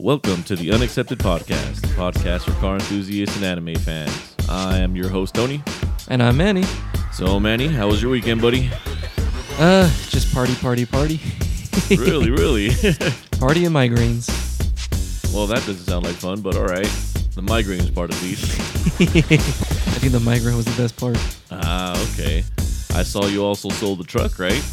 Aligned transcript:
Welcome 0.00 0.42
to 0.44 0.56
the 0.56 0.72
Unaccepted 0.72 1.18
Podcast, 1.18 1.84
a 1.84 1.88
podcast 1.88 2.44
for 2.44 2.52
car 2.52 2.76
enthusiasts 2.76 3.36
and 3.36 3.44
anime 3.44 3.74
fans. 3.74 4.34
I 4.48 4.78
am 4.78 4.96
your 4.96 5.10
host, 5.10 5.34
Tony. 5.34 5.62
And 6.08 6.22
I'm 6.22 6.38
Manny. 6.38 6.64
So, 7.12 7.38
Manny, 7.38 7.68
how 7.68 7.86
was 7.86 8.00
your 8.00 8.10
weekend, 8.10 8.40
buddy? 8.40 8.70
Uh, 9.58 9.90
just 10.08 10.32
party, 10.32 10.54
party, 10.54 10.86
party. 10.86 11.20
really, 11.90 12.30
really? 12.30 12.70
party 13.38 13.66
and 13.66 13.76
migraines. 13.76 14.26
well, 15.34 15.46
that 15.46 15.58
doesn't 15.66 15.84
sound 15.84 16.06
like 16.06 16.16
fun, 16.16 16.40
but 16.40 16.56
all 16.56 16.64
right. 16.64 16.88
The 17.34 17.42
migraines 17.42 17.94
part, 17.94 18.10
at 18.10 18.22
least. 18.22 18.58
I 19.00 19.98
think 19.98 20.12
the 20.14 20.20
migraine 20.20 20.56
was 20.56 20.64
the 20.64 20.82
best 20.82 20.96
part. 20.96 21.18
Ah, 21.50 21.92
okay. 22.14 22.42
I 22.94 23.02
saw 23.02 23.26
you 23.26 23.44
also 23.44 23.68
sold 23.68 23.98
the 23.98 24.04
truck, 24.04 24.38
right? 24.38 24.64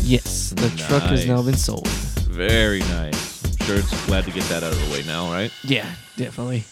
Yes, 0.00 0.54
the 0.56 0.72
truck 0.78 1.02
has 1.02 1.26
now 1.26 1.42
been 1.42 1.58
sold. 1.58 1.86
Very 1.86 2.78
nice. 2.80 3.29
Sure 3.64 3.76
it's 3.78 4.06
glad 4.06 4.24
to 4.24 4.30
get 4.32 4.42
that 4.44 4.62
out 4.64 4.72
of 4.72 4.84
the 4.86 4.92
way 4.92 5.02
now, 5.04 5.30
right? 5.32 5.52
Yeah, 5.62 5.86
definitely. 6.16 6.64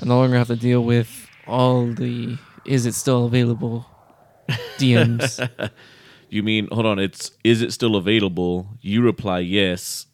I 0.00 0.06
no 0.06 0.18
longer 0.18 0.36
have 0.38 0.46
to 0.48 0.56
deal 0.56 0.82
with 0.82 1.28
all 1.46 1.86
the 1.86 2.38
is 2.64 2.86
it 2.86 2.94
still 2.94 3.26
available 3.26 3.86
DMs. 4.78 5.70
You 6.30 6.42
mean, 6.42 6.68
hold 6.72 6.86
on, 6.86 6.98
it's 6.98 7.32
is 7.44 7.60
it 7.60 7.72
still 7.72 7.96
available? 7.96 8.66
You 8.80 9.02
reply 9.02 9.40
yes, 9.40 10.06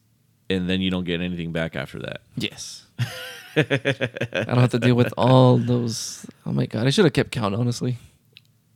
and 0.51 0.69
then 0.69 0.81
you 0.81 0.91
don't 0.91 1.05
get 1.05 1.21
anything 1.21 1.53
back 1.53 1.77
after 1.77 1.99
that. 2.01 2.23
yes. 2.37 2.85
I 3.57 3.63
don't 4.45 4.59
have 4.59 4.71
to 4.71 4.79
deal 4.79 4.95
with 4.95 5.13
all 5.17 5.59
those. 5.59 6.27
Oh 6.47 6.53
my 6.53 6.67
god, 6.67 6.87
I 6.87 6.91
should 6.91 7.05
have 7.05 7.13
kept 7.15 7.31
count, 7.31 7.55
honestly. 7.55 7.99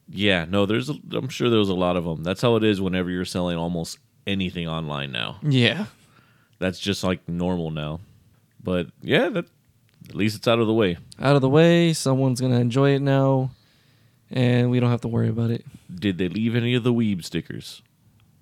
Yeah, 0.08 0.44
no, 0.48 0.66
there's 0.66 0.90
a, 0.90 0.94
I'm 1.12 1.28
sure 1.28 1.48
there's 1.50 1.68
a 1.68 1.74
lot 1.74 1.96
of 1.96 2.04
them. 2.04 2.22
That's 2.22 2.42
how 2.42 2.56
it 2.56 2.64
is 2.64 2.80
whenever 2.80 3.10
you're 3.10 3.24
selling 3.24 3.56
almost 3.56 3.98
anything 4.26 4.68
online 4.68 5.10
now. 5.12 5.38
Yeah. 5.42 5.86
That's 6.62 6.78
just 6.78 7.02
like 7.02 7.28
normal 7.28 7.72
now. 7.72 7.98
But 8.62 8.86
yeah, 9.02 9.28
that 9.30 9.46
at 10.08 10.14
least 10.14 10.36
it's 10.36 10.46
out 10.46 10.60
of 10.60 10.68
the 10.68 10.72
way. 10.72 10.96
Out 11.20 11.34
of 11.34 11.42
the 11.42 11.48
way, 11.48 11.92
someone's 11.92 12.40
going 12.40 12.52
to 12.52 12.60
enjoy 12.60 12.90
it 12.90 13.00
now, 13.00 13.50
and 14.30 14.70
we 14.70 14.78
don't 14.78 14.90
have 14.90 15.00
to 15.00 15.08
worry 15.08 15.28
about 15.28 15.50
it. 15.50 15.64
Did 15.92 16.18
they 16.18 16.28
leave 16.28 16.54
any 16.54 16.74
of 16.74 16.84
the 16.84 16.92
weeb 16.92 17.24
stickers? 17.24 17.82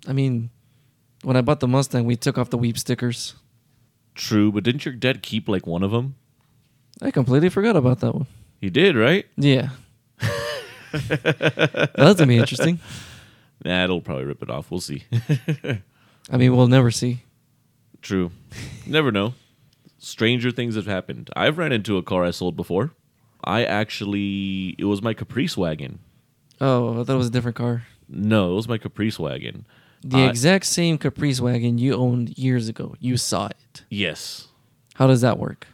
I 0.07 0.13
mean, 0.13 0.51
when 1.23 1.35
I 1.35 1.41
bought 1.41 1.61
the 1.61 1.67
Mustang, 1.67 2.05
we 2.05 2.15
took 2.15 2.37
off 2.37 2.51
the 2.51 2.59
weeb 2.59 2.77
stickers. 2.77 3.33
True, 4.13 4.51
but 4.51 4.63
didn't 4.63 4.85
your 4.85 4.93
dad 4.93 5.23
keep 5.23 5.49
like 5.49 5.65
one 5.65 5.81
of 5.81 5.89
them? 5.89 6.13
I 7.01 7.09
completely 7.09 7.49
forgot 7.49 7.75
about 7.75 8.01
that 8.01 8.13
one. 8.13 8.27
He 8.59 8.69
did, 8.69 8.95
right? 8.95 9.25
Yeah. 9.35 9.69
That's 10.91 11.95
gonna 11.95 12.27
be 12.27 12.37
interesting. 12.37 12.79
Nah, 13.65 13.83
it'll 13.83 14.01
probably 14.01 14.25
rip 14.25 14.43
it 14.43 14.51
off. 14.51 14.69
We'll 14.69 14.79
see. 14.79 15.05
I 16.29 16.37
mean, 16.37 16.55
we'll 16.55 16.67
never 16.67 16.91
see. 16.91 17.23
True. 18.01 18.31
Never 18.85 19.11
know. 19.11 19.33
Stranger 19.99 20.51
things 20.51 20.75
have 20.75 20.87
happened. 20.87 21.29
I've 21.35 21.57
ran 21.57 21.71
into 21.71 21.97
a 21.97 22.03
car 22.03 22.23
I 22.23 22.31
sold 22.31 22.55
before. 22.55 22.91
I 23.43 23.63
actually, 23.63 24.75
it 24.77 24.85
was 24.85 25.01
my 25.01 25.13
Caprice 25.13 25.55
wagon. 25.57 25.99
Oh, 26.59 27.01
I 27.01 27.03
thought 27.03 27.13
it 27.13 27.17
was 27.17 27.27
a 27.27 27.31
different 27.31 27.57
car. 27.57 27.83
No, 28.09 28.51
it 28.51 28.55
was 28.55 28.67
my 28.67 28.77
Caprice 28.77 29.17
wagon. 29.19 29.65
The 30.03 30.17
I- 30.25 30.29
exact 30.29 30.65
same 30.65 30.97
Caprice 30.97 31.39
wagon 31.39 31.77
you 31.77 31.93
owned 31.95 32.37
years 32.37 32.67
ago. 32.67 32.95
You 32.99 33.17
saw 33.17 33.47
it. 33.47 33.83
Yes. 33.89 34.47
How 34.95 35.07
does 35.07 35.21
that 35.21 35.37
work? 35.39 35.67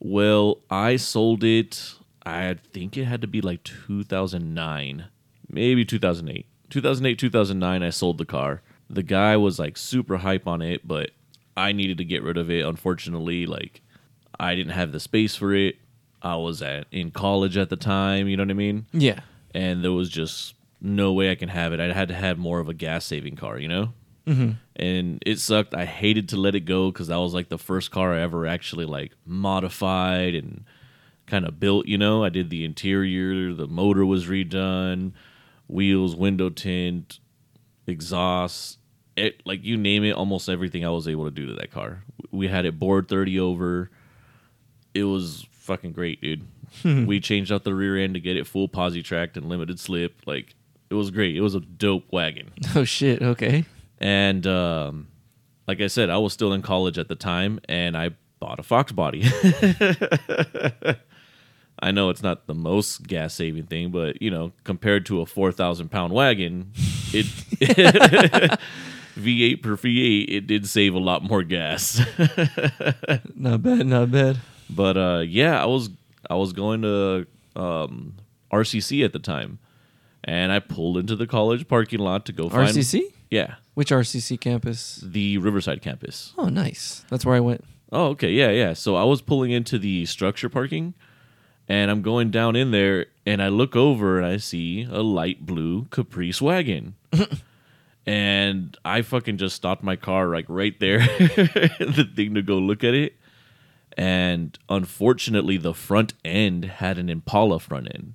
Well, 0.00 0.58
I 0.70 0.96
sold 0.96 1.42
it. 1.44 1.94
I 2.26 2.54
think 2.72 2.96
it 2.96 3.04
had 3.06 3.20
to 3.22 3.26
be 3.26 3.40
like 3.40 3.64
2009, 3.64 5.06
maybe 5.48 5.84
2008. 5.84 6.46
2008, 6.70 7.18
2009, 7.18 7.82
I 7.82 7.90
sold 7.90 8.18
the 8.18 8.24
car. 8.24 8.62
The 8.90 9.02
guy 9.02 9.36
was 9.36 9.58
like 9.58 9.76
super 9.76 10.18
hype 10.18 10.46
on 10.46 10.60
it, 10.62 10.86
but 10.86 11.10
I 11.58 11.72
needed 11.72 11.98
to 11.98 12.04
get 12.04 12.22
rid 12.22 12.36
of 12.36 12.50
it. 12.50 12.64
Unfortunately, 12.64 13.46
like 13.46 13.82
I 14.38 14.54
didn't 14.54 14.72
have 14.72 14.92
the 14.92 15.00
space 15.00 15.36
for 15.36 15.54
it. 15.54 15.76
I 16.22 16.36
was 16.36 16.62
at 16.62 16.86
in 16.90 17.10
college 17.10 17.56
at 17.56 17.70
the 17.70 17.76
time, 17.76 18.28
you 18.28 18.36
know 18.36 18.42
what 18.44 18.50
I 18.50 18.54
mean? 18.54 18.86
Yeah. 18.92 19.20
And 19.54 19.84
there 19.84 19.92
was 19.92 20.08
just 20.08 20.54
no 20.80 21.12
way 21.12 21.30
I 21.30 21.34
can 21.34 21.48
have 21.48 21.72
it. 21.72 21.80
I 21.80 21.92
had 21.92 22.08
to 22.08 22.14
have 22.14 22.38
more 22.38 22.60
of 22.60 22.68
a 22.68 22.74
gas 22.74 23.04
saving 23.04 23.36
car, 23.36 23.58
you 23.58 23.68
know? 23.68 23.92
hmm 24.26 24.50
and 24.76 25.20
it 25.26 25.40
sucked. 25.40 25.74
I 25.74 25.86
hated 25.86 26.28
to 26.28 26.36
let 26.36 26.54
it 26.54 26.60
go 26.60 26.92
because 26.92 27.08
that 27.08 27.16
was 27.16 27.34
like 27.34 27.48
the 27.48 27.58
first 27.58 27.90
car 27.90 28.14
I 28.14 28.20
ever 28.20 28.46
actually 28.46 28.84
like 28.84 29.12
modified 29.26 30.34
and 30.34 30.64
kind 31.26 31.44
of 31.44 31.58
built. 31.58 31.86
You 31.86 31.98
know, 31.98 32.22
I 32.22 32.28
did 32.28 32.48
the 32.50 32.64
interior, 32.64 33.52
the 33.54 33.66
motor 33.66 34.06
was 34.06 34.26
redone, 34.26 35.12
wheels, 35.66 36.14
window 36.14 36.48
tint, 36.48 37.18
exhaust, 37.88 38.78
it, 39.18 39.42
like 39.44 39.64
you 39.64 39.76
name 39.76 40.04
it, 40.04 40.12
almost 40.12 40.48
everything 40.48 40.84
I 40.84 40.90
was 40.90 41.06
able 41.08 41.24
to 41.24 41.30
do 41.30 41.46
to 41.46 41.54
that 41.54 41.70
car. 41.70 42.02
We 42.30 42.48
had 42.48 42.64
it 42.64 42.78
bored 42.78 43.08
thirty 43.08 43.38
over. 43.38 43.90
It 44.94 45.04
was 45.04 45.46
fucking 45.50 45.92
great, 45.92 46.20
dude. 46.20 46.46
we 46.84 47.20
changed 47.20 47.50
out 47.52 47.64
the 47.64 47.74
rear 47.74 47.96
end 47.96 48.14
to 48.14 48.20
get 48.20 48.36
it 48.36 48.46
full 48.46 48.68
posi 48.68 49.02
tracked 49.04 49.36
and 49.36 49.48
limited 49.48 49.78
slip. 49.80 50.22
Like 50.26 50.54
it 50.90 50.94
was 50.94 51.10
great. 51.10 51.36
It 51.36 51.40
was 51.40 51.54
a 51.54 51.60
dope 51.60 52.04
wagon. 52.10 52.52
Oh 52.74 52.84
shit. 52.84 53.22
Okay. 53.22 53.64
And 53.98 54.46
um, 54.46 55.08
like 55.66 55.80
I 55.80 55.86
said, 55.88 56.08
I 56.10 56.18
was 56.18 56.32
still 56.32 56.52
in 56.52 56.62
college 56.62 56.98
at 56.98 57.08
the 57.08 57.14
time, 57.16 57.60
and 57.68 57.96
I 57.96 58.10
bought 58.38 58.60
a 58.60 58.62
Fox 58.62 58.92
body. 58.92 59.24
I 61.80 61.90
know 61.92 62.10
it's 62.10 62.22
not 62.22 62.46
the 62.46 62.54
most 62.54 63.06
gas 63.06 63.34
saving 63.34 63.66
thing, 63.66 63.90
but 63.90 64.20
you 64.20 64.30
know, 64.30 64.52
compared 64.64 65.06
to 65.06 65.20
a 65.20 65.26
four 65.26 65.52
thousand 65.52 65.90
pound 65.90 66.12
wagon, 66.12 66.72
it 67.12 67.26
V8 69.18 69.62
per 69.62 69.76
V8, 69.76 70.26
it 70.28 70.46
did 70.46 70.66
save 70.66 70.94
a 70.94 70.98
lot 70.98 71.22
more 71.22 71.42
gas. 71.42 72.00
Not 73.34 73.62
bad. 73.62 73.86
Not 73.86 74.10
bad. 74.10 74.38
but 74.70 74.96
uh, 74.96 75.22
yeah, 75.26 75.60
I 75.62 75.66
was 75.66 75.90
I 76.30 76.34
was 76.36 76.52
going 76.52 76.82
to 76.82 77.26
um, 77.56 78.14
RCC 78.52 79.04
at 79.04 79.12
the 79.12 79.18
time, 79.18 79.58
and 80.24 80.52
I 80.52 80.58
pulled 80.60 80.96
into 80.98 81.16
the 81.16 81.26
college 81.26 81.68
parking 81.68 81.98
lot 82.00 82.24
to 82.26 82.32
go 82.32 82.48
find 82.48 82.68
RCC. 82.68 83.02
Yeah, 83.30 83.56
Which 83.74 83.90
RCC 83.90 84.40
campus? 84.40 85.02
the 85.04 85.36
Riverside 85.38 85.82
campus. 85.82 86.32
Oh, 86.38 86.48
nice. 86.48 87.04
That's 87.10 87.26
where 87.26 87.36
I 87.36 87.40
went. 87.40 87.62
Oh, 87.92 88.06
okay. 88.08 88.30
Yeah, 88.32 88.50
yeah. 88.50 88.72
So 88.72 88.96
I 88.96 89.04
was 89.04 89.20
pulling 89.22 89.50
into 89.50 89.78
the 89.78 90.06
structure 90.06 90.48
parking 90.48 90.94
and 91.68 91.90
I'm 91.90 92.00
going 92.00 92.30
down 92.30 92.56
in 92.56 92.70
there 92.70 93.06
and 93.26 93.42
I 93.42 93.48
look 93.48 93.76
over 93.76 94.16
and 94.18 94.26
I 94.26 94.38
see 94.38 94.86
a 94.90 95.02
light 95.02 95.44
blue 95.44 95.86
Caprice 95.90 96.40
wagon. 96.40 96.94
and 98.08 98.76
I 98.84 99.02
fucking 99.02 99.36
just 99.36 99.54
stopped 99.56 99.82
my 99.82 99.96
car 99.96 100.28
like 100.28 100.46
right 100.48 100.78
there, 100.80 100.98
the 100.98 102.08
thing 102.16 102.34
to 102.34 102.42
go 102.42 102.56
look 102.58 102.82
at 102.82 102.94
it. 102.94 103.14
And 103.96 104.56
unfortunately, 104.68 105.56
the 105.56 105.74
front 105.74 106.14
end 106.24 106.64
had 106.64 106.98
an 106.98 107.08
Impala 107.10 107.58
front 107.58 107.88
end. 107.94 108.14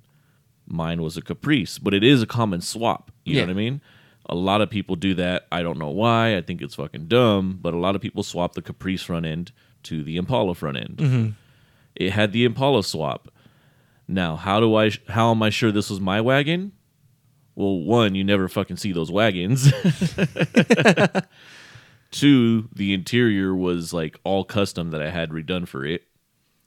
Mine 0.66 1.02
was 1.02 1.16
a 1.16 1.22
Caprice, 1.22 1.78
but 1.78 1.92
it 1.94 2.02
is 2.02 2.22
a 2.22 2.26
common 2.26 2.60
swap. 2.62 3.10
You 3.24 3.34
Yeah. 3.36 3.42
know 3.42 3.46
what 3.48 3.52
I 3.52 3.54
mean? 3.54 3.80
A 4.26 4.34
lot 4.34 4.62
of 4.62 4.70
people 4.70 4.96
do 4.96 5.14
that. 5.14 5.46
I 5.52 5.62
don't 5.62 5.78
know 5.78 5.90
why. 5.90 6.36
I 6.36 6.40
think 6.40 6.62
it's 6.62 6.74
fucking 6.76 7.06
dumb, 7.08 7.58
but 7.60 7.74
a 7.74 7.76
lot 7.78 7.94
of 7.94 8.00
people 8.00 8.22
swap 8.22 8.54
the 8.54 8.62
Caprice 8.62 9.02
front 9.02 9.26
end 9.26 9.52
to 9.84 10.02
the 10.02 10.16
Impala 10.16 10.54
front 10.54 10.78
end. 10.78 10.96
Mm-hmm. 10.96 11.28
It 11.96 12.10
had 12.12 12.32
the 12.32 12.44
Impala 12.44 12.82
swap. 12.82 13.28
Now, 14.08 14.36
how 14.36 14.60
do 14.60 14.74
I 14.74 14.90
how 15.08 15.30
am 15.30 15.42
I 15.42 15.50
sure 15.50 15.70
this 15.70 15.90
was 15.90 16.00
my 16.00 16.20
wagon? 16.22 16.72
Well, 17.56 17.80
one, 17.80 18.14
you 18.14 18.24
never 18.24 18.48
fucking 18.48 18.78
see 18.78 18.92
those 18.92 19.12
wagons. 19.12 19.72
Two, 22.10 22.68
the 22.74 22.94
interior 22.94 23.54
was 23.54 23.92
like 23.92 24.18
all 24.24 24.44
custom 24.44 24.90
that 24.90 25.02
I 25.02 25.10
had 25.10 25.30
redone 25.30 25.66
for 25.66 25.84
it. 25.84 26.04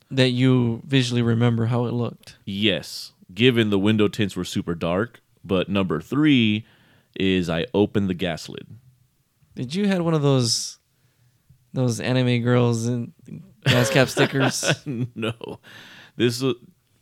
That 0.09 0.29
you 0.29 0.81
visually 0.85 1.21
remember 1.21 1.65
how 1.65 1.85
it 1.85 1.93
looked. 1.93 2.37
Yes, 2.45 3.11
given 3.33 3.69
the 3.69 3.79
window 3.79 4.07
tints 4.07 4.35
were 4.35 4.45
super 4.45 4.75
dark. 4.75 5.21
But 5.43 5.69
number 5.69 6.01
three 6.01 6.65
is 7.17 7.49
I 7.49 7.65
opened 7.73 8.09
the 8.09 8.13
gas 8.13 8.49
lid. 8.49 8.67
Did 9.55 9.73
you 9.73 9.87
had 9.87 10.01
one 10.01 10.13
of 10.13 10.21
those 10.21 10.77
those 11.73 11.99
anime 11.99 12.43
girls 12.43 12.85
and 12.85 13.13
gas 13.63 13.89
cap 13.89 14.09
stickers? 14.09 14.65
no, 14.85 15.59
this 16.15 16.41
was, 16.41 16.55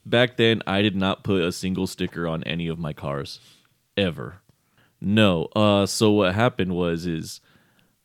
back 0.06 0.38
then 0.38 0.62
I 0.68 0.82
did 0.82 0.96
not 0.96 1.24
put 1.24 1.42
a 1.42 1.52
single 1.52 1.88
sticker 1.88 2.28
on 2.28 2.44
any 2.44 2.68
of 2.68 2.78
my 2.78 2.94
cars, 2.94 3.40
ever. 3.98 4.42
No. 5.02 5.46
Uh, 5.56 5.86
so 5.86 6.12
what 6.12 6.34
happened 6.36 6.76
was 6.76 7.06
is 7.06 7.42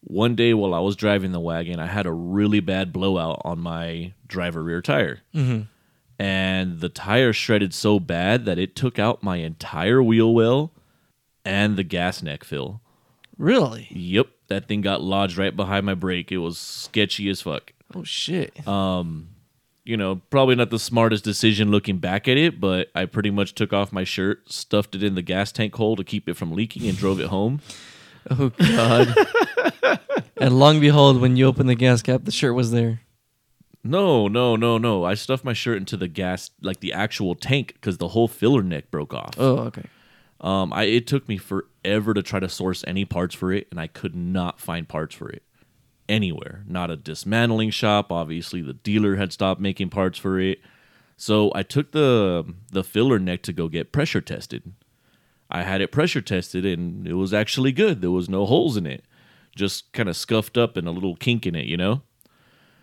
one 0.02 0.34
day 0.34 0.54
while 0.54 0.74
I 0.74 0.80
was 0.80 0.96
driving 0.96 1.32
the 1.32 1.40
wagon, 1.40 1.78
I 1.78 1.86
had 1.86 2.06
a 2.06 2.12
really 2.12 2.60
bad 2.60 2.92
blowout 2.92 3.40
on 3.44 3.58
my 3.60 4.12
driver 4.26 4.62
rear 4.62 4.80
tire. 4.82 5.20
Mhm. 5.34 5.66
And 6.18 6.80
the 6.80 6.88
tire 6.90 7.32
shredded 7.32 7.72
so 7.72 7.98
bad 7.98 8.44
that 8.44 8.58
it 8.58 8.76
took 8.76 8.98
out 8.98 9.22
my 9.22 9.36
entire 9.36 10.02
wheel 10.02 10.34
well 10.34 10.72
and 11.44 11.76
the 11.76 11.82
gas 11.84 12.22
neck 12.22 12.44
fill. 12.44 12.82
Really? 13.38 13.88
Yep, 13.90 14.28
that 14.48 14.68
thing 14.68 14.82
got 14.82 15.00
lodged 15.02 15.38
right 15.38 15.56
behind 15.56 15.86
my 15.86 15.94
brake. 15.94 16.30
It 16.30 16.38
was 16.38 16.58
sketchy 16.58 17.30
as 17.30 17.40
fuck. 17.40 17.72
Oh 17.94 18.04
shit. 18.04 18.52
You 19.84 19.96
know, 19.96 20.20
probably 20.30 20.54
not 20.54 20.70
the 20.70 20.78
smartest 20.78 21.24
decision 21.24 21.70
looking 21.70 21.98
back 21.98 22.28
at 22.28 22.36
it, 22.36 22.60
but 22.60 22.90
I 22.94 23.06
pretty 23.06 23.30
much 23.30 23.54
took 23.54 23.72
off 23.72 23.92
my 23.92 24.04
shirt, 24.04 24.50
stuffed 24.52 24.94
it 24.94 25.02
in 25.02 25.14
the 25.14 25.22
gas 25.22 25.52
tank 25.52 25.74
hole 25.74 25.96
to 25.96 26.04
keep 26.04 26.28
it 26.28 26.34
from 26.34 26.52
leaking, 26.52 26.86
and 26.86 26.96
drove 26.96 27.20
it 27.20 27.28
home. 27.28 27.60
Oh 28.28 28.50
god. 28.50 29.14
and 30.36 30.58
long 30.58 30.78
behold, 30.78 31.22
when 31.22 31.36
you 31.36 31.46
open 31.46 31.66
the 31.66 31.74
gas 31.74 32.02
cap, 32.02 32.20
the 32.24 32.30
shirt 32.30 32.54
was 32.54 32.70
there. 32.70 33.00
No, 33.82 34.28
no, 34.28 34.56
no, 34.56 34.76
no. 34.76 35.04
I 35.04 35.14
stuffed 35.14 35.42
my 35.42 35.54
shirt 35.54 35.78
into 35.78 35.96
the 35.96 36.06
gas, 36.06 36.50
like 36.60 36.80
the 36.80 36.92
actual 36.92 37.34
tank, 37.34 37.72
because 37.72 37.96
the 37.96 38.08
whole 38.08 38.28
filler 38.28 38.62
neck 38.62 38.90
broke 38.90 39.14
off. 39.14 39.30
Oh, 39.38 39.56
okay. 39.60 39.84
Um, 40.42 40.70
I 40.74 40.82
it 40.84 41.06
took 41.06 41.28
me 41.30 41.38
forever 41.38 42.12
to 42.12 42.22
try 42.22 42.40
to 42.40 42.48
source 42.50 42.84
any 42.86 43.06
parts 43.06 43.34
for 43.34 43.52
it, 43.52 43.68
and 43.70 43.80
I 43.80 43.86
could 43.86 44.14
not 44.14 44.60
find 44.60 44.86
parts 44.86 45.14
for 45.14 45.30
it 45.30 45.42
anywhere. 46.10 46.64
Not 46.66 46.90
a 46.90 46.96
dismantling 46.96 47.70
shop. 47.70 48.12
Obviously, 48.12 48.60
the 48.60 48.74
dealer 48.74 49.16
had 49.16 49.32
stopped 49.32 49.60
making 49.60 49.90
parts 49.90 50.18
for 50.18 50.38
it. 50.38 50.60
So 51.16 51.52
I 51.54 51.62
took 51.62 51.92
the 51.92 52.54
the 52.70 52.84
filler 52.84 53.18
neck 53.18 53.42
to 53.42 53.52
go 53.52 53.68
get 53.68 53.92
pressure 53.92 54.20
tested. 54.20 54.72
I 55.50 55.62
had 55.62 55.80
it 55.80 55.92
pressure 55.92 56.20
tested, 56.20 56.64
and 56.64 57.06
it 57.06 57.14
was 57.14 57.34
actually 57.34 57.72
good. 57.72 58.00
There 58.00 58.10
was 58.10 58.28
no 58.28 58.46
holes 58.46 58.76
in 58.76 58.86
it, 58.86 59.04
just 59.56 59.92
kind 59.92 60.08
of 60.08 60.16
scuffed 60.16 60.56
up 60.56 60.76
and 60.76 60.86
a 60.86 60.92
little 60.92 61.16
kink 61.16 61.46
in 61.46 61.54
it, 61.54 61.66
you 61.66 61.76
know. 61.76 62.02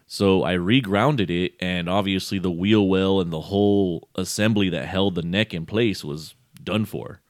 So 0.06 0.44
I 0.44 0.56
regrounded 0.56 1.30
it, 1.30 1.54
and 1.60 1.90
obviously 1.90 2.40
the 2.40 2.52
wheel 2.52 2.88
well 2.88 3.20
and 3.20 3.32
the 3.32 3.42
whole 3.42 4.10
assembly 4.16 4.70
that 4.70 4.88
held 4.88 5.16
the 5.16 5.22
neck 5.22 5.54
in 5.54 5.66
place 5.66 6.04
was 6.04 6.36
done 6.64 6.86
for. 6.86 7.22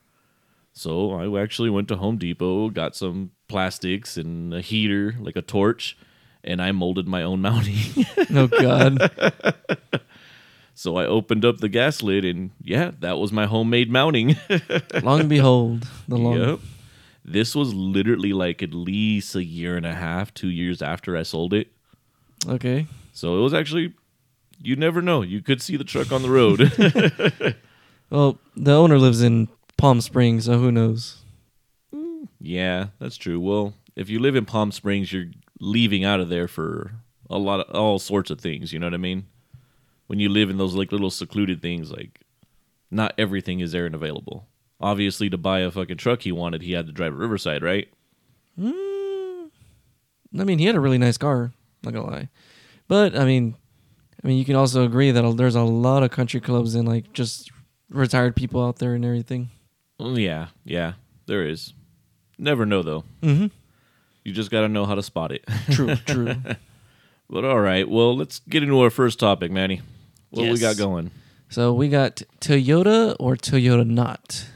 So 0.73 1.11
I 1.11 1.41
actually 1.41 1.71
went 1.71 1.88
to 1.88 1.95
Home 1.97 2.17
Depot, 2.17 2.69
got 2.69 2.95
some 2.95 3.31
plastics 3.47 4.17
and 4.17 4.53
a 4.53 4.61
heater, 4.61 5.15
like 5.19 5.35
a 5.35 5.41
torch, 5.41 5.97
and 6.44 6.61
I 6.61 6.71
molded 6.71 7.07
my 7.07 7.23
own 7.23 7.41
mounting. 7.47 8.05
Oh 8.33 8.47
God. 8.47 9.11
so 10.73 10.97
I 10.97 11.05
opened 11.05 11.45
up 11.45 11.57
the 11.57 11.69
gas 11.69 12.01
lid, 12.01 12.25
and 12.25 12.51
yeah, 12.61 12.91
that 12.99 13.17
was 13.17 13.31
my 13.31 13.45
homemade 13.45 13.91
mounting. 13.91 14.35
long 15.03 15.27
behold, 15.27 15.88
the 16.07 16.17
long. 16.17 16.39
Yep. 16.39 16.59
This 17.25 17.55
was 17.55 17.73
literally 17.73 18.31
like 18.31 18.63
at 18.63 18.73
least 18.73 19.35
a 19.35 19.44
year 19.44 19.75
and 19.75 19.85
a 19.85 19.94
half, 19.94 20.33
two 20.33 20.47
years 20.47 20.81
after 20.81 21.17
I 21.17 21.23
sold 21.23 21.53
it. 21.53 21.67
Okay. 22.47 22.88
So 23.11 23.38
it 23.38 23.41
was 23.41 23.53
actually, 23.53 23.94
you 24.61 24.77
never 24.77 25.01
know. 25.01 25.23
You 25.23 25.41
could 25.41 25.61
see 25.61 25.75
the 25.75 25.83
truck 25.83 26.13
on 26.13 26.21
the 26.21 26.29
road. 26.29 26.71
Well, 28.09 28.39
the 28.55 28.73
owner 28.73 28.97
lives 28.97 29.21
in 29.21 29.49
Palm 29.77 30.01
Springs, 30.01 30.45
so 30.45 30.57
who 30.57 30.71
knows? 30.71 31.23
Yeah, 32.47 32.88
that's 32.97 33.17
true. 33.17 33.39
Well, 33.39 33.73
if 33.95 34.09
you 34.09 34.19
live 34.19 34.35
in 34.35 34.45
Palm 34.45 34.71
Springs, 34.71 35.11
you're 35.11 35.31
leaving 35.59 36.05
out 36.05 36.21
of 36.21 36.29
there 36.29 36.47
for 36.47 36.91
a 37.29 37.38
lot 37.38 37.59
of 37.59 37.75
all 37.75 37.99
sorts 37.99 38.31
of 38.31 38.39
things. 38.39 38.71
You 38.71 38.79
know 38.79 38.85
what 38.88 38.94
I 38.94 38.97
mean? 38.97 39.27
When 40.07 40.19
you 40.19 40.29
live 40.29 40.49
in 40.49 40.57
those 40.57 40.73
like 40.73 40.94
little 40.94 41.09
secluded 41.09 41.61
things, 41.61 41.91
like 41.91 42.21
not 42.89 43.13
everything 43.17 43.59
is 43.59 43.73
there 43.73 43.85
and 43.85 43.94
available. 43.94 44.47
Obviously, 44.79 45.29
to 45.29 45.38
buy 45.38 45.59
a 45.59 45.71
fucking 45.71 45.97
truck 45.97 46.21
he 46.21 46.31
wanted, 46.31 46.61
he 46.61 46.71
had 46.71 46.85
to 46.85 46.94
drive 46.94 47.11
to 47.11 47.17
Riverside, 47.17 47.63
right? 47.63 47.89
Mm, 48.57 49.49
I 50.39 50.44
mean, 50.45 50.59
he 50.59 50.65
had 50.65 50.75
a 50.75 50.79
really 50.79 50.97
nice 50.97 51.17
car. 51.17 51.51
Not 51.83 51.94
gonna 51.94 52.09
lie, 52.09 52.29
but 52.88 53.15
I 53.17 53.25
mean, 53.25 53.55
I 54.23 54.27
mean, 54.27 54.38
you 54.38 54.45
can 54.45 54.55
also 54.55 54.85
agree 54.85 55.11
that 55.11 55.38
there's 55.38 55.55
a 55.55 55.63
lot 55.63 56.03
of 56.03 56.11
country 56.11 56.39
clubs 56.39 56.75
and 56.75 56.88
like 56.88 57.11
just 57.11 57.51
retired 57.89 58.35
people 58.35 58.63
out 58.63 58.77
there 58.77 58.94
and 58.94 59.03
everything. 59.03 59.49
Yeah, 59.99 60.47
yeah, 60.63 60.94
there 61.25 61.45
is. 61.45 61.73
Never 62.38 62.66
know 62.66 62.81
though. 62.81 63.04
Mm-hmm. 63.22 63.48
You 64.24 64.34
just 64.34 64.51
got 64.51 64.62
to 64.62 64.68
know 64.68 64.86
how 64.86 64.95
to 64.95 65.04
spot 65.04 65.31
it. 65.31 65.45
True. 65.72 65.95
True. 65.95 66.36
but 67.30 67.45
all 67.45 67.60
right, 67.60 67.88
well, 67.88 68.16
let's 68.16 68.39
get 68.50 68.63
into 68.63 68.80
our 68.81 68.89
first 68.89 69.19
topic, 69.19 69.51
Manny. 69.51 69.81
What 70.31 70.51
we 70.51 70.60
got 70.60 70.78
going? 70.78 71.12
so 71.50 71.74
we 71.74 71.88
got 71.88 72.22
Toyota 72.42 73.16
or 73.19 73.36
Toyota 73.36 73.88
not. 73.88 74.48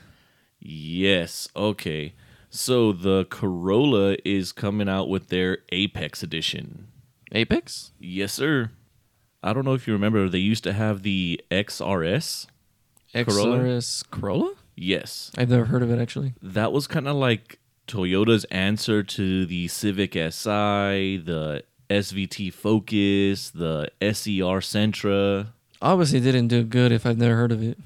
Yes. 0.59 1.47
Okay. 1.55 2.13
So 2.49 2.91
the 2.91 3.25
Corolla 3.29 4.17
is 4.25 4.51
coming 4.51 4.89
out 4.89 5.07
with 5.07 5.29
their 5.29 5.59
Apex 5.71 6.21
edition. 6.21 6.87
Apex. 7.31 7.91
Yes, 7.97 8.33
sir. 8.33 8.71
I 9.41 9.53
don't 9.53 9.63
know 9.63 9.73
if 9.73 9.87
you 9.87 9.93
remember, 9.93 10.27
they 10.27 10.39
used 10.39 10.65
to 10.65 10.73
have 10.73 11.03
the 11.03 11.41
XRS. 11.49 12.47
Corolla? 13.13 13.59
XRS 13.59 14.09
Corolla. 14.11 14.53
Yes. 14.75 15.31
I've 15.37 15.49
never 15.49 15.65
heard 15.65 15.81
of 15.81 15.91
it 15.91 15.99
actually. 15.99 16.33
That 16.41 16.71
was 16.71 16.87
kind 16.87 17.07
of 17.07 17.15
like 17.15 17.59
Toyota's 17.91 18.45
answer 18.45 19.03
to 19.03 19.45
the 19.45 19.67
Civic 19.67 20.13
Si, 20.13 21.17
the 21.17 21.63
SVT 21.89 22.53
Focus, 22.53 23.49
the 23.49 23.89
SER 24.01 24.61
Sentra. 24.61 25.47
Obviously, 25.81 26.19
it 26.19 26.21
didn't 26.21 26.47
do 26.47 26.63
good 26.63 26.91
if 26.93 27.05
I've 27.05 27.17
never 27.17 27.35
heard 27.35 27.51
of 27.51 27.61
it. 27.61 27.77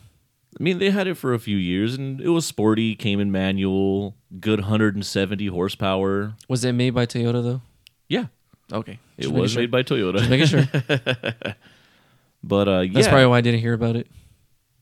I 0.60 0.64
mean, 0.64 0.78
they 0.78 0.92
had 0.92 1.08
it 1.08 1.16
for 1.16 1.34
a 1.34 1.40
few 1.40 1.58
years 1.58 1.96
and 1.96 2.22
it 2.22 2.30
was 2.30 2.46
sporty, 2.46 2.96
came 2.96 3.20
in 3.20 3.32
manual, 3.32 4.16
good 4.40 4.60
170 4.62 5.48
horsepower. 5.48 6.34
Was 6.48 6.64
it 6.64 6.74
made 6.74 6.92
by 6.92 7.06
Toyota 7.06 7.44
though? 7.44 7.62
Yeah, 8.08 8.26
Okay, 8.72 9.00
it 9.18 9.24
Just 9.24 9.30
making 9.34 9.42
was 9.42 9.52
sure. 9.52 9.62
made 9.64 9.72
by 9.72 9.84
Toyota. 9.84 10.18
Just 10.20 10.30
making 10.30 10.48
sure. 10.48 11.56
But 12.44 12.68
uh, 12.68 12.80
yeah, 12.82 12.92
That's 12.94 13.08
probably 13.08 13.26
why 13.26 13.40
I 13.40 13.42
didn't 13.42 13.60
hear 13.60 13.74
about 13.74 13.96
it. 13.96 14.08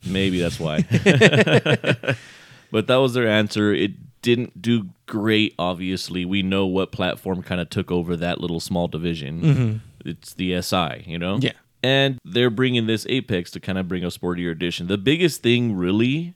maybe 0.05 0.39
that's 0.41 0.59
why. 0.59 0.81
but 2.71 2.87
that 2.87 2.97
was 2.97 3.13
their 3.13 3.29
answer. 3.29 3.73
It 3.73 3.91
didn't 4.23 4.59
do 4.59 4.89
great. 5.05 5.53
Obviously, 5.59 6.25
we 6.25 6.41
know 6.41 6.65
what 6.65 6.91
platform 6.91 7.43
kind 7.43 7.61
of 7.61 7.69
took 7.69 7.91
over 7.91 8.15
that 8.15 8.41
little 8.41 8.59
small 8.59 8.87
division. 8.87 9.81
It's 10.03 10.33
the 10.33 10.59
SI, 10.61 11.03
you 11.05 11.19
know. 11.19 11.35
Mm-hmm. 11.35 11.45
Yeah. 11.45 11.51
and 11.83 12.19
they're 12.25 12.49
bringing 12.49 12.87
this 12.87 13.05
Apex 13.07 13.51
to 13.51 13.59
kind 13.59 13.77
of 13.77 13.87
bring 13.87 14.03
a 14.03 14.07
sportier 14.07 14.51
edition. 14.51 14.87
The 14.87 14.97
biggest 14.97 15.43
thing, 15.43 15.75
really, 15.75 16.33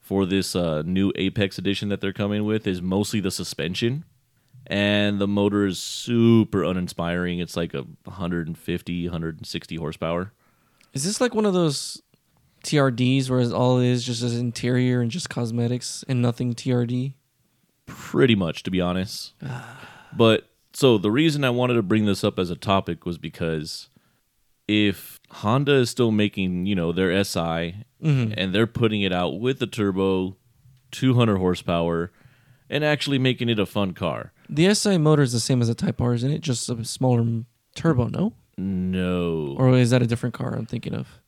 for 0.00 0.26
this 0.26 0.54
uh, 0.54 0.82
new 0.84 1.10
Apex 1.16 1.56
edition 1.58 1.88
that 1.88 2.00
they're 2.00 2.12
coming 2.12 2.44
with 2.44 2.66
is 2.66 2.82
mostly 2.82 3.20
the 3.20 3.30
suspension. 3.30 4.04
And 4.66 5.18
the 5.20 5.26
motor 5.26 5.66
is 5.66 5.78
super 5.80 6.62
uninspiring. 6.62 7.40
It's 7.40 7.56
like 7.56 7.74
a 7.74 7.82
150, 8.04 9.04
160 9.08 9.76
horsepower. 9.76 10.32
Is 10.92 11.04
this 11.04 11.20
like 11.20 11.34
one 11.34 11.46
of 11.46 11.54
those 11.54 12.00
TRDs 12.62 13.28
whereas 13.28 13.52
all 13.52 13.78
it 13.78 13.86
is 13.86 14.04
just 14.04 14.22
as 14.22 14.36
interior 14.36 15.00
and 15.00 15.10
just 15.10 15.30
cosmetics 15.30 16.04
and 16.08 16.22
nothing 16.22 16.54
TRD? 16.54 17.14
pretty 17.86 18.34
much 18.34 18.62
to 18.62 18.70
be 18.70 18.80
honest 18.80 19.34
but 20.16 20.48
so 20.72 20.96
the 20.96 21.10
reason 21.10 21.44
i 21.44 21.50
wanted 21.50 21.74
to 21.74 21.82
bring 21.82 22.06
this 22.06 22.22
up 22.24 22.38
as 22.38 22.48
a 22.48 22.56
topic 22.56 23.04
was 23.04 23.18
because 23.18 23.90
if 24.68 25.20
honda 25.30 25.74
is 25.74 25.90
still 25.90 26.12
making 26.12 26.64
you 26.64 26.74
know 26.74 26.92
their 26.92 27.12
si 27.24 27.40
mm-hmm. 27.40 28.32
and 28.36 28.54
they're 28.54 28.68
putting 28.68 29.02
it 29.02 29.12
out 29.12 29.40
with 29.40 29.58
the 29.58 29.66
turbo 29.66 30.36
200 30.92 31.36
horsepower 31.36 32.12
and 32.70 32.84
actually 32.84 33.18
making 33.18 33.48
it 33.48 33.58
a 33.58 33.66
fun 33.66 33.92
car 33.92 34.32
The 34.48 34.74
SI 34.74 34.98
motor 34.98 35.22
is 35.22 35.32
the 35.32 35.40
same 35.40 35.62
as 35.62 35.68
a 35.70 35.74
Type 35.74 36.00
R, 36.00 36.12
isn't 36.12 36.30
it? 36.30 36.42
Just 36.42 36.68
a 36.68 36.84
smaller 36.84 37.44
turbo, 37.74 38.08
no? 38.08 38.34
no 38.58 39.56
Or 39.58 39.76
is 39.76 39.90
that 39.90 40.02
a 40.02 40.06
different 40.06 40.34
car 40.34 40.54
I'm 40.54 40.66
thinking 40.66 40.94
of? 40.94 41.21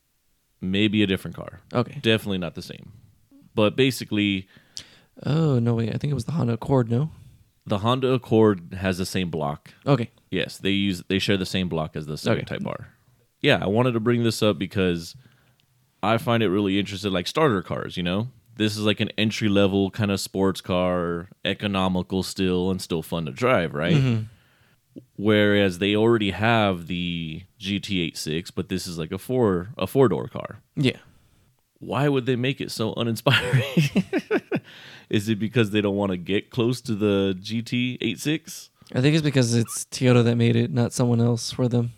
Maybe 0.70 1.02
a 1.02 1.06
different 1.06 1.36
car 1.36 1.60
Okay. 1.72 1.98
definitely 2.02 2.38
not 2.38 2.54
the 2.54 2.62
same 2.62 2.92
but 3.54 3.76
basically 3.76 4.48
Oh 5.24 5.60
no, 5.60 5.74
wait. 5.74 5.90
I 5.90 5.98
think 5.98 6.10
it 6.10 6.14
was 6.14 6.24
the 6.24 6.32
Honda 6.32 6.54
Accord. 6.54 6.90
No. 6.90 7.10
the 7.66 7.78
honda 7.78 8.12
accord 8.12 8.74
has 8.78 8.98
the 8.98 9.06
same 9.06 9.30
block 9.30 9.72
Okay. 9.86 10.10
Yes, 10.30 10.58
they 10.58 10.70
use 10.70 11.02
they 11.08 11.18
share 11.20 11.36
the 11.36 11.46
same 11.46 11.68
block 11.68 11.94
as 11.94 12.06
the 12.06 12.16
Civic 12.18 12.44
Okay. 12.44 12.56
Type 12.56 12.66
R. 12.66 12.88
Yeah, 13.40 13.58
I 13.62 13.66
wanted 13.68 13.92
to 13.92 14.00
bring 14.00 14.24
this 14.24 14.42
up 14.42 14.58
because 14.58 15.14
I 16.02 16.18
find 16.18 16.42
it 16.42 16.48
really 16.48 16.78
interesting, 16.80 17.12
like 17.12 17.26
starter 17.28 17.62
cars. 17.62 17.96
You 17.96 18.02
know, 18.02 18.28
this 18.56 18.76
is 18.76 18.84
like 18.84 19.00
an 19.00 19.10
entry 19.16 19.48
level 19.48 19.90
kind 19.90 20.10
of 20.10 20.18
sports 20.18 20.60
car, 20.60 21.28
economical 21.44 22.22
still, 22.24 22.70
and 22.70 22.82
still 22.82 23.02
fun 23.02 23.26
to 23.26 23.32
drive, 23.32 23.72
right? 23.74 23.94
Mm-hmm. 23.94 24.22
Whereas 25.16 25.78
they 25.78 25.96
already 25.96 26.30
have 26.30 26.86
the 26.86 27.42
GT86, 27.60 28.50
but 28.54 28.68
this 28.68 28.86
is 28.86 28.98
like 28.98 29.12
a 29.12 29.18
four 29.18 29.70
a 29.78 29.86
four 29.86 30.08
door 30.08 30.28
car. 30.28 30.60
Yeah. 30.76 30.98
Why 31.78 32.08
would 32.08 32.26
they 32.26 32.36
make 32.36 32.60
it 32.60 32.70
so 32.70 32.94
uninspiring? 32.94 33.62
is 35.10 35.28
it 35.28 35.38
because 35.38 35.70
they 35.70 35.80
don't 35.80 35.96
want 35.96 36.10
to 36.12 36.16
get 36.16 36.50
close 36.50 36.80
to 36.82 36.94
the 36.94 37.36
GT86? 37.40 38.70
I 38.94 39.00
think 39.00 39.14
it's 39.14 39.24
because 39.24 39.54
it's 39.54 39.84
Toyota 39.86 40.24
that 40.24 40.36
made 40.36 40.56
it, 40.56 40.70
not 40.72 40.92
someone 40.92 41.20
else 41.20 41.50
for 41.50 41.68
them, 41.68 41.92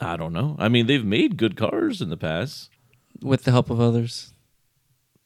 I 0.00 0.16
don't 0.16 0.32
know. 0.32 0.56
I 0.58 0.68
mean, 0.68 0.86
they've 0.86 1.04
made 1.04 1.36
good 1.36 1.56
cars 1.56 2.00
in 2.00 2.08
the 2.08 2.16
past. 2.16 2.70
with 3.22 3.44
the 3.44 3.50
help 3.50 3.68
of 3.70 3.80
others. 3.80 4.32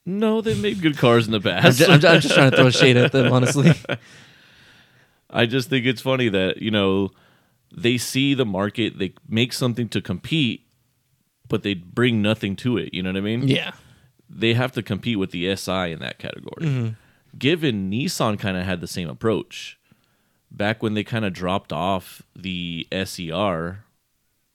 No, 0.06 0.40
they've 0.40 0.60
made 0.60 0.82
good 0.82 0.98
cars 0.98 1.26
in 1.26 1.32
the 1.32 1.36
I'm 1.38 1.42
past. 1.62 1.78
just, 1.78 1.90
I'm, 1.90 2.00
ju- 2.00 2.08
I'm 2.08 2.20
just 2.20 2.34
trying 2.34 2.50
to 2.50 2.56
throw 2.56 2.70
shade 2.70 2.96
at 2.96 3.12
them, 3.12 3.32
honestly. 3.32 3.72
I 5.34 5.46
just 5.46 5.68
think 5.68 5.84
it's 5.84 6.00
funny 6.00 6.28
that, 6.30 6.62
you 6.62 6.70
know, 6.70 7.10
they 7.76 7.98
see 7.98 8.34
the 8.34 8.46
market, 8.46 8.98
they 8.98 9.14
make 9.28 9.52
something 9.52 9.88
to 9.88 10.00
compete, 10.00 10.66
but 11.48 11.64
they 11.64 11.74
bring 11.74 12.22
nothing 12.22 12.54
to 12.56 12.78
it. 12.78 12.94
You 12.94 13.02
know 13.02 13.10
what 13.10 13.18
I 13.18 13.20
mean? 13.20 13.48
yeah. 13.48 13.72
They 14.30 14.54
have 14.54 14.72
to 14.72 14.82
compete 14.82 15.18
with 15.18 15.32
the 15.32 15.54
SI 15.54 15.92
in 15.92 15.98
that 16.00 16.18
category. 16.18 16.66
Mm-hmm. 16.66 16.88
Given 17.38 17.90
Nissan 17.90 18.38
kind 18.38 18.56
of 18.56 18.64
had 18.64 18.80
the 18.80 18.88
same 18.88 19.08
approach 19.08 19.78
back 20.50 20.82
when 20.82 20.94
they 20.94 21.04
kind 21.04 21.24
of 21.24 21.32
dropped 21.32 21.72
off 21.72 22.22
the 22.34 22.88
SER 23.04 23.84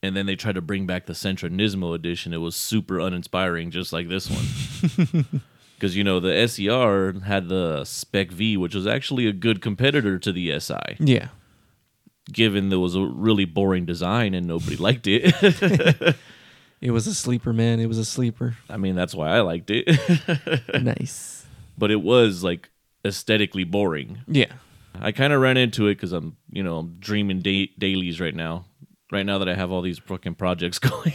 and 0.02 0.16
then 0.16 0.26
they 0.26 0.36
tried 0.36 0.56
to 0.56 0.62
bring 0.62 0.86
back 0.88 1.06
the 1.06 1.14
Sentra 1.14 1.50
Nismo 1.50 1.94
edition. 1.94 2.34
It 2.34 2.38
was 2.38 2.56
super 2.56 3.00
uninspiring, 3.00 3.70
just 3.72 3.94
like 3.94 4.10
this 4.10 4.30
one. 4.30 5.42
Because, 5.80 5.96
you 5.96 6.04
know, 6.04 6.20
the 6.20 6.46
SER 6.48 7.22
had 7.26 7.48
the 7.48 7.86
Spec 7.86 8.32
V, 8.32 8.58
which 8.58 8.76
was 8.76 8.86
actually 8.86 9.28
a 9.28 9.32
good 9.34 9.62
competitor 9.62 10.20
to 10.20 10.32
the 10.34 10.60
SI. 10.60 10.98
Yeah. 11.00 11.30
given 12.32 12.68
there 12.70 12.80
was 12.80 12.96
a 12.96 13.02
really 13.02 13.46
boring 13.46 13.86
design 13.86 14.34
and 14.34 14.46
nobody 14.46 14.76
liked 14.88 15.08
it. 15.08 16.16
It 16.82 16.92
was 16.92 17.08
a 17.08 17.14
sleeper, 17.14 17.52
man. 17.52 17.82
It 17.82 17.88
was 17.88 17.98
a 17.98 18.06
sleeper. 18.06 18.56
I 18.70 18.78
mean, 18.78 18.96
that's 18.96 19.14
why 19.14 19.32
I 19.36 19.42
liked 19.42 19.70
it. 19.70 19.86
nice. 20.82 21.46
but 21.78 21.92
it 21.92 22.02
was 22.02 22.42
like 22.42 22.70
aesthetically 23.04 23.66
boring. 23.66 24.20
Yeah. 24.28 24.54
I 24.98 25.12
kind 25.12 25.34
of 25.34 25.42
ran 25.42 25.58
into 25.58 25.88
it 25.88 25.96
because 25.96 26.14
I'm, 26.14 26.38
you 26.50 26.64
know, 26.64 26.78
I'm 26.78 26.96
dreaming 27.00 27.42
da- 27.42 27.70
dailies 27.78 28.22
right 28.22 28.34
now. 28.34 28.64
Right 29.12 29.26
now 29.26 29.40
that 29.40 29.50
I 29.50 29.56
have 29.56 29.74
all 29.74 29.82
these 29.82 30.00
fucking 30.00 30.36
projects 30.36 30.80
going. 30.80 31.14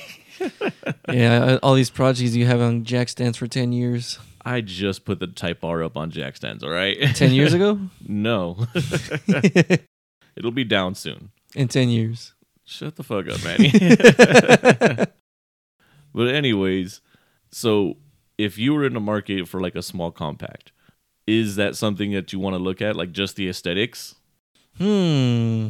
Yeah. 1.11 1.59
All 1.63 1.73
these 1.73 1.89
projects 1.89 2.35
you 2.35 2.45
have 2.45 2.61
on 2.61 2.85
jack 2.85 3.09
stands 3.09 3.39
for 3.39 3.47
10 3.47 3.73
years. 3.73 4.19
I 4.45 4.61
just 4.61 5.05
put 5.05 5.21
the 5.21 5.27
Type 5.27 5.65
R 5.65 5.83
up 5.83 5.97
on 5.97 6.11
jack 6.11 6.37
stands, 6.37 6.63
all 6.63 6.71
right? 6.71 6.97
10 7.15 7.33
years 7.33 7.55
ago? 7.55 7.79
no. 8.07 8.67
It'll 10.37 10.51
be 10.51 10.65
down 10.65 10.95
soon. 10.95 11.31
In 11.55 11.69
10 11.69 11.89
years. 11.89 12.33
Shut 12.65 12.97
the 12.97 13.03
fuck 13.03 13.27
up, 13.29 13.43
Manny. 13.45 13.71
but 16.15 16.29
anyways, 16.29 17.01
so 17.51 17.97
if 18.39 18.59
you 18.59 18.75
were 18.75 18.85
in 18.85 18.95
the 18.95 19.01
market 19.01 19.47
for 19.49 19.61
like 19.61 19.75
a 19.75 19.83
small 19.83 20.11
compact, 20.11 20.73
is 21.27 21.57
that 21.57 21.77
something 21.77 22.13
that 22.13 22.33
you 22.33 22.39
want 22.39 22.55
to 22.55 22.63
look 22.63 22.83
at, 22.83 22.97
like 22.97 23.13
just 23.13 23.37
the 23.37 23.49
aesthetics? 23.49 24.15
Hmm. 24.79 25.69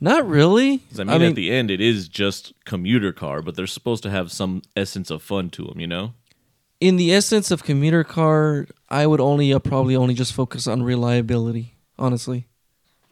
Not 0.00 0.28
really. 0.28 0.78
'Cause, 0.78 1.00
I 1.00 1.04
mean, 1.04 1.22
at 1.22 1.34
the 1.34 1.50
end, 1.50 1.70
it 1.70 1.80
is 1.80 2.08
just 2.08 2.52
commuter 2.64 3.12
car, 3.12 3.42
but 3.42 3.56
they're 3.56 3.66
supposed 3.66 4.02
to 4.04 4.10
have 4.10 4.30
some 4.30 4.62
essence 4.76 5.10
of 5.10 5.22
fun 5.22 5.50
to 5.50 5.64
them, 5.64 5.80
you 5.80 5.86
know? 5.88 6.14
In 6.80 6.96
the 6.96 7.12
essence 7.12 7.50
of 7.50 7.64
commuter 7.64 8.04
car, 8.04 8.66
I 8.88 9.06
would 9.06 9.20
only 9.20 9.52
uh, 9.52 9.58
probably 9.58 9.96
only 9.96 10.14
just 10.14 10.32
focus 10.32 10.66
on 10.66 10.82
reliability. 10.82 11.74
Honestly, 11.98 12.46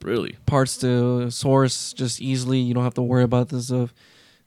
Really? 0.02 0.36
parts 0.46 0.76
to 0.78 1.30
source 1.30 1.92
just 1.92 2.20
easily. 2.20 2.60
You 2.60 2.74
don't 2.74 2.84
have 2.84 2.94
to 2.94 3.02
worry 3.02 3.24
about 3.24 3.48
this 3.48 3.70
of 3.70 3.92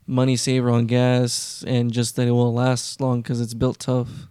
money 0.07 0.35
saver 0.37 0.69
on 0.71 0.85
gas, 0.87 1.63
and 1.67 1.91
just 1.91 2.15
that 2.15 2.27
it 2.27 2.31
will 2.31 2.53
last 2.53 3.01
long 3.01 3.21
because 3.21 3.41
it's 3.41 3.53
built 3.53 3.79
tough. 3.79 4.27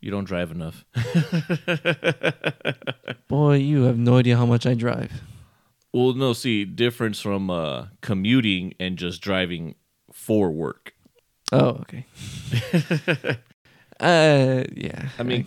You 0.00 0.10
don't 0.10 0.24
drive 0.24 0.50
enough. 0.50 0.84
Boy, 3.28 3.56
you 3.56 3.84
have 3.84 3.98
no 3.98 4.18
idea 4.18 4.36
how 4.36 4.46
much 4.46 4.66
I 4.66 4.74
drive. 4.74 5.22
well, 5.92 6.12
no, 6.12 6.32
see, 6.32 6.64
difference 6.64 7.20
from 7.20 7.50
uh, 7.50 7.86
commuting 8.00 8.74
and 8.78 8.98
just 8.98 9.22
driving 9.22 9.74
for 10.12 10.50
work. 10.50 10.94
Oh, 11.52 11.80
okay. 11.82 12.06
uh, 14.02 14.64
yeah. 14.74 15.08
I 15.18 15.22
mean, 15.22 15.46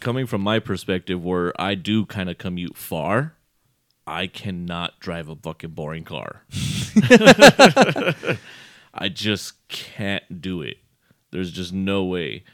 coming 0.00 0.26
from 0.26 0.40
my 0.42 0.58
perspective, 0.58 1.22
where 1.24 1.52
I 1.60 1.74
do 1.74 2.04
kind 2.06 2.28
of 2.28 2.38
commute 2.38 2.76
far, 2.76 3.34
I 4.06 4.26
cannot 4.26 5.00
drive 5.00 5.28
a 5.28 5.36
fucking 5.36 5.70
boring 5.70 6.04
car. 6.04 6.42
I 8.96 9.08
just 9.08 9.66
can't 9.68 10.40
do 10.40 10.62
it. 10.62 10.76
There's 11.30 11.50
just 11.50 11.72
no 11.72 12.04
way. 12.04 12.44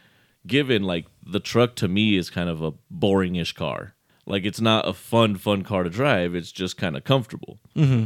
Given 0.47 0.83
like 0.85 1.07
the 1.25 1.41
truck 1.41 1.77
to 1.77 1.89
me 1.89 2.17
is 2.17 2.31
kind 2.31 2.49
of 2.49 2.63
a 2.63 2.73
boring-ish 2.91 3.53
car. 3.53 3.95
Like 4.27 4.45
it's 4.45 4.61
not 4.61 4.89
a 4.89 4.95
fun, 4.95 5.37
fun 5.37 5.63
car 5.63 5.83
to 5.83 5.91
drive. 5.91 6.35
It's 6.35 6.53
just 6.53 6.77
kind 6.77 6.97
of 6.97 7.05
comfortable. 7.05 7.59
hmm 7.75 8.05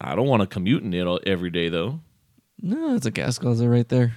I 0.00 0.14
don't 0.14 0.26
want 0.28 0.42
to 0.42 0.46
commute 0.46 0.82
in 0.82 0.92
it 0.92 1.06
all, 1.06 1.20
every 1.26 1.48
day 1.50 1.68
though. 1.70 2.00
no, 2.60 2.94
it's 2.94 3.06
a 3.06 3.10
gas 3.10 3.38
guzzler 3.38 3.70
right 3.70 3.88
there. 3.88 4.16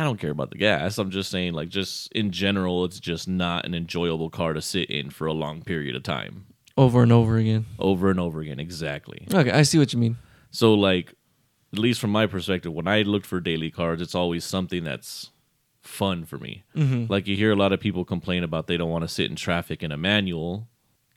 I 0.00 0.04
don't 0.04 0.18
care 0.18 0.30
about 0.30 0.50
the 0.50 0.58
gas. 0.58 0.98
I'm 0.98 1.10
just 1.10 1.30
saying, 1.30 1.52
like, 1.54 1.68
just 1.68 2.10
in 2.12 2.30
general, 2.30 2.84
it's 2.84 3.00
just 3.00 3.28
not 3.28 3.64
an 3.66 3.74
enjoyable 3.74 4.30
car 4.30 4.52
to 4.52 4.62
sit 4.62 4.90
in 4.90 5.10
for 5.10 5.26
a 5.26 5.32
long 5.32 5.62
period 5.62 5.94
of 5.96 6.02
time, 6.02 6.46
Over 6.76 7.02
and 7.02 7.12
over 7.12 7.36
again. 7.36 7.66
over 7.78 8.10
and 8.10 8.18
over 8.20 8.40
again. 8.40 8.58
Exactly. 8.60 9.26
Okay, 9.32 9.50
I 9.50 9.62
see 9.62 9.78
what 9.78 9.92
you 9.92 9.98
mean. 9.98 10.16
So, 10.50 10.74
like, 10.74 11.14
at 11.72 11.78
least 11.78 12.00
from 12.00 12.10
my 12.10 12.26
perspective, 12.26 12.72
when 12.72 12.86
I 12.88 13.02
look 13.02 13.24
for 13.24 13.40
daily 13.40 13.70
cars, 13.70 14.00
it's 14.00 14.14
always 14.14 14.44
something 14.44 14.84
that's 14.84 15.30
fun 15.82 16.24
for 16.24 16.38
me. 16.38 16.64
Mm-hmm. 16.76 17.10
Like, 17.12 17.26
you 17.26 17.36
hear 17.36 17.52
a 17.52 17.56
lot 17.56 17.72
of 17.72 17.80
people 17.80 18.04
complain 18.04 18.44
about 18.44 18.66
they 18.66 18.76
don't 18.76 18.90
want 18.90 19.02
to 19.02 19.08
sit 19.08 19.30
in 19.30 19.36
traffic 19.36 19.82
in 19.82 19.90
a 19.92 19.96
manual. 19.96 20.68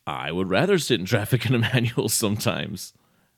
I 0.07 0.31
would 0.31 0.49
rather 0.49 0.77
sit 0.77 0.99
in 0.99 1.05
traffic 1.13 1.45
in 1.45 1.55
a 1.55 1.59
manual 1.59 2.09
sometimes. 2.09 2.93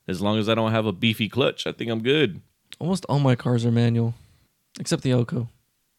As 0.06 0.20
long 0.22 0.38
as 0.38 0.48
I 0.48 0.54
don't 0.54 0.70
have 0.72 0.86
a 0.86 0.92
beefy 0.92 1.28
clutch, 1.28 1.66
I 1.66 1.72
think 1.72 1.90
I'm 1.90 2.02
good. 2.02 2.40
Almost 2.78 3.04
all 3.08 3.18
my 3.18 3.34
cars 3.34 3.66
are 3.66 3.70
manual, 3.72 4.14
except 4.78 5.02
the 5.02 5.10
Elko. 5.12 5.48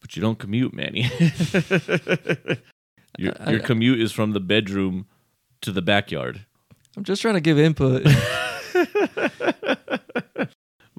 But 0.00 0.16
you 0.16 0.22
don't 0.22 0.38
commute, 0.38 0.72
Manny. 0.72 1.02
your, 3.18 3.34
I- 3.38 3.50
your 3.50 3.60
commute 3.60 4.00
is 4.00 4.12
from 4.12 4.32
the 4.32 4.40
bedroom 4.40 5.06
to 5.62 5.72
the 5.72 5.82
backyard. 5.82 6.46
I'm 6.96 7.04
just 7.04 7.22
trying 7.22 7.34
to 7.34 7.40
give 7.40 7.58
input. 7.58 8.06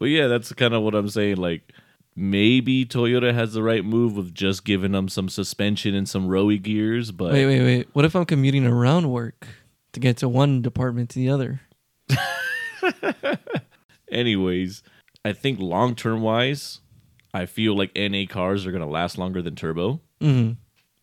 But 0.02 0.10
yeah, 0.10 0.26
that's 0.26 0.52
kind 0.54 0.74
of 0.74 0.82
what 0.82 0.96
I'm 0.96 1.10
saying. 1.10 1.38
Like, 1.38 1.62
maybe 2.16 2.86
Toyota 2.86 3.36
has 3.36 3.54
the 3.54 3.62
right 3.62 3.86
move 3.86 4.18
of 4.18 4.34
just 4.34 4.66
giving 4.66 4.94
them 4.94 5.08
some 5.08 5.30
suspension 5.30 5.94
and 5.94 6.10
some 6.10 6.28
rowy 6.28 6.58
gears. 6.58 7.12
But 7.12 7.34
wait, 7.34 7.46
wait, 7.46 7.62
wait. 7.62 7.88
What 7.94 8.04
if 8.04 8.16
I'm 8.16 8.26
commuting 8.26 8.66
around 8.66 9.12
work 9.12 9.48
to 9.94 10.00
get 10.00 10.18
to 10.18 10.28
one 10.28 10.64
department 10.64 11.12
to 11.12 11.20
the 11.20 11.30
other? 11.30 11.62
anyways, 14.12 14.82
I 15.24 15.34
think 15.34 15.60
long 15.60 15.94
term 15.94 16.22
wise, 16.22 16.80
I 17.34 17.46
feel 17.46 17.78
like 17.78 17.96
NA 17.96 18.26
cars 18.30 18.66
are 18.66 18.72
gonna 18.72 18.90
last 18.90 19.18
longer 19.18 19.42
than 19.42 19.56
turbo. 19.56 20.02
Mm-hmm. 20.20 20.54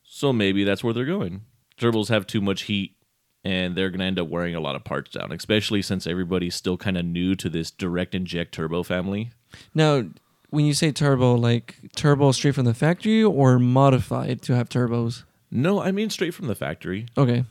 So 0.02 0.32
maybe 0.32 0.64
that's 0.64 0.82
where 0.82 0.94
they're 0.94 1.04
going. 1.04 1.42
Turbos 1.78 2.08
have 2.08 2.26
too 2.26 2.40
much 2.40 2.62
heat 2.62 2.96
and 3.44 3.76
they're 3.76 3.90
going 3.90 4.00
to 4.00 4.04
end 4.04 4.18
up 4.18 4.28
wearing 4.28 4.54
a 4.54 4.60
lot 4.60 4.76
of 4.76 4.84
parts 4.84 5.12
down, 5.12 5.32
especially 5.32 5.82
since 5.82 6.06
everybody's 6.06 6.54
still 6.54 6.76
kind 6.76 6.98
of 6.98 7.04
new 7.04 7.34
to 7.36 7.48
this 7.48 7.70
direct 7.70 8.14
inject 8.14 8.52
turbo 8.52 8.82
family. 8.82 9.30
Now, 9.74 10.04
when 10.50 10.64
you 10.64 10.74
say 10.74 10.92
turbo, 10.92 11.34
like 11.34 11.76
turbo 11.94 12.32
straight 12.32 12.54
from 12.54 12.64
the 12.64 12.74
factory 12.74 13.22
or 13.22 13.58
modified 13.58 14.42
to 14.42 14.56
have 14.56 14.68
turbos? 14.68 15.24
No, 15.50 15.80
I 15.80 15.92
mean 15.92 16.10
straight 16.10 16.34
from 16.34 16.46
the 16.46 16.54
factory. 16.54 17.06
Okay. 17.16 17.44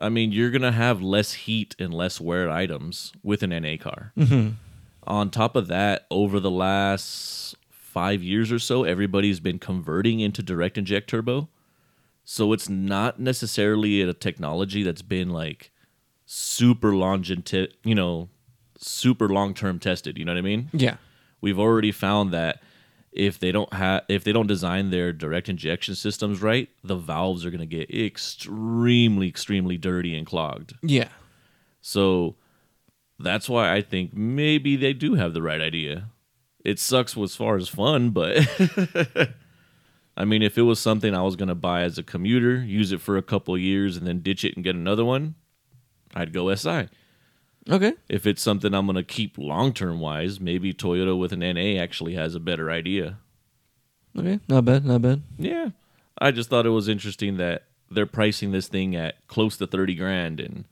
I 0.00 0.08
mean, 0.08 0.32
you're 0.32 0.50
going 0.50 0.62
to 0.62 0.72
have 0.72 1.02
less 1.02 1.32
heat 1.32 1.76
and 1.78 1.94
less 1.94 2.20
wear 2.20 2.50
items 2.50 3.12
with 3.22 3.42
an 3.42 3.50
NA 3.50 3.76
car. 3.80 4.12
Mm-hmm. 4.18 4.50
On 5.06 5.30
top 5.30 5.54
of 5.54 5.68
that, 5.68 6.06
over 6.10 6.40
the 6.40 6.50
last 6.50 7.54
five 7.94 8.24
years 8.24 8.50
or 8.50 8.58
so, 8.58 8.82
everybody's 8.82 9.38
been 9.38 9.60
converting 9.60 10.18
into 10.18 10.42
direct 10.42 10.76
inject 10.76 11.08
turbo. 11.08 11.48
So 12.24 12.52
it's 12.52 12.68
not 12.68 13.20
necessarily 13.20 14.02
a 14.02 14.12
technology 14.12 14.82
that's 14.82 15.02
been 15.02 15.30
like 15.30 15.70
super 16.26 16.92
longevity, 16.92 17.68
you 17.84 17.94
know, 17.94 18.30
super 18.78 19.28
long 19.28 19.54
term 19.54 19.78
tested. 19.78 20.18
You 20.18 20.24
know 20.24 20.32
what 20.32 20.38
I 20.38 20.42
mean? 20.42 20.70
Yeah. 20.72 20.96
We've 21.40 21.58
already 21.58 21.92
found 21.92 22.32
that 22.32 22.60
if 23.12 23.38
they 23.38 23.52
don't 23.52 23.72
have 23.72 24.02
if 24.08 24.24
they 24.24 24.32
don't 24.32 24.48
design 24.48 24.90
their 24.90 25.12
direct 25.12 25.48
injection 25.48 25.94
systems 25.94 26.42
right, 26.42 26.68
the 26.82 26.96
valves 26.96 27.46
are 27.46 27.50
going 27.50 27.60
to 27.60 27.66
get 27.66 27.94
extremely 27.94 29.28
extremely 29.28 29.78
dirty 29.78 30.16
and 30.16 30.26
clogged. 30.26 30.74
Yeah. 30.82 31.08
So 31.80 32.34
that's 33.20 33.48
why 33.48 33.72
I 33.72 33.82
think 33.82 34.14
maybe 34.14 34.74
they 34.74 34.94
do 34.94 35.14
have 35.14 35.32
the 35.32 35.42
right 35.42 35.60
idea. 35.60 36.08
It 36.64 36.78
sucks 36.78 37.16
as 37.16 37.36
far 37.36 37.56
as 37.56 37.68
fun, 37.68 38.10
but 38.10 38.38
I 40.16 40.24
mean, 40.24 40.42
if 40.42 40.56
it 40.56 40.62
was 40.62 40.80
something 40.80 41.14
I 41.14 41.22
was 41.22 41.36
going 41.36 41.48
to 41.48 41.54
buy 41.54 41.82
as 41.82 41.98
a 41.98 42.02
commuter, 42.02 42.56
use 42.56 42.90
it 42.90 43.00
for 43.00 43.16
a 43.16 43.22
couple 43.22 43.54
of 43.54 43.60
years, 43.60 43.96
and 43.96 44.06
then 44.06 44.20
ditch 44.20 44.44
it 44.44 44.54
and 44.56 44.64
get 44.64 44.74
another 44.74 45.04
one, 45.04 45.34
I'd 46.14 46.32
go 46.32 46.52
SI. 46.54 46.88
Okay. 47.68 47.94
If 48.08 48.26
it's 48.26 48.42
something 48.42 48.74
I'm 48.74 48.86
going 48.86 48.96
to 48.96 49.02
keep 49.02 49.38
long 49.38 49.72
term 49.72 50.00
wise, 50.00 50.40
maybe 50.40 50.72
Toyota 50.72 51.18
with 51.18 51.32
an 51.32 51.40
NA 51.40 51.80
actually 51.80 52.14
has 52.14 52.34
a 52.34 52.40
better 52.40 52.70
idea. 52.70 53.18
Okay. 54.16 54.40
Not 54.48 54.64
bad. 54.64 54.84
Not 54.84 55.02
bad. 55.02 55.22
Yeah. 55.38 55.70
I 56.18 56.30
just 56.30 56.48
thought 56.48 56.66
it 56.66 56.70
was 56.70 56.88
interesting 56.88 57.36
that 57.38 57.64
they're 57.90 58.06
pricing 58.06 58.52
this 58.52 58.68
thing 58.68 58.94
at 58.94 59.26
close 59.28 59.56
to 59.58 59.66
30 59.66 59.94
grand, 59.94 60.40
and 60.40 60.64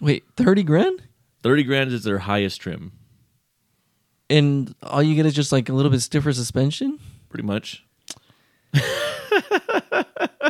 Wait, 0.00 0.24
30 0.36 0.62
grand? 0.62 1.02
30 1.42 1.62
grand 1.64 1.92
is 1.92 2.04
their 2.04 2.20
highest 2.20 2.60
trim, 2.60 2.92
And 4.30 4.74
all 4.82 5.02
you 5.02 5.14
get 5.14 5.26
is 5.26 5.34
just 5.34 5.52
like 5.52 5.68
a 5.68 5.72
little 5.72 5.90
bit 5.90 6.00
stiffer 6.00 6.32
suspension? 6.32 6.98
pretty 7.30 7.46
much. 7.46 7.84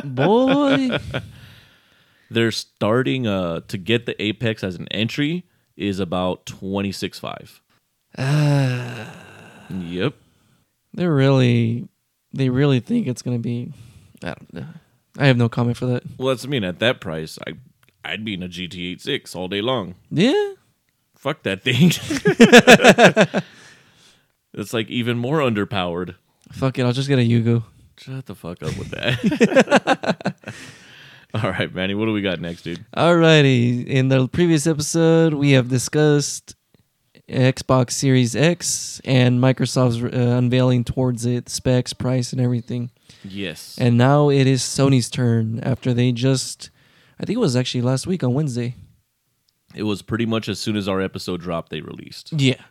Boy. 0.03 0.89
they're 2.31 2.51
starting 2.51 3.25
uh 3.27 3.61
to 3.67 3.77
get 3.77 4.05
the 4.05 4.21
apex 4.21 4.63
as 4.63 4.75
an 4.75 4.87
entry 4.89 5.45
is 5.75 5.99
about 5.99 6.45
26.5 6.45 7.59
Ah. 8.17 9.11
yep 9.69 10.13
They're 10.93 11.13
really, 11.13 11.87
they 12.33 12.49
really 12.49 12.79
think 12.79 13.07
it's 13.07 13.21
gonna 13.21 13.39
be. 13.39 13.73
I 14.23 14.27
don't 14.33 14.53
know. 14.53 14.65
I 15.17 15.27
have 15.27 15.37
no 15.37 15.49
comment 15.49 15.75
for 15.77 15.85
that. 15.87 16.03
well 16.17 16.29
that's 16.29 16.45
I 16.45 16.47
mean 16.47 16.63
at 16.63 16.79
that 16.79 17.01
price 17.01 17.37
i 17.47 17.53
i'd 18.05 18.23
be 18.23 18.33
in 18.35 18.43
a 18.43 18.47
gt86 18.47 19.35
all 19.35 19.47
day 19.49 19.61
long 19.61 19.95
Yeah, 20.11 20.53
fuck 21.17 21.43
that 21.43 21.61
thing 21.63 21.91
it's 24.59 24.73
like 24.73 24.89
even 24.89 25.17
more 25.17 25.39
underpowered 25.39 26.15
fuck 26.51 26.77
it. 26.79 26.83
I'll 26.85 26.93
just 26.93 27.07
get 27.09 27.19
a 27.19 27.23
Yugo. 27.23 27.63
shut 27.97 28.25
the 28.25 28.35
fuck 28.35 28.61
up 28.63 28.77
with 28.77 28.89
that 28.91 30.35
all 31.33 31.49
right 31.51 31.73
manny 31.73 31.93
what 31.95 32.05
do 32.05 32.13
we 32.13 32.21
got 32.21 32.39
next 32.39 32.63
dude 32.63 32.83
Alrighty. 32.95 33.85
In 33.85 34.07
the 34.09 34.27
previous 34.27 34.65
episode, 34.67 35.33
we 35.33 35.51
have 35.51 35.69
discussed 35.69 36.55
Xbox 37.27 37.91
Series 37.91 38.35
X 38.35 38.99
and 39.05 39.39
Microsoft's 39.39 40.03
uh, 40.03 40.37
unveiling 40.37 40.83
towards 40.83 41.25
it, 41.27 41.47
specs, 41.49 41.93
price, 41.93 42.31
and 42.33 42.41
everything. 42.41 42.89
Yes. 43.23 43.77
And 43.79 43.97
now 43.97 44.29
it 44.29 44.47
is 44.47 44.63
Sony's 44.63 45.09
turn 45.11 45.59
after 45.61 45.93
they 45.93 46.11
just, 46.11 46.71
I 47.19 47.25
think 47.25 47.35
it 47.37 47.39
was 47.39 47.55
actually 47.55 47.81
last 47.83 48.07
week 48.07 48.23
on 48.23 48.33
Wednesday. 48.33 48.73
it 49.75 49.83
was 49.83 50.01
pretty 50.01 50.25
much 50.25 50.49
as 50.49 50.57
soon 50.59 50.75
as 50.75 50.87
our 50.87 50.99
episode 51.01 51.41
dropped, 51.41 51.69
they 51.69 51.81
released. 51.81 52.33
Yeah. 52.33 52.61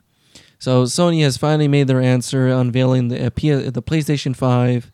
So 0.59 0.85
Sony 0.85 1.23
has 1.23 1.37
finally 1.37 1.69
made 1.69 1.87
their 1.87 2.01
answer, 2.01 2.49
unveiling 2.49 3.09
the 3.09 3.27
uh, 3.27 3.31
P- 3.31 3.51
the 3.53 3.83
PlayStation 3.83 4.35
Five, 4.35 4.91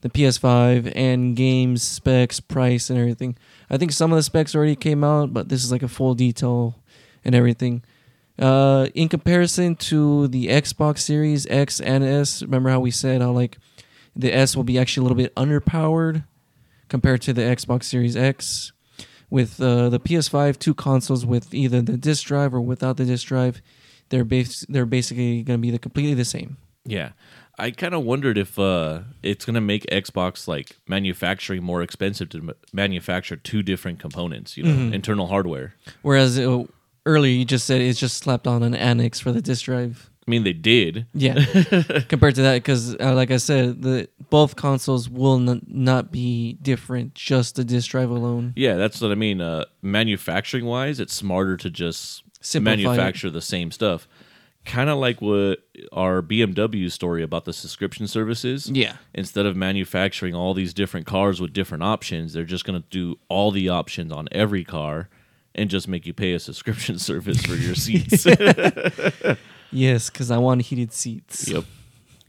the 0.00 0.08
PS5, 0.08 0.92
and 0.94 1.34
games 1.34 1.82
specs, 1.82 2.38
price, 2.40 2.88
and 2.88 2.98
everything. 2.98 3.36
I 3.68 3.76
think 3.78 3.92
some 3.92 4.12
of 4.12 4.16
the 4.16 4.22
specs 4.22 4.54
already 4.54 4.76
came 4.76 5.02
out, 5.02 5.32
but 5.32 5.48
this 5.48 5.64
is 5.64 5.72
like 5.72 5.82
a 5.82 5.88
full 5.88 6.14
detail 6.14 6.80
and 7.24 7.34
everything. 7.34 7.82
Uh, 8.38 8.86
in 8.94 9.08
comparison 9.08 9.74
to 9.74 10.28
the 10.28 10.46
Xbox 10.46 10.98
Series 11.00 11.46
X 11.48 11.80
and 11.80 12.04
S, 12.04 12.42
remember 12.42 12.70
how 12.70 12.78
we 12.78 12.92
said 12.92 13.20
how 13.20 13.32
like 13.32 13.58
the 14.14 14.32
S 14.32 14.54
will 14.54 14.64
be 14.64 14.78
actually 14.78 15.02
a 15.02 15.04
little 15.08 15.16
bit 15.16 15.34
underpowered 15.34 16.24
compared 16.88 17.22
to 17.22 17.32
the 17.32 17.42
Xbox 17.42 17.84
Series 17.84 18.16
X. 18.16 18.72
With 19.30 19.60
uh, 19.60 19.90
the 19.90 20.00
PS5, 20.00 20.58
two 20.58 20.72
consoles 20.72 21.26
with 21.26 21.52
either 21.52 21.82
the 21.82 21.98
disc 21.98 22.26
drive 22.26 22.54
or 22.54 22.62
without 22.62 22.96
the 22.96 23.04
disc 23.04 23.26
drive, 23.26 23.60
they're 24.10 24.24
bas- 24.24 24.64
they're 24.68 24.86
basically 24.86 25.42
going 25.42 25.58
to 25.58 25.62
be 25.62 25.70
the 25.70 25.78
completely 25.78 26.14
the 26.14 26.24
same. 26.24 26.56
Yeah. 26.84 27.10
I 27.60 27.72
kind 27.72 27.92
of 27.92 28.04
wondered 28.04 28.38
if 28.38 28.56
uh, 28.58 29.00
it's 29.22 29.44
going 29.44 29.54
to 29.54 29.60
make 29.60 29.84
Xbox 29.86 30.46
like 30.46 30.76
manufacturing 30.86 31.62
more 31.64 31.82
expensive 31.82 32.28
to 32.30 32.38
m- 32.38 32.52
manufacture 32.72 33.36
two 33.36 33.62
different 33.64 33.98
components, 33.98 34.56
you 34.56 34.62
know, 34.62 34.70
Mm-hmm. 34.70 34.94
internal 34.94 35.26
hardware. 35.26 35.74
Whereas 36.02 36.38
uh, 36.38 36.64
earlier 37.04 37.32
you 37.32 37.44
just 37.44 37.66
said 37.66 37.80
it's 37.80 37.98
just 37.98 38.16
slapped 38.18 38.46
on 38.46 38.62
an 38.62 38.74
annex 38.76 39.18
for 39.18 39.32
the 39.32 39.42
disc 39.42 39.64
drive. 39.64 40.08
I 40.26 40.30
mean, 40.30 40.44
they 40.44 40.52
did. 40.52 41.06
Yeah, 41.14 41.42
compared 42.08 42.34
to 42.34 42.42
that, 42.42 42.56
because 42.56 42.94
uh, 43.00 43.14
like 43.14 43.30
I 43.30 43.38
said, 43.38 43.80
the 43.80 44.08
both 44.28 44.56
consoles 44.56 45.08
will 45.08 45.36
n- 45.48 45.62
not 45.66 46.12
be 46.12 46.58
different, 46.60 47.14
just 47.14 47.56
the 47.56 47.64
disc 47.64 47.90
drive 47.90 48.10
alone. 48.10 48.52
Yeah, 48.54 48.76
that's 48.76 49.00
what 49.00 49.10
I 49.10 49.14
mean. 49.14 49.40
Uh, 49.40 49.64
manufacturing 49.80 50.66
wise, 50.66 51.00
it's 51.00 51.14
smarter 51.14 51.56
to 51.56 51.70
just 51.70 52.22
Simplify 52.40 52.72
it. 52.74 52.84
manufacture 52.84 53.30
the 53.30 53.40
same 53.42 53.70
stuff. 53.70 54.06
Kind 54.64 54.90
of 54.90 54.98
like 54.98 55.22
what 55.22 55.60
our 55.92 56.20
BMW 56.22 56.90
story 56.90 57.22
about 57.22 57.44
the 57.46 57.52
subscription 57.52 58.06
services. 58.06 58.68
Yeah. 58.70 58.96
Instead 59.14 59.46
of 59.46 59.56
manufacturing 59.56 60.34
all 60.34 60.52
these 60.52 60.74
different 60.74 61.06
cars 61.06 61.40
with 61.40 61.52
different 61.52 61.82
options, 61.84 62.32
they're 62.34 62.44
just 62.44 62.64
going 62.64 62.80
to 62.82 62.88
do 62.90 63.18
all 63.28 63.50
the 63.50 63.68
options 63.70 64.12
on 64.12 64.28
every 64.32 64.64
car 64.64 65.08
and 65.54 65.70
just 65.70 65.88
make 65.88 66.06
you 66.06 66.12
pay 66.12 66.34
a 66.34 66.38
subscription 66.38 66.98
service 67.08 67.40
for 67.42 67.54
your 67.54 67.74
seats. 67.74 68.26
Yes, 69.70 70.08
because 70.08 70.30
I 70.30 70.38
want 70.38 70.62
heated 70.62 70.94
seats. 70.94 71.46
yep. 71.46 71.64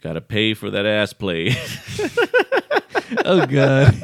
Got 0.01 0.13
to 0.13 0.22
pay 0.22 0.54
for 0.54 0.70
that 0.72 0.86
ass 0.86 1.13
play. 1.13 1.56
Oh 3.25 3.46
god, 3.48 3.96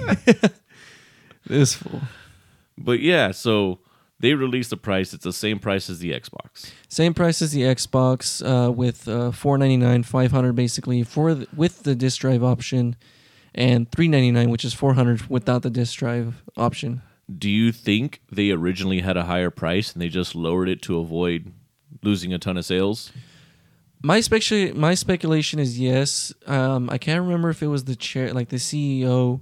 this 1.46 1.76
fool. 1.76 2.02
but 2.78 3.00
yeah, 3.02 3.32
so 3.32 3.80
they 4.20 4.34
released 4.34 4.70
the 4.70 4.78
price. 4.78 5.14
It's 5.14 5.24
the 5.24 5.34
same 5.34 5.60
price 5.60 5.90
as 5.90 6.00
the 6.00 6.12
Xbox. 6.12 6.72
Same 6.88 7.14
price 7.14 7.42
as 7.42 7.52
the 7.52 7.62
Xbox, 7.62 8.42
uh, 8.46 8.72
with 8.72 9.08
uh, 9.08 9.32
four 9.32 9.58
ninety 9.58 9.78
nine, 9.78 10.04
five 10.04 10.32
hundred 10.32 10.54
basically 10.54 11.04
for 11.04 11.34
the, 11.34 11.48
with 11.56 11.84
the 11.84 11.96
disc 11.96 12.22
drive 12.22 12.44
option, 12.44 12.96
and 13.54 13.92
three 13.92 14.08
ninety 14.08 14.32
nine, 14.32 14.50
which 14.50 14.66
is 14.66 14.74
four 14.74 14.94
hundred 14.94 15.30
without 15.30 15.64
the 15.64 15.70
disc 15.70 15.98
drive 15.98 16.44
option. 16.56 17.02
Do 17.38 17.50
you 17.50 17.72
think 17.72 18.22
they 18.32 18.52
originally 18.52 19.00
had 19.00 19.18
a 19.18 19.24
higher 19.26 19.50
price 19.50 19.92
and 19.94 20.02
they 20.02 20.10
just 20.10 20.36
lowered 20.36 20.70
it 20.70 20.82
to 20.84 21.00
avoid 21.00 21.52
losing 22.04 22.32
a 22.34 22.38
ton 22.38 22.56
of 22.58 22.66
sales? 22.66 23.12
My 24.04 24.20
spec- 24.22 24.76
my 24.76 24.94
speculation 24.94 25.60
is 25.60 25.80
yes. 25.80 26.32
Um, 26.46 26.90
I 26.92 27.00
can't 27.00 27.24
remember 27.24 27.50
if 27.50 27.64
it 27.64 27.68
was 27.68 27.86
the 27.86 27.96
chair, 27.96 28.32
like 28.32 28.50
the 28.50 28.58
CEO, 28.58 29.42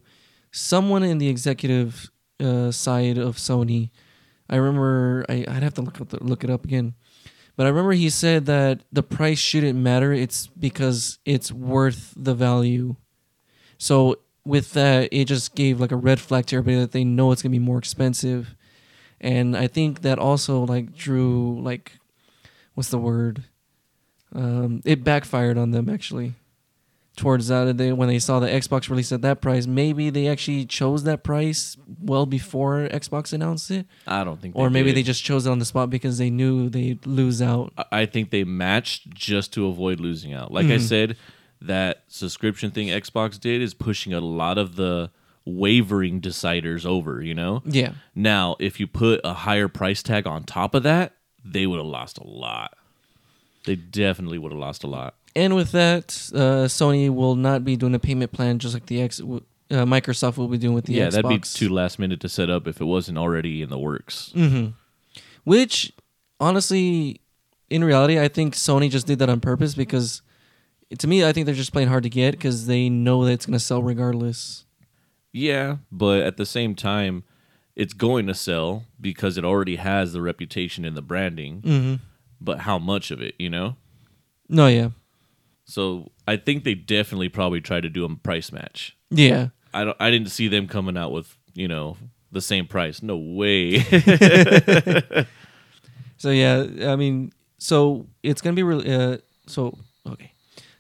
someone 0.52 1.04
in 1.04 1.18
the 1.18 1.28
executive 1.28 2.10
uh, 2.40 2.72
side 2.72 3.18
of 3.18 3.36
Sony. 3.36 3.90
I 4.54 4.58
remember 4.58 5.26
I, 5.28 5.46
I'd 5.48 5.64
have 5.64 5.74
to 5.76 5.82
look 5.82 5.98
the, 6.10 6.24
look 6.24 6.44
it 6.44 6.50
up 6.50 6.66
again, 6.66 6.94
but 7.56 7.66
I 7.66 7.70
remember 7.70 7.92
he 7.94 8.10
said 8.10 8.46
that 8.46 8.82
the 8.92 9.04
price 9.04 9.40
shouldn't 9.40 9.78
matter. 9.78 10.14
It's 10.14 10.48
because 10.48 11.20
it's 11.26 11.52
worth 11.52 12.14
the 12.16 12.36
value. 12.36 12.96
So 13.78 14.20
with 14.46 14.74
that, 14.74 15.10
it 15.12 15.26
just 15.26 15.56
gave 15.56 15.80
like 15.80 15.92
a 15.92 15.98
red 15.98 16.20
flag 16.20 16.46
to 16.48 16.58
everybody 16.58 16.80
that 16.82 16.92
they 16.92 17.04
know 17.04 17.32
it's 17.32 17.42
gonna 17.42 17.52
be 17.52 17.60
more 17.60 17.78
expensive, 17.80 18.56
and 19.20 19.58
I 19.58 19.68
think 19.68 20.02
that 20.02 20.20
also 20.20 20.66
like 20.66 20.94
drew 20.94 21.62
like, 21.62 21.94
what's 22.76 22.90
the 22.90 22.98
word? 22.98 23.44
um, 24.36 24.82
it 24.86 25.04
backfired 25.04 25.58
on 25.58 25.72
them 25.72 25.90
actually. 25.90 26.34
Towards 27.16 27.48
that, 27.50 27.78
they 27.78 27.94
when 27.94 28.08
they 28.08 28.18
saw 28.18 28.40
the 28.40 28.48
Xbox 28.48 28.90
release 28.90 29.12
at 29.12 29.22
that 29.22 29.40
price, 29.40 29.68
maybe 29.68 30.10
they 30.10 30.28
actually 30.28 30.66
chose 30.66 31.04
that 31.04 31.24
price 31.24 31.78
well 32.00 32.26
before 32.26 32.88
Xbox 32.92 33.34
announced 33.34 33.70
it, 33.70 33.86
I 34.08 34.24
don't 34.24 34.42
think 34.42 34.56
or 34.56 34.72
maybe 34.72 34.90
did. 34.90 34.98
they 34.98 35.04
just 35.04 35.24
chose 35.24 35.46
it 35.46 35.52
on 35.52 35.60
the 35.60 35.66
spot 35.66 35.92
because 35.92 36.18
they 36.18 36.32
knew 36.32 36.70
they'd 36.70 37.06
lose 37.06 37.42
out. 37.42 37.72
I- 37.78 37.86
I 37.92 38.06
think 38.08 38.32
they 38.32 38.44
matched 38.44 39.12
just 39.12 39.54
to 39.54 39.68
avoid 39.68 40.00
losing 40.00 40.34
out. 40.34 40.52
Like 40.52 40.66
I 40.66 40.78
hmm. 40.78 40.84
said, 40.84 41.18
that 41.62 42.04
subscription 42.08 42.72
thing 42.72 42.88
Xbox 42.88 43.40
did 43.40 43.62
is 43.62 43.74
pushing 43.74 44.14
a 44.14 44.20
lot 44.20 44.58
of 44.58 44.76
the 44.76 45.12
wavering 45.46 46.22
deciders 46.22 46.86
over, 46.86 47.22
you 47.22 47.34
know? 47.34 47.62
Yeah, 47.66 47.94
Now, 48.16 48.56
if 48.60 48.80
you 48.80 48.88
put 48.88 49.22
a 49.24 49.34
higher 49.34 49.68
price 49.68 50.04
tag 50.04 50.26
on 50.28 50.44
top 50.44 50.74
of 50.74 50.84
that, 50.84 51.14
they 51.44 51.68
would 51.68 51.78
have 51.78 51.86
lost 51.86 52.18
a 52.18 52.28
lot. 52.28 52.78
They 53.66 53.76
definitely 53.76 54.38
would 54.38 54.52
have 54.52 54.60
lost 54.60 54.84
a 54.84 54.88
lot. 54.88 55.16
And 55.36 55.56
with 55.56 55.72
that, 55.72 56.32
uh, 56.34 56.68
Sony 56.68 57.10
will 57.10 57.36
not 57.36 57.64
be 57.64 57.76
doing 57.76 57.96
a 57.96 58.00
payment 58.00 58.32
plan 58.32 58.60
just 58.60 58.74
like 58.74 58.86
the 58.86 59.02
X. 59.02 59.20
Uh, 59.20 59.86
Microsoft 59.86 60.38
will 60.38 60.48
be 60.48 60.58
doing 60.58 60.74
with 60.76 60.86
the 60.86 60.94
Xbox. 60.94 60.98
yeah, 60.98 61.08
Xbox. 61.08 61.12
that'd 61.12 61.30
be 61.30 61.40
too 61.40 61.70
last 61.70 61.98
minute 61.98 62.20
to 62.20 62.30
set 62.30 62.50
up 62.50 62.68
if 62.68 62.80
it 62.80 62.86
wasn't 62.86 63.18
already 63.18 63.62
in 63.62 63.70
the 63.70 63.80
works. 63.80 64.32
Mm-hmm. 64.36 64.72
Which, 65.44 65.94
honestly, 66.40 67.22
in 67.70 67.84
reality, 67.84 68.20
I 68.20 68.28
think 68.28 68.54
Sony 68.54 68.90
just 68.90 69.08
did 69.08 69.20
that 69.20 69.30
on 69.30 69.40
purpose 69.40 69.74
because, 69.74 70.22
to 70.98 71.08
me, 71.08 71.26
I 71.26 71.34
think 71.34 71.46
they're 71.46 71.56
just 71.56 71.74
playing 71.74 71.88
hard 71.88 72.04
to 72.04 72.10
get 72.10 72.32
because 72.34 72.68
they 72.68 72.88
know 72.90 73.26
that 73.26 73.32
it's 73.32 73.46
going 73.46 73.54
to 73.54 73.60
sell 73.60 73.82
regardless. 73.82 74.66
Yeah, 75.32 75.78
but 75.92 76.22
at 76.22 76.38
the 76.38 76.46
same 76.46 76.76
time, 76.76 77.24
it's 77.76 77.94
going 77.94 78.28
to 78.28 78.36
sell 78.36 78.86
because 79.02 79.38
it 79.38 79.44
already 79.44 79.78
has 79.78 80.14
the 80.14 80.22
reputation 80.22 80.86
and 80.86 80.96
the 80.96 81.02
branding. 81.02 81.62
Mm-hmm. 81.62 81.96
But 82.40 82.60
how 82.60 82.78
much 82.78 83.10
of 83.10 83.22
it, 83.22 83.34
you 83.40 83.50
know? 83.50 83.78
No, 84.48 84.68
yeah, 84.68 84.90
So 85.66 86.12
I 86.28 86.38
think 86.38 86.64
they 86.64 86.76
definitely 86.76 87.30
probably 87.30 87.62
tried 87.62 87.82
to 87.82 87.90
do 87.90 88.06
a 88.06 88.16
price 88.16 88.52
match. 88.52 88.98
yeah, 89.10 89.50
I 89.74 89.84
don't. 89.86 89.98
I 90.00 90.12
didn't 90.12 90.30
see 90.30 90.48
them 90.48 90.68
coming 90.68 90.98
out 90.98 91.12
with 91.12 91.38
you 91.54 91.68
know 91.68 91.98
the 92.32 92.42
same 92.42 92.68
price. 92.68 93.02
No 93.02 93.18
way. 93.18 93.80
So 96.24 96.30
yeah, 96.30 96.66
I 96.90 96.96
mean, 96.96 97.34
so 97.58 98.08
it's 98.24 98.40
gonna 98.40 98.56
be 98.56 98.64
really. 98.64 98.90
Uh, 98.90 99.18
so 99.46 99.78
okay, 100.08 100.32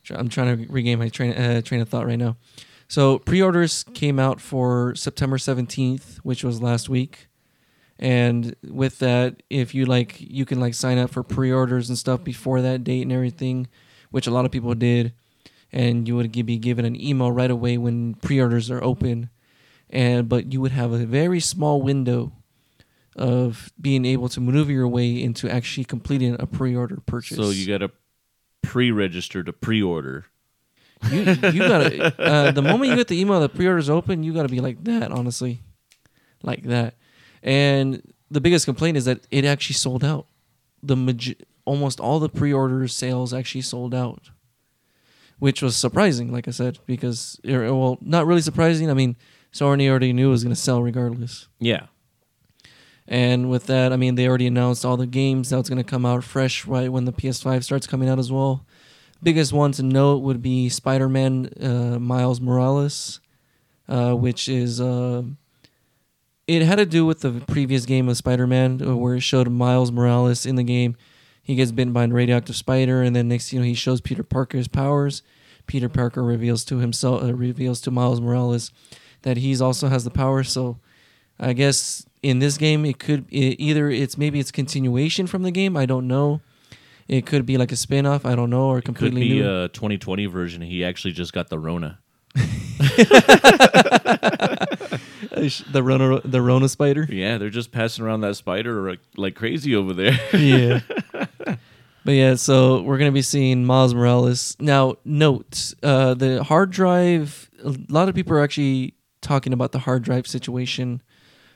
I'm 0.10 0.30
trying 0.30 0.58
to 0.65 0.72
regain 0.72 1.00
my 1.00 1.10
train 1.10 1.34
uh, 1.34 1.62
train 1.62 1.82
of 1.82 1.89
thought 1.89 2.06
right 2.06 2.17
now. 2.17 2.38
So 2.88 3.19
pre-orders 3.19 3.84
came 3.93 4.19
out 4.19 4.39
for 4.39 4.96
September 4.96 5.36
17th, 5.36 6.19
which 6.19 6.46
was 6.46 6.62
last 6.62 6.88
week, 6.88 7.28
and 8.00 8.56
with 8.63 9.00
that, 9.00 9.43
if 9.50 9.76
you 9.76 9.86
like, 9.86 10.15
you 10.22 10.46
can 10.46 10.62
like 10.62 10.76
sign 10.76 10.98
up 10.98 11.10
for 11.10 11.24
pre-orders 11.24 11.89
and 11.89 11.98
stuff 11.98 12.24
before 12.24 12.62
that 12.62 12.86
date 12.86 13.02
and 13.02 13.12
everything, 13.12 13.67
which 14.13 14.28
a 14.28 14.32
lot 14.32 14.45
of 14.45 14.52
people 14.52 14.76
did, 14.76 15.12
and 15.71 16.08
you 16.08 16.15
would 16.15 16.32
be 16.32 16.58
given 16.60 16.86
an 16.86 16.95
email 17.02 17.32
right 17.32 17.49
away 17.49 17.80
when 17.80 18.13
pre-orders 18.13 18.69
are 18.69 18.84
open, 18.84 19.32
and 19.89 20.30
but 20.30 20.54
you 20.54 20.62
would 20.62 20.71
have 20.71 20.91
a 20.93 20.99
very 20.99 21.39
small 21.39 21.82
window 21.82 22.32
of 23.15 23.73
being 23.82 24.06
able 24.06 24.30
to 24.30 24.39
maneuver 24.39 24.71
your 24.71 24.88
way 24.88 25.19
into 25.19 25.49
actually 25.49 25.84
completing 25.84 26.36
a 26.39 26.45
pre-order 26.45 26.99
purchase. 27.08 27.38
so 27.38 27.49
you 27.49 27.65
got 27.65 27.80
to 27.80 27.89
pre-register 28.62 29.43
to 29.43 29.52
pre-order. 29.52 30.26
you 31.12 31.21
you 31.21 31.60
gotta 31.60 32.21
uh, 32.21 32.52
the 32.52 32.62
moment 32.62 32.91
you 32.91 32.95
get 32.95 33.08
the 33.08 33.19
email 33.19 33.39
that 33.39 33.56
pre-orders 33.56 33.89
open, 33.89 34.21
you 34.21 34.32
gotta 34.32 34.47
be 34.47 34.60
like 34.60 34.84
that. 34.84 35.12
Honestly, 35.12 35.62
like 36.43 36.63
that. 36.63 36.93
And 37.41 38.13
the 38.30 38.39
biggest 38.39 38.65
complaint 38.65 38.95
is 38.95 39.06
that 39.06 39.26
it 39.32 39.43
actually 39.43 39.73
sold 39.73 40.04
out. 40.04 40.28
The 40.84 40.95
maj- 40.95 41.36
almost 41.65 41.99
all 41.99 42.19
the 42.19 42.30
pre-order 42.30 42.88
sales 42.88 43.34
actually 43.34 43.62
sold 43.62 43.93
out, 43.93 44.32
which 45.39 45.62
was 45.62 45.76
surprising. 45.76 46.32
Like 46.32 46.47
I 46.47 46.52
said, 46.52 46.80
because 46.86 47.39
er, 47.47 47.73
well, 47.73 47.97
not 48.02 48.26
really 48.26 48.41
surprising. 48.41 48.89
I 48.89 48.93
mean, 48.93 49.15
Sony 49.52 49.89
already 49.89 50.13
knew 50.13 50.30
it 50.30 50.32
was 50.32 50.43
gonna 50.43 50.56
sell 50.56 50.82
regardless. 50.82 51.47
Yeah. 51.60 51.88
And 53.08 53.49
with 53.49 53.65
that, 53.67 53.91
I 53.91 53.97
mean, 53.97 54.15
they 54.15 54.28
already 54.28 54.47
announced 54.47 54.86
all 54.86 54.97
the 54.97 55.08
games 55.08 55.49
that's 55.49 55.69
going 55.69 55.78
to 55.78 55.84
come 55.84 56.06
out 56.06 56.23
fresh 56.23 56.65
right 56.65 56.91
when 56.91 57.06
the 57.06 57.12
PS5 57.12 57.63
starts 57.63 57.86
coming 57.86 58.08
out 58.08 58.17
as 58.17 58.32
well. 58.32 58.65
Biggest 59.21 59.52
one 59.54 59.71
to 59.73 59.84
note 59.84 60.19
would 60.19 60.41
be 60.41 60.69
Spider 60.69 61.10
Man 61.10 61.49
uh, 61.62 61.99
Miles 61.99 62.41
Morales, 62.41 63.19
uh, 63.88 64.13
which 64.13 64.47
is. 64.49 64.82
Uh, 64.82 65.23
it 66.45 66.62
had 66.62 66.76
to 66.76 66.86
do 66.86 67.06
with 67.06 67.21
the 67.21 67.41
previous 67.47 67.86
game 67.86 68.10
of 68.10 68.17
Spider 68.17 68.45
Man, 68.45 68.80
where 68.99 69.15
it 69.15 69.21
showed 69.21 69.49
Miles 69.49 69.93
Morales 69.93 70.45
in 70.45 70.56
the 70.56 70.63
game. 70.63 70.97
He 71.43 71.53
gets 71.56 71.71
bitten 71.71 71.93
by 71.93 72.06
a 72.06 72.08
radioactive 72.08 72.56
spider, 72.56 73.03
and 73.03 73.15
then 73.15 73.27
next 73.27 73.53
you 73.53 73.60
know 73.60 73.65
he 73.65 73.75
shows 73.75 74.01
Peter 74.01 74.23
Parker 74.23 74.58
his 74.58 74.67
powers. 74.67 75.21
Peter 75.67 75.89
Parker 75.89 76.23
reveals 76.23 76.65
to 76.65 76.79
himself 76.79 77.21
uh, 77.23 77.34
reveals 77.36 77.79
to 77.82 77.91
Miles 77.91 78.19
Morales 78.19 78.71
that 79.21 79.38
he's 79.38 79.62
also 79.62 79.89
has 79.89 80.03
the 80.03 80.10
power. 80.10 80.43
So 80.43 80.79
I 81.39 81.53
guess 81.53 82.06
in 82.21 82.39
this 82.39 82.58
game 82.58 82.86
it 82.86 82.99
could 82.99 83.25
it, 83.29 83.60
either 83.60 83.89
it's 83.89 84.17
maybe 84.17 84.39
it's 84.39 84.51
continuation 84.51 85.27
from 85.27 85.43
the 85.43 85.51
game. 85.51 85.77
I 85.77 85.86
don't 85.86 86.08
know. 86.08 86.41
It 87.08 87.25
could 87.25 87.45
be 87.45 87.58
like 87.58 87.73
a 87.73 87.75
spin-off, 87.75 88.25
I 88.25 88.34
don't 88.34 88.49
know, 88.49 88.69
or 88.69 88.77
Could 88.77 88.86
completely 88.86 89.27
be 89.27 89.34
new. 89.41 89.63
a 89.63 89.67
2020 89.67 90.25
version. 90.27 90.62
He 90.62 90.86
actually 90.86 91.12
just 91.12 91.34
got 91.34 91.49
the 91.49 91.60
Rona. 91.60 91.99
the 95.34 95.84
Rona 95.84 96.22
the 96.22 96.41
Rona 96.41 96.69
spider. 96.69 97.06
Yeah, 97.10 97.38
they're 97.38 97.50
just 97.50 97.72
passing 97.72 98.06
around 98.06 98.22
that 98.22 98.36
spider 98.36 98.89
like, 98.89 99.00
like 99.17 99.36
crazy 99.36 99.76
over 99.76 99.93
there. 99.93 100.19
yeah. 100.34 100.82
But 102.06 102.15
yeah, 102.15 102.36
so 102.36 102.82
we're 102.82 102.98
gonna 102.98 103.13
be 103.13 103.22
seeing 103.22 103.63
Miles 103.63 103.93
Morales. 103.93 104.58
Now, 104.60 104.96
note 105.06 105.74
uh, 105.82 106.13
the 106.13 106.43
hard 106.43 106.69
drive. 106.69 107.50
A 107.63 107.74
lot 107.88 108.10
of 108.10 108.15
people 108.15 108.36
are 108.36 108.43
actually 108.43 108.96
talking 109.22 109.54
about 109.54 109.72
the 109.72 109.80
hard 109.80 110.04
drive 110.04 110.28
situation 110.28 111.02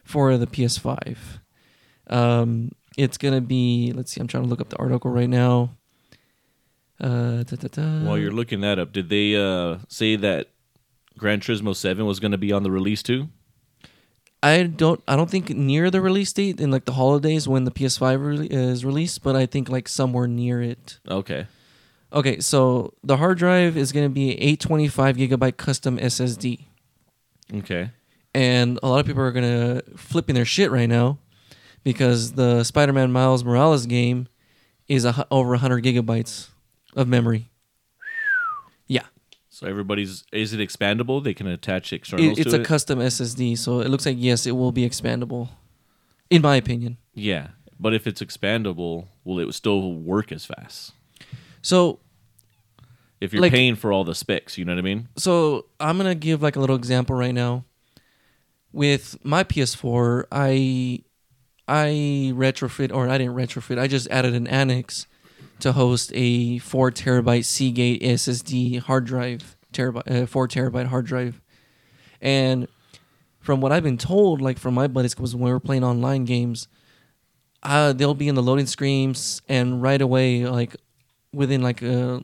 for 0.06 0.38
the 0.38 0.48
PS5. 0.48 1.18
Um, 2.10 2.72
it's 2.98 3.18
gonna 3.18 3.42
be. 3.42 3.92
Let's 3.94 4.14
see. 4.14 4.22
I'm 4.22 4.28
trying 4.28 4.44
to 4.44 4.50
look 4.50 4.62
up 4.62 4.70
the 4.70 4.78
article 4.78 5.12
right 5.12 5.30
now. 5.30 5.72
Uh, 7.00 7.44
da, 7.44 7.56
da, 7.58 7.68
da. 7.68 8.08
While 8.08 8.18
you're 8.18 8.32
looking 8.32 8.62
that 8.62 8.80
up, 8.80 8.94
did 8.94 9.10
they 9.10 9.36
uh, 9.36 9.80
say 9.90 10.16
that 10.16 10.50
Gran 11.18 11.40
Turismo 11.40 11.76
7 11.76 12.06
was 12.06 12.20
going 12.20 12.32
to 12.32 12.38
be 12.38 12.52
on 12.52 12.64
the 12.64 12.72
release 12.72 13.04
too? 13.04 13.30
I 14.44 14.64
don't. 14.64 15.02
I 15.08 15.16
don't 15.16 15.30
think 15.30 15.50
near 15.50 15.90
the 15.90 16.00
release 16.02 16.32
date 16.32 16.60
in 16.62 16.70
like 16.72 16.86
the 16.86 16.94
holidays 16.94 17.48
when 17.48 17.64
the 17.64 17.72
PS5 17.72 18.40
re- 18.40 18.48
is 18.50 18.86
released, 18.86 19.24
but 19.24 19.36
I 19.36 19.46
think 19.46 19.68
like 19.70 19.88
somewhere 19.88 20.28
near 20.28 20.62
it. 20.62 21.00
Okay. 21.10 21.48
Okay, 22.14 22.40
so 22.40 22.94
the 23.04 23.18
hard 23.18 23.38
drive 23.38 23.76
is 23.76 23.92
going 23.92 24.06
to 24.06 24.10
be 24.14 24.32
825 24.40 25.18
gigabyte 25.18 25.58
custom 25.58 25.98
SSD, 25.98 26.62
Okay. 27.54 27.92
and 28.34 28.80
a 28.82 28.88
lot 28.88 29.02
of 29.02 29.06
people 29.06 29.22
are 29.24 29.34
going 29.34 29.44
to 29.44 29.98
flipping 29.98 30.34
their 30.36 30.46
shit 30.46 30.72
right 30.72 30.88
now 30.88 31.18
because 31.84 32.32
the 32.34 32.64
Spider-Man 32.64 33.12
Miles 33.12 33.44
Morales 33.44 33.86
game 33.88 34.30
is 34.88 35.04
a, 35.04 35.28
over 35.30 35.50
100 35.50 35.84
gigabytes 35.84 36.48
of 36.96 37.10
memory. 37.10 37.50
So 39.58 39.66
everybody's 39.66 40.24
is 40.32 40.54
it 40.54 40.60
expandable? 40.60 41.24
They 41.24 41.34
can 41.34 41.48
attach 41.48 41.92
externals 41.92 42.38
it, 42.38 42.46
it's 42.46 42.54
a 42.54 42.62
it. 42.62 42.66
custom 42.68 43.00
SSD, 43.00 43.58
so 43.58 43.80
it 43.80 43.88
looks 43.90 44.06
like 44.06 44.18
yes, 44.20 44.46
it 44.46 44.52
will 44.52 44.72
be 44.72 44.88
expandable, 44.88 45.50
in 46.30 46.44
my 46.44 46.58
opinion. 46.58 46.98
yeah, 47.16 47.48
but 47.80 47.92
if 47.92 48.06
it's 48.06 48.22
expandable, 48.22 49.08
will 49.24 49.40
it 49.40 49.52
still 49.56 49.94
work 49.94 50.32
as 50.32 50.46
fast? 50.46 50.94
So 51.64 51.98
If 53.20 53.34
you're 53.34 53.42
Like- 53.42 53.52
paying 53.52 53.74
for 53.74 53.92
all 53.92 54.04
the 54.04 54.14
specs, 54.14 54.60
you 54.60 54.64
know 54.66 54.74
what 54.74 54.78
I 54.80 54.84
mean? 54.84 55.08
so 55.18 55.66
I'm 55.80 55.98
gonna 55.98 56.14
give 56.14 56.44
like 56.44 56.56
a 56.56 56.60
little 56.60 56.76
example 56.76 57.16
right 57.16 57.34
now. 57.34 57.66
With 58.72 59.18
my 59.26 59.44
PS4, 59.44 60.26
I 60.32 61.00
I 61.68 62.32
retrofit 62.36 62.94
or 62.94 63.10
I 63.10 63.18
didn't 63.18 63.34
retrofit. 63.34 63.80
I 63.80 63.88
just 63.88 64.08
added 64.12 64.36
an 64.36 64.46
annex 64.46 65.08
to 65.60 65.72
host 65.72 66.12
a 66.14 66.60
four 66.60 66.92
terabyte 66.92 67.46
Seagate 67.46 68.02
SSD 68.02 68.80
hard 68.80 69.06
drive, 69.06 69.58
terabyte 69.74 70.24
uh, 70.24 70.26
four 70.26 70.48
terabyte 70.48 70.88
hard 70.88 71.06
drive, 71.06 71.42
and 72.22 72.68
from 73.40 73.62
what 73.62 73.72
I've 73.72 73.84
been 73.84 73.98
told, 73.98 74.42
like 74.42 74.58
from 74.58 74.74
my 74.74 74.88
buddies, 74.88 75.16
because 75.16 75.34
when 75.36 75.46
we 75.46 75.52
were 75.52 75.60
playing 75.60 75.84
online 75.84 76.26
games, 76.26 76.68
uh, 77.64 77.94
they'll 77.94 78.14
be 78.14 78.28
in 78.28 78.36
the 78.36 78.44
loading 78.44 78.66
screens 78.66 79.42
and 79.48 79.82
right 79.82 80.02
away, 80.02 80.46
like 80.46 80.76
within 81.34 81.62
like 81.62 81.82
a 81.82 82.24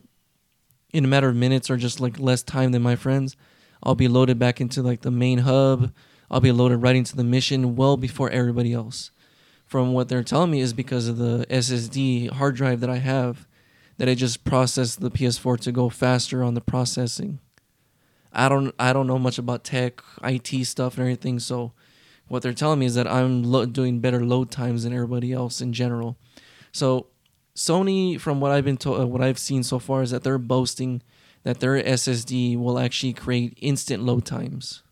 in 0.94 1.06
a 1.06 1.08
matter 1.08 1.28
of 1.28 1.36
minutes 1.36 1.70
or 1.70 1.78
just 1.78 2.00
like 2.00 2.20
less 2.20 2.44
time 2.44 2.72
than 2.72 2.82
my 2.82 2.96
friends, 2.96 3.36
I'll 3.82 3.96
be 3.96 4.08
loaded 4.08 4.40
back 4.40 4.62
into 4.62 4.82
like 4.82 5.02
the 5.02 5.12
main 5.12 5.40
hub. 5.40 5.92
I'll 6.30 6.40
be 6.40 6.52
loaded 6.52 6.82
right 6.82 6.96
into 6.96 7.16
the 7.16 7.24
mission 7.24 7.76
well 7.76 7.98
before 7.98 8.30
everybody 8.30 8.74
else. 8.74 9.12
From 9.74 9.92
what 9.92 10.08
they're 10.08 10.22
telling 10.22 10.52
me 10.52 10.60
is 10.60 10.72
because 10.72 11.08
of 11.08 11.18
the 11.18 11.48
SSD 11.50 12.30
hard 12.30 12.56
drive 12.56 12.80
that 12.82 12.92
I 12.92 12.98
have, 12.98 13.48
that 13.98 14.08
it 14.08 14.20
just 14.20 14.44
processed 14.44 15.02
the 15.02 15.10
PS4 15.10 15.60
to 15.62 15.72
go 15.72 15.90
faster 15.90 16.44
on 16.44 16.54
the 16.54 16.62
processing. 16.62 17.40
I 18.32 18.50
don't 18.50 18.76
I 18.78 18.94
don't 18.94 19.08
know 19.08 19.18
much 19.18 19.40
about 19.40 19.64
tech, 19.64 20.04
IT 20.24 20.66
stuff 20.66 20.94
and 20.94 21.02
everything, 21.02 21.40
so 21.40 21.72
what 22.28 22.44
they're 22.44 22.54
telling 22.54 22.78
me 22.78 22.86
is 22.86 22.94
that 22.94 23.08
I'm 23.08 23.42
lo- 23.42 23.66
doing 23.66 24.00
better 24.00 24.24
load 24.24 24.52
times 24.52 24.84
than 24.84 24.94
everybody 24.94 25.34
else 25.34 25.60
in 25.60 25.74
general. 25.74 26.18
So 26.72 27.08
Sony, 27.56 28.20
from 28.20 28.40
what 28.40 28.52
I've 28.52 28.66
been 28.66 28.78
told, 28.78 29.02
uh, 29.02 29.08
what 29.08 29.24
I've 29.24 29.40
seen 29.40 29.64
so 29.64 29.80
far, 29.80 30.04
is 30.04 30.12
that 30.12 30.22
they're 30.22 30.38
boasting 30.38 31.02
that 31.42 31.62
their 31.62 31.82
SSD 31.82 32.60
will 32.60 32.78
actually 32.78 33.14
create 33.14 33.58
instant 33.60 34.04
load 34.04 34.24
times. 34.24 34.83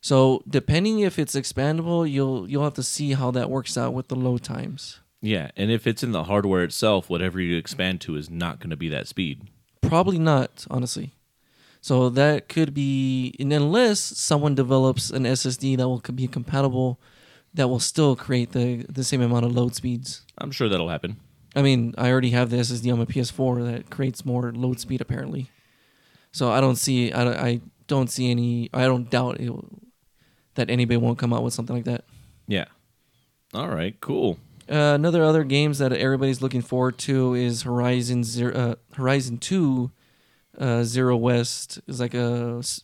So 0.00 0.42
depending 0.48 1.00
if 1.00 1.18
it's 1.18 1.34
expandable, 1.34 2.10
you'll 2.10 2.48
you'll 2.48 2.64
have 2.64 2.74
to 2.74 2.82
see 2.82 3.12
how 3.12 3.30
that 3.32 3.50
works 3.50 3.76
out 3.76 3.92
with 3.94 4.08
the 4.08 4.16
load 4.16 4.42
times. 4.42 5.00
Yeah, 5.22 5.50
and 5.56 5.70
if 5.70 5.86
it's 5.86 6.02
in 6.02 6.12
the 6.12 6.24
hardware 6.24 6.64
itself, 6.64 7.10
whatever 7.10 7.38
you 7.40 7.58
expand 7.58 8.00
to 8.02 8.16
is 8.16 8.30
not 8.30 8.58
going 8.58 8.70
to 8.70 8.76
be 8.76 8.88
that 8.88 9.06
speed. 9.06 9.48
Probably 9.82 10.18
not, 10.18 10.66
honestly. 10.70 11.12
So 11.82 12.08
that 12.10 12.48
could 12.48 12.72
be, 12.72 13.34
and 13.38 13.52
unless 13.52 14.00
someone 14.00 14.54
develops 14.54 15.10
an 15.10 15.24
SSD 15.24 15.76
that 15.76 15.88
will 15.88 16.00
be 16.14 16.26
compatible, 16.26 16.98
that 17.52 17.68
will 17.68 17.80
still 17.80 18.16
create 18.16 18.52
the 18.52 18.86
the 18.88 19.04
same 19.04 19.20
amount 19.20 19.44
of 19.44 19.52
load 19.52 19.74
speeds. 19.74 20.22
I'm 20.38 20.50
sure 20.52 20.68
that'll 20.70 20.88
happen. 20.88 21.16
I 21.54 21.60
mean, 21.62 21.94
I 21.98 22.10
already 22.10 22.30
have 22.30 22.48
the 22.50 22.56
SSD 22.58 22.90
on 22.92 22.98
my 23.00 23.04
PS4 23.06 23.70
that 23.72 23.90
creates 23.90 24.24
more 24.24 24.52
load 24.52 24.78
speed 24.80 25.00
apparently. 25.02 25.50
So 26.32 26.50
I 26.50 26.60
don't 26.60 26.76
see, 26.76 27.12
I, 27.12 27.24
don't- 27.24 27.36
I 27.38 27.60
don't 27.88 28.08
see 28.08 28.30
any, 28.30 28.70
I 28.72 28.84
don't 28.84 29.10
doubt 29.10 29.40
it, 29.40 29.50
will- 29.50 29.68
that 30.54 30.70
anybody 30.70 30.96
won't 30.96 31.18
come 31.18 31.32
out 31.32 31.42
with 31.42 31.54
something 31.54 31.76
like 31.76 31.84
that. 31.84 32.04
Yeah. 32.46 32.66
All 33.54 33.68
right, 33.68 33.98
cool. 34.00 34.38
Uh, 34.68 34.92
another 34.94 35.24
other 35.24 35.42
games 35.44 35.78
that 35.78 35.92
everybody's 35.92 36.40
looking 36.40 36.62
forward 36.62 36.96
to 36.98 37.34
is 37.34 37.62
Horizon 37.62 38.22
Zero, 38.22 38.54
uh, 38.54 38.74
Horizon 38.94 39.38
Two, 39.38 39.90
uh, 40.58 40.84
Zero 40.84 41.16
West 41.16 41.80
is 41.88 41.98
like 41.98 42.14
a 42.14 42.56
s- 42.60 42.82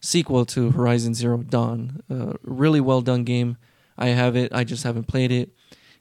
sequel 0.00 0.44
to 0.46 0.70
Horizon 0.70 1.14
Zero 1.14 1.38
Dawn. 1.38 2.02
Uh, 2.08 2.34
really 2.42 2.80
well 2.80 3.00
done 3.00 3.24
game. 3.24 3.56
I 3.98 4.08
have 4.08 4.36
it. 4.36 4.52
I 4.52 4.62
just 4.64 4.84
haven't 4.84 5.08
played 5.08 5.32
it. 5.32 5.50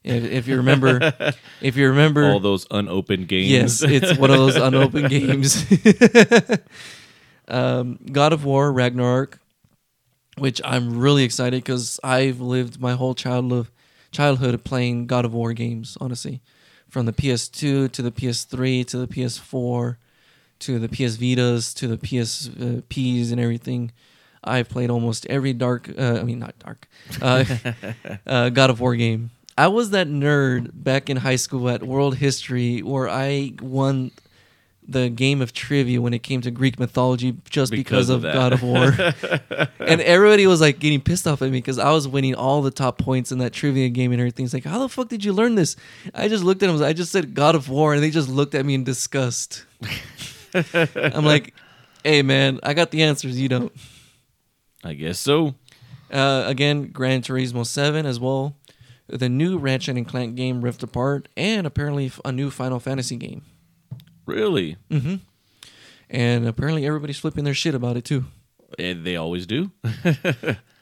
If, 0.04 0.24
if 0.26 0.48
you 0.48 0.58
remember, 0.58 1.14
if 1.62 1.78
you 1.78 1.88
remember, 1.90 2.26
All 2.30 2.40
those 2.40 2.68
unopened 2.70 3.28
games. 3.28 3.50
Yes, 3.50 3.82
it's 3.82 4.18
one 4.20 4.30
of 4.30 4.38
those 4.38 4.56
unopened 4.68 5.10
games. 5.10 5.66
um, 7.48 8.00
God 8.12 8.34
of 8.34 8.46
War 8.46 8.72
Ragnarok, 8.72 9.40
which 10.38 10.62
I'm 10.64 11.00
really 11.00 11.24
excited 11.24 11.64
because 11.64 12.00
I've 12.04 12.40
lived 12.40 12.80
my 12.80 12.94
whole 12.94 13.16
childhood 13.16 13.68
childhood 14.12 14.64
playing 14.64 15.08
God 15.08 15.26
of 15.26 15.34
War 15.34 15.54
games. 15.54 15.98
Honestly, 16.00 16.42
from 16.90 17.06
the 17.06 17.14
PS2 17.14 17.92
to 17.92 18.02
the 18.02 18.12
PS3 18.12 18.86
to 18.88 18.98
the 18.98 19.08
PS4 19.08 19.98
to 20.60 20.80
the 20.80 20.88
PS 20.88 21.18
Vitas 21.18 21.74
to 21.76 21.88
the 21.88 21.98
PSPs 21.98 23.32
and 23.32 23.40
everything. 23.40 23.92
I've 24.44 24.70
played 24.70 24.90
almost 24.90 25.26
every 25.28 25.54
dark. 25.54 25.90
Uh, 25.98 26.20
I 26.20 26.24
mean, 26.24 26.40
not 26.40 26.58
dark. 26.60 26.88
Uh, 27.22 27.46
uh, 28.28 28.50
God 28.50 28.70
of 28.70 28.80
War 28.80 28.96
game. 28.96 29.32
I 29.58 29.68
was 29.68 29.92
that 29.92 30.08
nerd 30.08 30.72
back 30.74 31.10
in 31.10 31.18
high 31.18 31.36
school 31.36 31.70
at 31.70 31.84
World 31.84 32.18
History 32.18 32.82
where 32.82 33.08
I 33.08 33.54
won 33.62 34.12
the 34.88 35.10
game 35.10 35.42
of 35.42 35.54
trivia 35.54 36.02
when 36.02 36.14
it 36.14 36.24
came 36.24 36.42
to 36.42 36.52
Greek 36.52 36.80
mythology 36.80 37.36
just 37.50 37.72
because, 37.72 38.08
Because 38.08 38.10
of 38.10 38.26
of. 38.26 38.34
God 38.34 38.54
of 38.54 38.64
War. 38.64 38.94
and 39.80 40.02
everybody 40.02 40.46
was 40.48 40.62
like 40.62 40.80
getting 40.80 41.02
pissed 41.02 41.26
off 41.28 41.42
at 41.42 41.50
me 41.52 41.58
because 41.58 41.80
I 41.80 41.92
was 41.92 42.08
winning 42.08 42.36
all 42.36 42.62
the 42.62 42.72
top 42.72 42.98
points 42.98 43.32
in 43.32 43.38
that 43.40 43.54
trivia 43.54 43.90
game 43.90 44.12
and 44.12 44.20
everything. 44.20 44.46
It's 44.46 44.54
like, 44.54 44.66
how 44.66 44.80
the 44.80 44.90
fuck 44.90 45.10
did 45.10 45.24
you 45.24 45.34
learn 45.34 45.56
this? 45.56 45.76
I 46.14 46.28
just 46.28 46.44
looked 46.44 46.64
at 46.64 46.68
them. 46.68 46.82
I 46.84 46.94
just 46.94 47.12
said 47.12 47.34
God 47.34 47.56
of 47.56 47.70
War, 47.70 47.94
and 47.94 48.04
they 48.04 48.10
just 48.12 48.30
looked 48.30 48.56
at 48.56 48.66
me 48.66 48.74
in 48.74 48.84
disgust. 48.84 49.66
I'm 50.54 51.26
like, 51.26 51.54
hey 52.04 52.22
man, 52.22 52.60
I 52.64 52.74
got 52.74 52.92
the 52.92 53.04
answers. 53.04 53.40
You 53.40 53.50
don't. 53.50 53.72
I 54.84 54.94
guess 54.94 55.20
so. 55.20 55.56
Uh, 56.12 56.44
again, 56.46 56.92
Gran 56.92 57.22
Turismo 57.22 57.66
7 57.66 58.06
as 58.06 58.20
well. 58.20 58.56
The 59.08 59.30
new 59.30 59.58
Ratchet 59.58 59.98
and 59.98 60.08
Clank 60.08 60.36
game, 60.36 60.62
Rift 60.62 60.84
Apart, 60.84 61.28
and 61.36 61.66
apparently 61.66 62.12
a 62.24 62.32
new 62.32 62.52
Final 62.52 62.80
Fantasy 62.80 63.16
game. 63.16 63.44
Really? 64.26 64.78
Mm-hmm. 64.90 65.16
And 66.10 66.48
apparently 66.48 66.86
everybody's 66.86 67.20
flipping 67.20 67.44
their 67.44 67.54
shit 67.54 67.76
about 67.76 67.98
it 67.98 68.06
too. 68.06 68.26
And 68.80 69.06
they 69.06 69.16
always 69.16 69.46
do. 69.46 69.72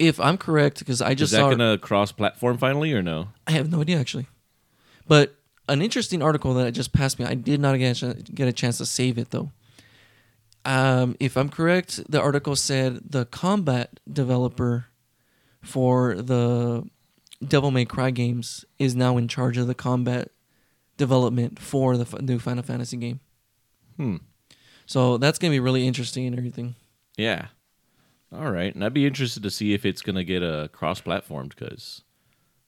If 0.02 0.20
I'm 0.20 0.36
correct, 0.40 0.80
because 0.80 1.00
I 1.00 1.14
just 1.14 1.32
Is 1.32 1.38
that 1.38 1.42
saw, 1.42 1.54
going 1.54 1.60
to 1.60 1.78
cross 1.78 2.12
platform 2.12 2.58
finally 2.58 2.92
or 2.92 3.04
no? 3.04 3.28
I 3.46 3.52
have 3.52 3.72
no 3.72 3.82
idea 3.82 4.00
actually. 4.00 4.26
But 5.08 5.36
an 5.70 5.84
interesting 5.84 6.24
article 6.24 6.56
that 6.56 6.72
just 6.72 6.92
passed 6.92 7.20
me. 7.20 7.26
I 7.26 7.36
did 7.36 7.60
not 7.60 7.78
get 7.78 8.02
a, 8.02 8.16
get 8.16 8.48
a 8.48 8.52
chance 8.52 8.80
to 8.80 8.88
save 8.88 9.20
it 9.20 9.30
though. 9.30 9.52
Um, 10.66 11.16
if 11.20 11.38
I'm 11.38 11.50
correct, 11.50 12.02
the 12.10 12.20
article 12.20 12.56
said 12.56 13.12
the 13.12 13.26
combat 13.26 14.00
developer 14.12 14.86
for 15.62 16.16
the 16.16 16.84
Devil 17.48 17.70
May 17.70 17.86
Cry 17.86 18.10
games 18.10 18.66
is 18.80 18.96
now 18.96 19.18
in 19.18 19.28
charge 19.28 19.58
of 19.58 19.68
the 19.68 19.76
combat 19.76 20.32
development 20.98 21.60
for 21.60 21.96
the 21.96 22.04
f- 22.04 22.22
new 22.22 22.40
Final 22.40 22.64
Fantasy 22.64 22.98
game. 22.98 23.20
Hmm. 23.98 24.18
So 24.86 25.18
that's 25.18 25.40
gonna 25.40 25.52
be 25.52 25.60
really 25.60 25.88
interesting 25.88 26.26
and 26.28 26.38
everything. 26.38 26.76
Yeah. 27.18 27.48
All 28.34 28.50
right, 28.52 28.74
and 28.74 28.84
I'd 28.84 28.94
be 28.94 29.06
interested 29.06 29.44
to 29.44 29.52
see 29.52 29.74
if 29.74 29.86
it's 29.86 30.02
gonna 30.02 30.24
get 30.24 30.42
a 30.42 30.70
cross-platformed 30.74 31.50
because 31.50 32.02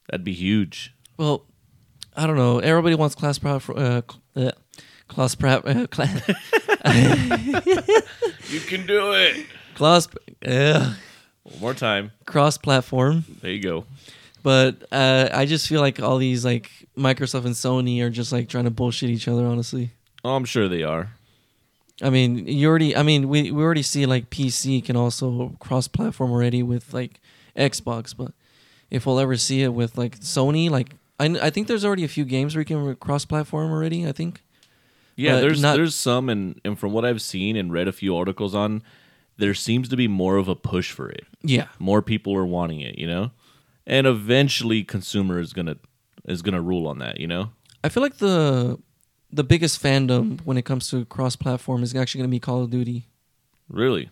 that'd 0.09 0.23
be 0.25 0.33
huge. 0.33 0.93
Well, 1.17 1.45
I 2.15 2.27
don't 2.27 2.35
know. 2.35 2.59
Everybody 2.59 2.95
wants 2.95 3.15
class 3.15 3.39
prep. 3.39 3.67
Uh, 3.69 4.01
uh, 4.35 4.51
class 5.07 5.35
prep. 5.35 5.65
Uh, 5.65 5.87
cla- 5.91 6.05
You 8.49 8.59
can 8.61 8.85
do 8.85 9.13
it. 9.13 9.45
class. 9.75 10.07
Uh, 10.45 10.93
One 11.43 11.59
more 11.59 11.73
time. 11.73 12.11
cross 12.25 12.57
platform. 12.57 13.23
There 13.41 13.51
you 13.51 13.61
go. 13.61 13.85
But 14.43 14.83
uh, 14.91 15.29
I 15.31 15.45
just 15.45 15.67
feel 15.67 15.79
like 15.81 16.01
all 16.01 16.17
these 16.17 16.43
like 16.43 16.69
Microsoft 16.97 17.45
and 17.45 17.55
Sony 17.55 18.01
are 18.01 18.09
just 18.09 18.31
like 18.33 18.49
trying 18.49 18.65
to 18.65 18.71
bullshit 18.71 19.09
each 19.09 19.27
other. 19.27 19.45
Honestly, 19.45 19.91
Oh, 20.23 20.35
I'm 20.35 20.45
sure 20.45 20.67
they 20.67 20.83
are. 20.83 21.11
I 22.01 22.09
mean, 22.09 22.47
you 22.47 22.67
already. 22.69 22.95
I 22.95 23.03
mean, 23.03 23.29
we 23.29 23.51
we 23.51 23.61
already 23.63 23.83
see 23.83 24.05
like 24.05 24.29
PC 24.29 24.83
can 24.83 24.95
also 24.95 25.55
cross 25.59 25.87
platform 25.87 26.31
already 26.31 26.63
with 26.63 26.93
like 26.93 27.19
Xbox, 27.55 28.15
but 28.15 28.31
if 28.89 29.05
we'll 29.05 29.19
ever 29.19 29.35
see 29.37 29.61
it 29.63 29.73
with 29.73 29.97
like 29.97 30.19
Sony, 30.19 30.69
like 30.69 30.95
I 31.19 31.25
I 31.41 31.49
think 31.49 31.67
there's 31.67 31.85
already 31.85 32.03
a 32.03 32.07
few 32.07 32.25
games 32.25 32.55
where 32.55 32.61
you 32.61 32.65
can 32.65 32.95
cross 32.95 33.25
platform 33.25 33.71
already. 33.71 34.07
I 34.07 34.11
think. 34.11 34.41
Yeah, 35.15 35.33
But 35.35 35.41
there's 35.41 35.61
not- 35.61 35.75
there's 35.75 35.93
some, 35.93 36.27
and 36.29 36.59
and 36.65 36.77
from 36.79 36.91
what 36.91 37.05
I've 37.05 37.21
seen 37.21 37.55
and 37.55 37.71
read 37.71 37.87
a 37.87 37.91
few 37.91 38.17
articles 38.17 38.55
on, 38.55 38.81
there 39.37 39.53
seems 39.53 39.87
to 39.89 39.95
be 39.95 40.07
more 40.07 40.37
of 40.37 40.47
a 40.47 40.55
push 40.55 40.91
for 40.91 41.07
it. 41.09 41.27
Yeah. 41.43 41.67
More 41.77 42.01
people 42.01 42.33
are 42.35 42.45
wanting 42.47 42.81
it, 42.81 42.97
you 42.97 43.05
know, 43.05 43.29
and 43.85 44.07
eventually 44.07 44.83
consumer 44.83 45.39
is 45.39 45.53
gonna 45.53 45.75
is 46.27 46.41
gonna 46.41 46.61
rule 46.61 46.87
on 46.87 46.97
that, 46.97 47.19
you 47.19 47.27
know. 47.27 47.51
I 47.83 47.89
feel 47.89 48.01
like 48.01 48.17
the 48.17 48.79
the 49.33 49.43
biggest 49.43 49.81
fandom 49.81 50.39
when 50.45 50.57
it 50.57 50.63
comes 50.63 50.89
to 50.91 51.05
cross 51.05 51.35
platform 51.35 51.81
is 51.81 51.95
actually 51.95 52.19
going 52.19 52.29
to 52.29 52.35
be 52.35 52.39
Call 52.39 52.63
of 52.63 52.69
Duty. 52.69 53.07
Really? 53.67 54.09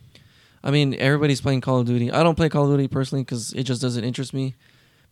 I 0.63 0.71
mean, 0.71 0.95
everybody's 0.95 1.41
playing 1.41 1.61
Call 1.61 1.79
of 1.79 1.85
Duty. 1.85 2.11
I 2.11 2.23
don't 2.23 2.35
play 2.35 2.49
Call 2.49 2.65
of 2.65 2.71
Duty 2.71 2.87
personally 2.87 3.23
because 3.23 3.53
it 3.53 3.63
just 3.63 3.81
doesn't 3.81 4.03
interest 4.03 4.33
me. 4.33 4.55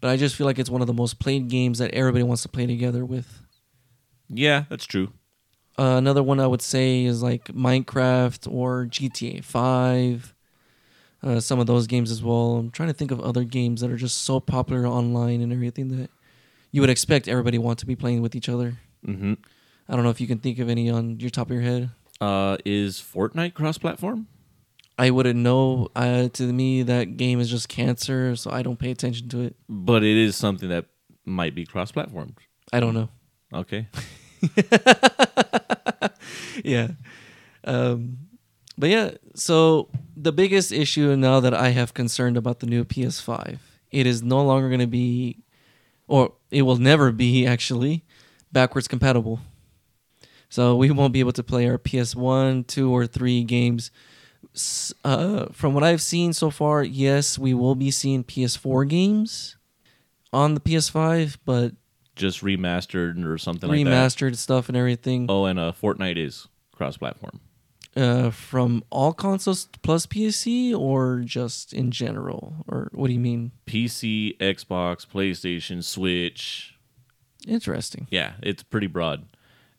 But 0.02 0.10
I 0.10 0.18
just 0.18 0.36
feel 0.36 0.46
like 0.48 0.58
it's 0.58 0.70
one 0.70 0.82
of 0.82 0.88
the 0.88 0.94
most 0.94 1.20
played 1.20 1.48
games 1.48 1.78
that 1.80 1.92
everybody 1.92 2.24
wants 2.24 2.42
to 2.44 2.50
play 2.50 2.66
together 2.66 3.06
with. 3.06 3.42
Yeah, 4.30 4.64
that's 4.70 4.86
true. 4.86 5.12
Uh, 5.78 5.96
another 5.98 6.24
one 6.24 6.40
I 6.40 6.48
would 6.48 6.62
say 6.62 7.06
is 7.06 7.22
like 7.22 7.46
Minecraft 7.46 8.52
or 8.52 8.86
GTA 8.86 9.44
5. 9.44 10.34
Uh, 11.22 11.40
some 11.40 11.60
of 11.60 11.68
those 11.68 11.86
games 11.86 12.12
as 12.12 12.24
well. 12.24 12.56
I'm 12.58 12.72
trying 12.72 12.90
to 12.90 12.94
think 12.94 13.12
of 13.12 13.20
other 13.20 13.44
games 13.44 13.82
that 13.82 13.92
are 13.92 13.98
just 13.98 14.20
so 14.24 14.40
popular 14.40 14.88
online 14.88 15.42
and 15.42 15.52
everything 15.52 15.90
that 15.98 16.10
you 16.72 16.82
would 16.82 16.90
expect 16.90 17.28
everybody 17.28 17.58
want 17.58 17.78
to 17.80 17.86
be 17.86 17.96
playing 17.96 18.22
with 18.22 18.36
each 18.36 18.50
other. 18.50 18.78
hmm 19.06 19.34
I 19.90 19.96
don't 19.96 20.04
know 20.04 20.12
if 20.12 20.22
you 20.22 20.28
can 20.28 20.38
think 20.38 20.60
of 20.60 20.70
any 20.70 20.90
on 20.90 21.20
your 21.20 21.32
top 21.32 21.50
of 21.50 21.54
your 21.54 21.64
head. 21.64 21.90
Uh, 22.22 22.58
is 22.64 22.98
Fortnite 22.98 23.56
cross-platform? 23.56 24.28
I 25.00 25.10
wouldn't 25.10 25.40
know. 25.40 25.88
Uh, 25.96 26.30
to 26.30 26.44
me, 26.44 26.84
that 26.84 27.18
game 27.18 27.40
is 27.40 27.50
just 27.50 27.70
cancer, 27.70 28.36
so 28.36 28.52
I 28.52 28.62
don't 28.62 28.78
pay 28.78 28.92
attention 28.92 29.30
to 29.30 29.42
it. 29.42 29.56
But 29.68 30.04
it 30.04 30.16
is 30.16 30.36
something 30.36 30.70
that 30.70 30.86
might 31.26 31.56
be 31.56 31.66
cross-platformed. 31.66 32.36
I 32.72 32.80
don't 32.80 32.94
know. 32.94 33.10
Okay. 33.52 33.88
yeah. 36.64 36.90
Um, 37.64 38.18
but 38.78 38.90
yeah, 38.90 39.12
so 39.34 39.90
the 40.16 40.32
biggest 40.32 40.72
issue 40.72 41.16
now 41.16 41.40
that 41.40 41.54
I 41.54 41.70
have 41.70 41.96
concerned 41.96 42.38
about 42.38 42.60
the 42.60 42.68
new 42.68 42.86
PS5, 42.86 43.58
it 43.90 44.06
is 44.06 44.22
no 44.22 44.44
longer 44.44 44.68
going 44.68 44.82
to 44.82 44.88
be, 44.88 45.40
or 46.08 46.34
it 46.52 46.62
will 46.62 46.78
never 46.78 47.12
be 47.12 47.48
actually, 47.48 48.06
backwards 48.52 48.88
compatible. 48.88 49.40
So 50.50 50.76
we 50.76 50.90
won't 50.92 51.14
be 51.14 51.20
able 51.20 51.32
to 51.34 51.44
play 51.44 51.68
our 51.70 51.78
PS1, 51.78 52.66
2, 52.68 52.92
or 52.92 53.06
3 53.08 53.44
games. 53.44 53.92
Uh, 55.06 55.46
from 55.52 55.74
what 55.74 55.84
I've 55.84 56.02
seen 56.02 56.34
so 56.34 56.50
far, 56.50 56.84
yes, 56.84 57.38
we 57.38 57.54
will 57.54 57.76
be 57.76 57.92
seeing 57.92 58.24
PS4 58.24 58.88
games 58.90 59.58
on 60.34 60.54
the 60.56 60.60
PS5, 60.60 61.38
but 61.46 61.74
Just 62.16 62.42
remastered 62.42 63.24
or 63.26 63.38
something 63.38 63.70
like 63.70 63.84
that. 63.86 63.90
remastered 63.92 64.36
stuff 64.38 64.68
and 64.70 64.78
everything. 64.78 65.28
Oh, 65.30 65.46
and 65.46 65.60
uh, 65.60 65.72
Fortnite 65.72 66.18
is 66.18 66.48
cross-platform. 66.72 67.40
uh, 67.96 68.30
from 68.32 68.84
all 68.90 69.14
consoles 69.14 69.68
plus 69.84 70.06
PC 70.08 70.76
or 70.78 71.20
just 71.26 71.74
in 71.74 71.92
general? 71.92 72.56
Or 72.68 72.90
what 72.94 73.08
do 73.08 73.14
you 73.14 73.20
mean? 73.20 73.52
PC, 73.68 74.38
Xbox, 74.40 75.06
PlayStation, 75.06 75.84
Switch. 75.84 76.76
Interesting. 77.48 78.08
Yeah, 78.10 78.34
it's 78.42 78.64
pretty 78.64 78.88
broad. 78.88 79.26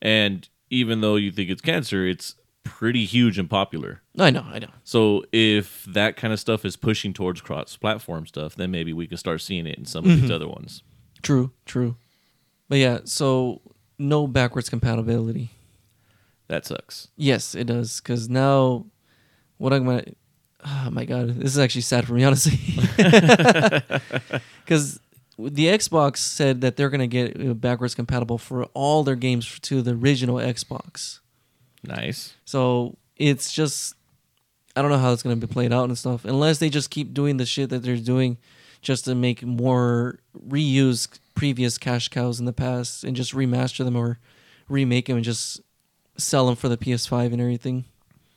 And 0.01 0.47
even 0.71 1.01
though 1.01 1.17
you 1.17 1.31
think 1.31 1.51
it's 1.51 1.61
cancer, 1.61 2.07
it's 2.07 2.35
pretty 2.63 3.05
huge 3.05 3.37
and 3.37 3.49
popular. 3.49 4.01
I 4.17 4.31
know, 4.31 4.45
I 4.49 4.57
know. 4.59 4.69
So 4.83 5.23
if 5.31 5.83
that 5.85 6.15
kind 6.15 6.33
of 6.33 6.39
stuff 6.39 6.65
is 6.65 6.75
pushing 6.75 7.13
towards 7.13 7.41
cross-platform 7.41 8.25
stuff, 8.25 8.55
then 8.55 8.71
maybe 8.71 8.93
we 8.93 9.05
can 9.05 9.17
start 9.17 9.41
seeing 9.41 9.67
it 9.67 9.77
in 9.77 9.85
some 9.85 10.05
of 10.05 10.11
these 10.11 10.23
mm-hmm. 10.23 10.33
other 10.33 10.47
ones. 10.47 10.81
True, 11.21 11.51
true. 11.65 11.97
But 12.69 12.79
yeah, 12.79 12.99
so 13.03 13.61
no 13.99 14.27
backwards 14.27 14.69
compatibility. 14.69 15.51
That 16.47 16.65
sucks. 16.65 17.09
Yes, 17.17 17.53
it 17.53 17.65
does. 17.65 17.99
Because 18.01 18.29
now, 18.29 18.85
what 19.57 19.73
I'm 19.73 19.85
gonna. 19.85 20.03
Oh 20.65 20.89
my 20.91 21.05
god, 21.05 21.29
this 21.35 21.51
is 21.53 21.59
actually 21.59 21.81
sad 21.81 22.05
for 22.05 22.13
me, 22.13 22.23
honestly. 22.23 22.59
Because 24.63 24.99
the 25.49 25.65
Xbox 25.67 26.17
said 26.17 26.61
that 26.61 26.75
they're 26.75 26.89
gonna 26.89 27.07
get 27.07 27.39
uh, 27.39 27.53
backwards 27.53 27.95
compatible 27.95 28.37
for 28.37 28.65
all 28.73 29.03
their 29.03 29.15
games 29.15 29.59
to 29.61 29.81
the 29.81 29.91
original 29.91 30.35
Xbox. 30.35 31.19
Nice. 31.83 32.33
So 32.45 32.97
it's 33.17 33.51
just 33.51 33.95
I 34.75 34.81
don't 34.81 34.91
know 34.91 34.97
how 34.97 35.13
it's 35.13 35.23
gonna 35.23 35.35
be 35.35 35.47
played 35.47 35.73
out 35.73 35.85
and 35.85 35.97
stuff. 35.97 36.25
Unless 36.25 36.59
they 36.59 36.69
just 36.69 36.89
keep 36.89 37.13
doing 37.13 37.37
the 37.37 37.45
shit 37.45 37.69
that 37.69 37.79
they're 37.79 37.97
doing 37.97 38.37
just 38.81 39.05
to 39.05 39.15
make 39.15 39.43
more 39.43 40.19
reuse 40.47 41.07
previous 41.35 41.77
cash 41.77 42.07
cows 42.07 42.39
in 42.39 42.45
the 42.45 42.53
past 42.53 43.03
and 43.03 43.15
just 43.15 43.33
remaster 43.33 43.83
them 43.83 43.95
or 43.95 44.19
remake 44.67 45.05
them 45.05 45.17
and 45.17 45.25
just 45.25 45.61
sell 46.17 46.47
them 46.47 46.55
for 46.55 46.69
the 46.69 46.77
PS5 46.77 47.31
and 47.31 47.41
everything. 47.41 47.85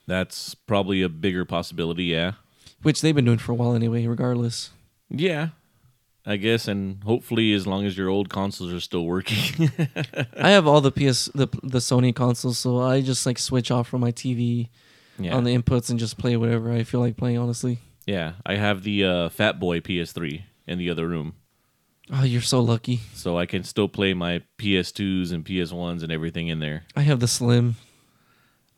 That's 0.07 0.55
probably 0.55 1.03
a 1.03 1.09
bigger 1.09 1.45
possibility, 1.45 2.05
yeah. 2.05 2.33
Which 2.83 3.01
they've 3.01 3.14
been 3.14 3.25
doing 3.25 3.38
for 3.38 3.53
a 3.53 3.55
while 3.55 3.75
anyway, 3.75 4.07
regardless. 4.07 4.71
Yeah. 5.09 5.49
I 6.27 6.37
guess 6.37 6.69
and 6.69 7.03
hopefully 7.05 7.53
as 7.53 7.67
long 7.67 7.85
as 7.85 7.99
your 7.99 8.09
old 8.09 8.31
consoles 8.31 8.73
are 8.73 8.81
still 8.81 9.05
working. 9.05 9.71
I 10.39 10.51
have 10.51 10.67
all 10.67 10.81
the 10.81 10.91
PS 10.91 11.27
the 11.35 11.49
the 11.63 11.81
Sony 11.81 12.15
consoles, 12.15 12.59
so 12.59 12.81
I 12.81 13.03
just 13.03 13.27
like 13.27 13.39
switch 13.39 13.71
off 13.71 13.89
from 13.89 14.01
my 14.01 14.11
TV 14.11 14.69
yeah. 15.19 15.35
on 15.35 15.45
the 15.45 15.57
inputs 15.57 15.91
and 15.91 15.99
just 15.99 16.17
play 16.17 16.37
whatever 16.37 16.73
I 16.73 16.83
feel 16.83 17.01
like 17.01 17.17
playing. 17.17 17.37
Honestly, 17.37 17.79
yeah, 18.07 18.35
I 18.47 18.57
have 18.57 18.85
the 18.85 19.05
uh, 19.05 19.29
Fat 19.29 19.61
Boy 19.61 19.81
PS3 19.81 20.43
in 20.67 20.79
the 20.79 20.89
other 20.89 21.07
room. 21.07 21.35
oh, 22.11 22.25
you're 22.25 22.41
so 22.41 22.61
lucky. 22.61 23.01
So 23.13 23.37
I 23.39 23.45
can 23.45 23.63
still 23.63 23.89
play 23.89 24.15
my 24.15 24.43
PS2s 24.59 25.31
and 25.33 25.45
PS1s 25.45 26.03
and 26.03 26.11
everything 26.11 26.49
in 26.49 26.59
there. 26.59 26.85
I 26.97 27.03
have 27.03 27.21
the 27.21 27.29
Slim. 27.29 27.77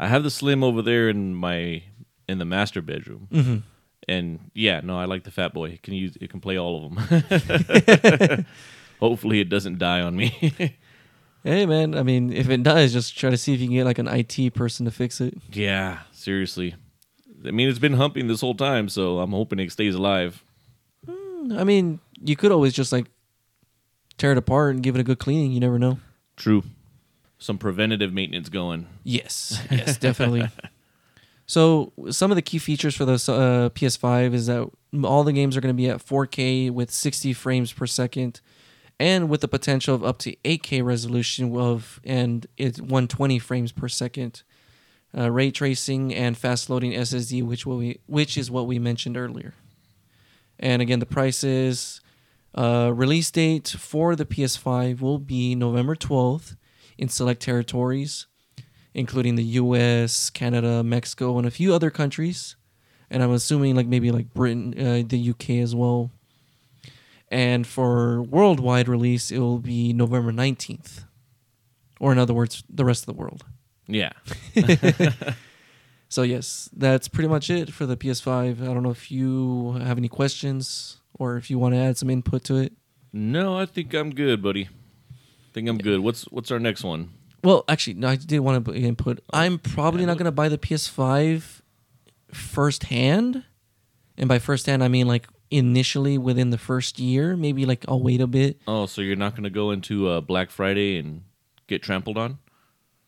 I 0.00 0.08
have 0.08 0.24
the 0.24 0.30
Slim 0.30 0.64
over 0.64 0.82
there 0.82 1.08
in 1.08 1.34
my 1.34 1.84
in 2.28 2.38
the 2.38 2.44
master 2.44 2.82
bedroom. 2.82 3.28
hmm 3.30 3.56
And 4.08 4.50
yeah, 4.54 4.80
no, 4.82 4.98
I 4.98 5.04
like 5.06 5.24
the 5.24 5.30
Fat 5.30 5.52
Boy. 5.52 5.70
It 5.70 5.82
can 5.82 5.94
use 5.94 6.16
it 6.20 6.30
can 6.30 6.40
play 6.40 6.58
all 6.58 6.86
of 6.86 6.94
them. 6.94 8.46
Hopefully 9.00 9.40
it 9.40 9.48
doesn't 9.48 9.78
die 9.78 10.00
on 10.00 10.16
me. 10.16 10.76
Hey 11.44 11.64
man, 11.64 11.94
I 11.94 12.02
mean, 12.02 12.32
if 12.32 12.48
it 12.50 12.64
does, 12.64 12.92
just 12.92 13.16
try 13.16 13.30
to 13.30 13.36
see 13.36 13.54
if 13.54 13.60
you 13.60 13.68
can 13.68 13.76
get 13.76 13.84
like 13.84 14.00
an 14.00 14.08
IT 14.08 14.52
person 14.54 14.84
to 14.84 14.90
fix 14.90 15.20
it. 15.20 15.34
yeah, 15.52 16.00
seriously. 16.10 16.74
I 17.46 17.52
mean, 17.52 17.68
it's 17.68 17.78
been 17.78 17.92
humping 17.92 18.26
this 18.26 18.40
whole 18.40 18.56
time, 18.56 18.88
so 18.88 19.20
I'm 19.20 19.30
hoping 19.30 19.60
it 19.60 19.70
stays 19.70 19.94
alive. 19.94 20.42
Hmm, 21.08 21.52
I 21.56 21.62
mean, 21.62 22.00
you 22.20 22.34
could 22.34 22.50
always 22.50 22.72
just 22.72 22.90
like 22.90 23.06
tear 24.18 24.32
it 24.32 24.38
apart 24.38 24.74
and 24.74 24.82
give 24.82 24.96
it 24.96 25.00
a 25.00 25.04
good 25.04 25.20
cleaning. 25.20 25.52
You 25.52 25.60
never 25.60 25.78
know. 25.78 26.00
True. 26.36 26.64
Some 27.38 27.58
preventative 27.58 28.12
maintenance 28.12 28.48
going. 28.48 28.88
Yes, 29.04 29.62
yes, 29.70 29.98
definitely. 29.98 30.48
so 31.46 31.92
some 32.10 32.30
of 32.30 32.36
the 32.36 32.42
key 32.42 32.58
features 32.58 32.96
for 32.96 33.04
the 33.04 33.14
uh, 33.14 33.68
PS5 33.70 34.34
is 34.34 34.46
that 34.46 34.68
all 35.04 35.24
the 35.24 35.32
games 35.32 35.56
are 35.56 35.60
going 35.60 35.74
to 35.74 35.76
be 35.76 35.88
at 35.88 36.04
4K 36.04 36.70
with 36.70 36.90
60 36.90 37.32
frames 37.32 37.72
per 37.72 37.86
second, 37.86 38.40
and 38.98 39.28
with 39.28 39.42
the 39.42 39.48
potential 39.48 39.94
of 39.94 40.04
up 40.04 40.18
to 40.18 40.34
8K 40.44 40.84
resolution 40.84 41.56
of 41.56 42.00
and 42.04 42.46
it's 42.56 42.80
120 42.80 43.38
frames 43.38 43.72
per 43.72 43.88
second. 43.88 44.42
Uh, 45.16 45.30
ray 45.30 45.50
tracing 45.50 46.14
and 46.14 46.36
fast 46.36 46.68
loading 46.68 46.92
SSD, 46.92 47.42
which 47.42 47.64
what 47.64 47.78
we 47.78 48.00
which 48.06 48.36
is 48.36 48.50
what 48.50 48.66
we 48.66 48.78
mentioned 48.78 49.16
earlier. 49.16 49.54
And 50.58 50.82
again, 50.82 50.98
the 50.98 51.06
price 51.06 51.44
is 51.44 52.00
uh, 52.54 52.90
release 52.94 53.30
date 53.30 53.68
for 53.68 54.16
the 54.16 54.26
PS5 54.26 55.00
will 55.00 55.18
be 55.18 55.54
November 55.54 55.94
12th 55.94 56.56
in 56.98 57.08
select 57.08 57.40
territories, 57.42 58.26
including 58.96 59.36
the 59.36 59.44
US, 59.60 60.30
Canada, 60.30 60.82
Mexico, 60.82 61.36
and 61.36 61.46
a 61.46 61.50
few 61.50 61.74
other 61.74 61.90
countries. 61.90 62.56
And 63.10 63.22
I'm 63.22 63.30
assuming 63.30 63.76
like 63.76 63.86
maybe 63.86 64.10
like 64.10 64.32
Britain, 64.32 64.74
uh, 64.76 65.02
the 65.06 65.30
UK 65.30 65.50
as 65.62 65.74
well. 65.76 66.10
And 67.28 67.66
for 67.66 68.22
worldwide 68.22 68.88
release, 68.88 69.30
it 69.30 69.38
will 69.38 69.58
be 69.58 69.92
November 69.92 70.32
19th. 70.32 71.04
or 72.00 72.10
in 72.12 72.18
other 72.18 72.34
words, 72.34 72.64
the 72.68 72.84
rest 72.84 73.02
of 73.02 73.06
the 73.06 73.20
world. 73.20 73.44
Yeah. 73.86 74.12
So 76.08 76.22
yes, 76.22 76.70
that's 76.72 77.08
pretty 77.08 77.28
much 77.28 77.50
it 77.50 77.72
for 77.72 77.84
the 77.84 77.96
PS5. 77.96 78.62
I 78.62 78.66
don't 78.72 78.84
know 78.84 78.90
if 78.90 79.10
you 79.10 79.72
have 79.82 79.98
any 79.98 80.08
questions 80.08 81.00
or 81.18 81.36
if 81.36 81.50
you 81.50 81.58
want 81.58 81.74
to 81.74 81.80
add 81.80 81.98
some 81.98 82.08
input 82.10 82.44
to 82.44 82.56
it. 82.56 82.72
No, 83.12 83.58
I 83.58 83.66
think 83.66 83.92
I'm 83.92 84.14
good, 84.14 84.40
buddy. 84.40 84.68
I 85.10 85.50
think 85.52 85.68
I'm 85.68 85.78
good. 85.78 86.00
What's 86.00 86.22
what's 86.30 86.52
our 86.52 86.60
next 86.60 86.84
one? 86.84 87.10
Well, 87.46 87.64
actually, 87.68 87.94
no, 87.94 88.08
I 88.08 88.16
did 88.16 88.40
want 88.40 88.64
to 88.64 88.72
put 88.72 88.76
input. 88.76 89.20
I'm 89.32 89.60
probably 89.60 90.04
not 90.04 90.18
going 90.18 90.24
to 90.24 90.32
buy 90.32 90.48
the 90.48 90.58
PS5 90.58 91.60
firsthand. 92.32 93.44
And 94.18 94.28
by 94.28 94.40
firsthand, 94.40 94.82
I 94.82 94.88
mean 94.88 95.06
like 95.06 95.28
initially 95.48 96.18
within 96.18 96.50
the 96.50 96.58
first 96.58 96.98
year. 96.98 97.36
Maybe 97.36 97.64
like 97.64 97.84
I'll 97.86 98.02
wait 98.02 98.20
a 98.20 98.26
bit. 98.26 98.60
Oh, 98.66 98.86
so 98.86 99.00
you're 99.00 99.14
not 99.14 99.34
going 99.34 99.44
to 99.44 99.50
go 99.50 99.70
into 99.70 100.08
uh, 100.08 100.20
Black 100.20 100.50
Friday 100.50 100.98
and 100.98 101.22
get 101.68 101.84
trampled 101.84 102.18
on? 102.18 102.38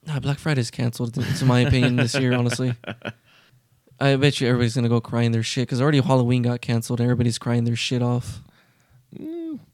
Nah, 0.06 0.20
Black 0.20 0.38
Friday's 0.38 0.70
canceled, 0.70 1.18
in 1.18 1.46
my 1.48 1.62
opinion, 1.62 1.96
this 1.96 2.14
year, 2.14 2.32
honestly. 2.32 2.76
I 4.00 4.14
bet 4.14 4.40
you 4.40 4.46
everybody's 4.46 4.76
going 4.76 4.84
to 4.84 4.88
go 4.88 5.00
crying 5.00 5.32
their 5.32 5.42
shit 5.42 5.62
because 5.66 5.82
already 5.82 5.98
Halloween 6.00 6.42
got 6.42 6.60
canceled. 6.60 7.00
Everybody's 7.00 7.38
crying 7.38 7.64
their 7.64 7.74
shit 7.74 8.02
off. 8.02 8.40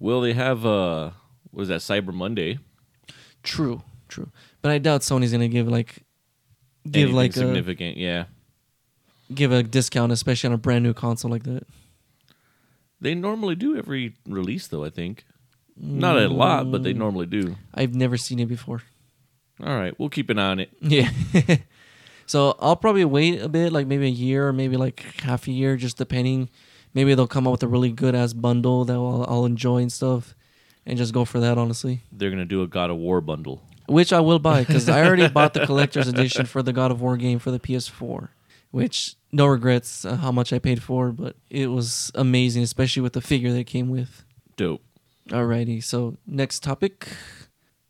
Well, 0.00 0.22
they 0.22 0.32
have 0.32 0.64
uh, 0.64 1.10
what 1.50 1.64
is 1.64 1.68
that 1.68 1.80
Cyber 1.80 2.14
Monday? 2.14 2.60
True, 3.42 3.82
true. 4.08 4.30
But 4.64 4.72
I 4.72 4.78
doubt 4.78 5.02
Sony's 5.02 5.30
going 5.30 5.42
to 5.42 5.48
give 5.48 5.68
like. 5.68 6.02
Give 6.90 7.02
Anything 7.02 7.14
like 7.16 7.30
a, 7.32 7.34
significant? 7.34 7.96
yeah. 7.98 8.24
give 9.32 9.52
a 9.52 9.62
discount, 9.62 10.10
especially 10.10 10.48
on 10.48 10.54
a 10.54 10.58
brand 10.58 10.82
new 10.84 10.94
console 10.94 11.30
like 11.30 11.42
that. 11.42 11.66
They 13.00 13.14
normally 13.14 13.56
do 13.56 13.76
every 13.76 14.14
release, 14.26 14.66
though. 14.68 14.84
I 14.84 14.88
think 14.90 15.24
not 15.76 16.16
a 16.18 16.28
lot, 16.28 16.70
but 16.70 16.82
they 16.82 16.94
Mm. 16.94 16.98
normally 16.98 17.26
do. 17.26 17.56
I've 17.74 17.94
never 17.94 18.16
seen 18.16 18.38
it 18.40 18.46
before. 18.46 18.82
All 19.62 19.76
right, 19.76 19.92
we'll 19.98 20.08
keep 20.08 20.30
an 20.30 20.38
eye 20.38 20.50
on 20.50 20.60
it. 20.60 20.70
Yeah. 20.80 21.10
so 22.26 22.56
I'll 22.58 22.76
probably 22.76 23.04
wait 23.04 23.40
a 23.42 23.48
bit, 23.50 23.70
like 23.72 23.86
maybe 23.86 24.06
a 24.06 24.10
year 24.10 24.48
or 24.48 24.52
maybe 24.54 24.76
like 24.78 25.00
half 25.20 25.46
a 25.46 25.52
year, 25.52 25.76
just 25.76 25.98
depending. 25.98 26.48
Maybe 26.94 27.14
they'll 27.14 27.26
come 27.26 27.46
up 27.46 27.52
with 27.52 27.62
a 27.62 27.68
really 27.68 27.92
good 27.92 28.14
ass 28.14 28.32
bundle 28.32 28.86
that 28.86 28.94
I'll, 28.94 29.26
I'll 29.28 29.44
enjoy 29.44 29.78
and 29.82 29.92
stuff, 29.92 30.34
and 30.86 30.96
just 30.96 31.12
go 31.12 31.24
for 31.26 31.38
that. 31.40 31.58
Honestly, 31.58 32.00
They're 32.10 32.30
gonna 32.30 32.44
do 32.46 32.62
a 32.62 32.66
God 32.66 32.88
of 32.90 32.96
War 32.96 33.20
bundle. 33.20 33.62
Which 33.86 34.12
I 34.12 34.20
will 34.20 34.38
buy 34.38 34.64
because 34.64 34.88
I 34.88 35.04
already 35.04 35.28
bought 35.28 35.54
the 35.54 35.66
collector's 35.66 36.08
edition 36.08 36.46
for 36.46 36.62
the 36.62 36.72
God 36.72 36.90
of 36.90 37.00
War 37.00 37.16
game 37.16 37.38
for 37.38 37.50
the 37.50 37.60
PS4, 37.60 38.28
which 38.70 39.16
no 39.32 39.46
regrets 39.46 40.04
uh, 40.04 40.16
how 40.16 40.32
much 40.32 40.52
I 40.52 40.58
paid 40.58 40.82
for, 40.82 41.12
but 41.12 41.36
it 41.50 41.68
was 41.68 42.10
amazing, 42.14 42.62
especially 42.62 43.02
with 43.02 43.12
the 43.12 43.20
figure 43.20 43.52
that 43.52 43.66
came 43.66 43.90
with. 43.90 44.24
Dope. 44.56 44.82
Alrighty, 45.28 45.82
so 45.82 46.16
next 46.26 46.62
topic. 46.62 47.08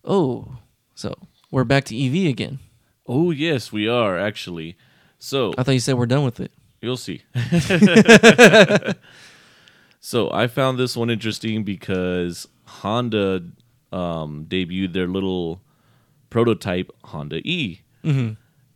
Oh, 0.05 0.59
so 0.95 1.15
we're 1.51 1.65
back 1.65 1.85
to 1.87 1.97
EV 1.99 2.31
again. 2.31 2.61
Oh 3.07 3.31
yes, 3.31 3.73
we 3.73 3.89
are 3.89 4.19
actually. 4.19 4.77
So 5.19 5.53
I 5.59 5.63
thought 5.63 5.73
you 5.73 5.81
said 5.81 5.97
we're 5.97 6.07
done 6.07 6.25
with 6.25 6.41
it. 6.41 6.53
You'll 6.81 6.97
see. 6.97 7.23
so 10.01 10.31
I 10.31 10.47
found 10.47 10.79
this 10.79 10.97
one 10.97 11.11
interesting 11.11 11.65
because 11.65 12.47
Honda 12.67 13.43
um, 13.91 14.47
debuted 14.49 14.93
their 14.93 15.07
little 15.09 15.63
prototype 16.39 16.91
Honda 17.05 17.37
E, 17.49 17.81
Mm-hmm. 18.05 18.33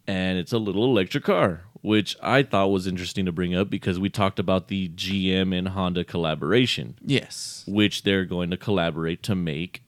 and 0.06 0.38
it's 0.38 0.52
a 0.52 0.58
little 0.58 0.84
electric 0.84 1.24
car, 1.24 1.64
which 1.82 2.16
I 2.22 2.44
thought 2.44 2.70
was 2.70 2.86
interesting 2.86 3.26
to 3.26 3.32
bring 3.32 3.52
up 3.54 3.68
because 3.68 3.98
we 3.98 4.08
talked 4.10 4.38
about 4.38 4.68
the 4.68 4.88
GM 4.90 5.52
and 5.52 5.66
Honda 5.68 6.04
collaboration, 6.04 6.94
Yes. 7.04 7.64
which 7.66 8.04
they're 8.04 8.24
going 8.24 8.50
to 8.50 8.56
collaborate 8.56 9.24
to 9.24 9.34
make 9.34 9.82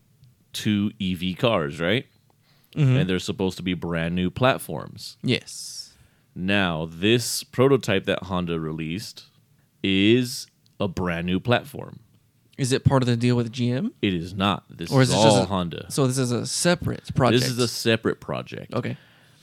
two 0.52 0.90
EV 1.00 1.36
cars, 1.38 1.78
right? 1.80 2.06
Mhm. 2.74 3.00
And 3.02 3.08
they're 3.08 3.20
supposed 3.20 3.56
to 3.58 3.62
be 3.62 3.74
brand 3.74 4.16
new 4.16 4.30
platforms. 4.30 5.16
Yes. 5.22 5.94
Now, 6.34 6.86
this 6.90 7.44
prototype 7.44 8.04
that 8.06 8.24
Honda 8.24 8.58
released 8.58 9.26
is 9.84 10.48
a 10.80 10.88
brand 10.88 11.24
new 11.26 11.38
platform. 11.38 12.00
Is 12.60 12.72
it 12.72 12.84
part 12.84 13.02
of 13.02 13.06
the 13.06 13.16
deal 13.16 13.36
with 13.36 13.50
GM? 13.50 13.92
It 14.02 14.12
is 14.12 14.34
not. 14.34 14.64
This 14.68 14.92
Or 14.92 15.00
is, 15.00 15.08
is 15.08 15.14
it 15.14 15.18
just 15.22 15.36
all 15.36 15.42
a- 15.42 15.46
Honda. 15.46 15.86
So 15.90 16.06
this 16.06 16.18
is 16.18 16.30
a 16.30 16.46
separate 16.46 17.14
project. 17.14 17.40
This 17.42 17.50
is 17.50 17.58
a 17.58 17.66
separate 17.68 18.20
project. 18.20 18.74
okay. 18.74 18.96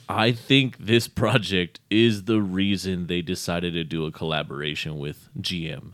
I 0.09 0.31
think 0.31 0.77
this 0.77 1.07
project 1.07 1.79
is 1.89 2.23
the 2.25 2.39
reason 2.41 3.07
they 3.07 3.21
decided 3.21 3.73
to 3.73 3.83
do 3.83 4.05
a 4.05 4.11
collaboration 4.11 4.99
with 4.99 5.27
GM. 5.41 5.93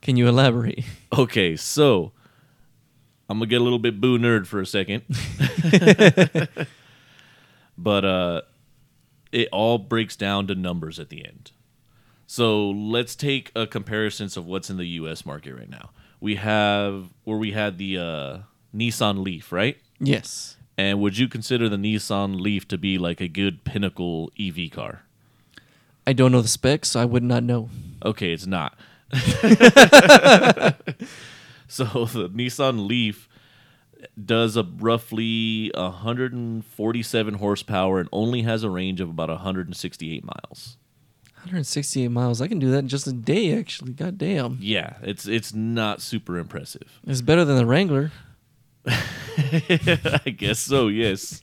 Can 0.00 0.16
you 0.16 0.26
elaborate? 0.26 0.84
Okay, 1.16 1.54
so 1.56 2.12
I'm 3.28 3.38
gonna 3.38 3.46
get 3.46 3.60
a 3.60 3.64
little 3.64 3.78
bit 3.78 4.00
boo 4.00 4.18
nerd 4.18 4.46
for 4.46 4.60
a 4.60 4.66
second, 4.66 5.02
but 7.78 8.04
uh, 8.04 8.40
it 9.30 9.48
all 9.52 9.78
breaks 9.78 10.16
down 10.16 10.46
to 10.48 10.54
numbers 10.54 10.98
at 10.98 11.08
the 11.10 11.24
end. 11.24 11.52
So 12.26 12.70
let's 12.70 13.14
take 13.14 13.52
a 13.54 13.66
comparison 13.66 14.26
of 14.36 14.46
what's 14.46 14.70
in 14.70 14.78
the 14.78 14.86
U.S. 15.00 15.26
market 15.26 15.54
right 15.54 15.68
now. 15.68 15.90
We 16.22 16.36
have 16.36 17.08
where 17.24 17.36
we 17.36 17.50
had 17.50 17.78
the 17.78 17.98
uh, 17.98 18.38
Nissan 18.72 19.24
Leaf, 19.24 19.50
right? 19.50 19.76
Yes. 19.98 20.56
And 20.78 21.00
would 21.00 21.18
you 21.18 21.26
consider 21.26 21.68
the 21.68 21.76
Nissan 21.76 22.40
Leaf 22.40 22.68
to 22.68 22.78
be 22.78 22.96
like 22.96 23.20
a 23.20 23.26
good 23.26 23.64
pinnacle 23.64 24.30
EV 24.38 24.70
car? 24.70 25.02
I 26.06 26.12
don't 26.12 26.30
know 26.30 26.40
the 26.40 26.46
specs, 26.46 26.92
so 26.92 27.00
I 27.00 27.06
would 27.06 27.24
not 27.24 27.42
know. 27.42 27.70
Okay, 28.04 28.32
it's 28.32 28.46
not. 28.46 28.78
so 29.12 29.14
the 32.06 32.30
Nissan 32.32 32.86
Leaf 32.86 33.28
does 34.24 34.56
a 34.56 34.62
roughly 34.62 35.72
147 35.74 37.34
horsepower 37.34 37.98
and 37.98 38.08
only 38.12 38.42
has 38.42 38.62
a 38.62 38.70
range 38.70 39.00
of 39.00 39.08
about 39.08 39.28
168 39.28 40.24
miles. 40.24 40.76
168 41.42 42.08
miles. 42.08 42.40
I 42.40 42.48
can 42.48 42.58
do 42.58 42.70
that 42.70 42.78
in 42.78 42.88
just 42.88 43.06
a 43.06 43.12
day, 43.12 43.58
actually. 43.58 43.92
God 43.92 44.18
damn. 44.18 44.58
Yeah, 44.60 44.94
it's 45.02 45.26
it's 45.26 45.52
not 45.54 46.00
super 46.00 46.38
impressive. 46.38 47.00
It's 47.06 47.20
better 47.20 47.44
than 47.44 47.56
the 47.56 47.66
Wrangler. 47.66 48.10
I 48.86 50.34
guess 50.36 50.58
so, 50.58 50.88
yes. 50.88 51.42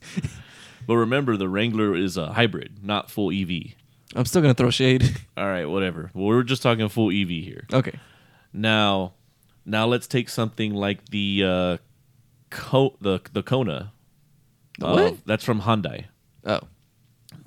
but 0.86 0.96
remember 0.98 1.38
the 1.38 1.50
Wrangler 1.50 1.96
is 1.96 2.18
a 2.18 2.34
hybrid, 2.34 2.80
not 2.84 3.10
full 3.10 3.32
EV. 3.32 3.74
I'm 4.16 4.26
still 4.26 4.42
going 4.42 4.54
to 4.54 4.58
throw 4.58 4.70
shade. 4.72 5.18
All 5.38 5.46
right, 5.48 5.66
whatever. 5.66 6.10
Well, 6.14 6.26
we're 6.28 6.44
just 6.44 6.64
talking 6.64 6.88
full 6.90 7.10
EV 7.12 7.30
here. 7.30 7.66
okay. 7.72 8.00
Now, 8.52 9.14
now 9.66 9.86
let's 9.86 10.08
take 10.08 10.30
something 10.30 10.74
like 10.74 11.10
the 11.10 11.44
uh, 11.46 11.78
Co- 12.50 12.96
the 13.00 13.20
the 13.32 13.44
Kona. 13.44 13.94
The 14.80 14.88
Uh, 14.88 14.94
what? 14.96 15.26
that's 15.26 15.44
from 15.44 15.62
Hyundai. 15.62 16.06
Oh. 16.46 16.62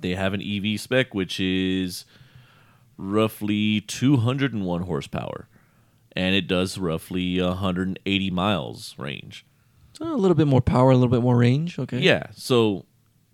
They 0.01 0.15
have 0.15 0.33
an 0.35 0.43
EV 0.43 0.79
spec 0.81 1.13
which 1.15 1.41
is 1.41 2.05
roughly 3.03 3.81
201 3.81 4.83
horsepower, 4.83 5.49
and 6.15 6.35
it 6.35 6.47
does 6.47 6.79
roughly 6.79 7.41
180 7.41 8.31
miles 8.31 8.95
range. 8.97 9.45
So 9.95 10.07
a 10.07 10.15
little 10.15 10.37
bit 10.37 10.47
more 10.47 10.61
power, 10.61 10.91
a 10.91 10.95
little 10.95 11.11
bit 11.11 11.23
more 11.23 11.37
range. 11.37 11.79
Okay. 11.79 11.99
Yeah. 11.99 12.29
So 12.35 12.87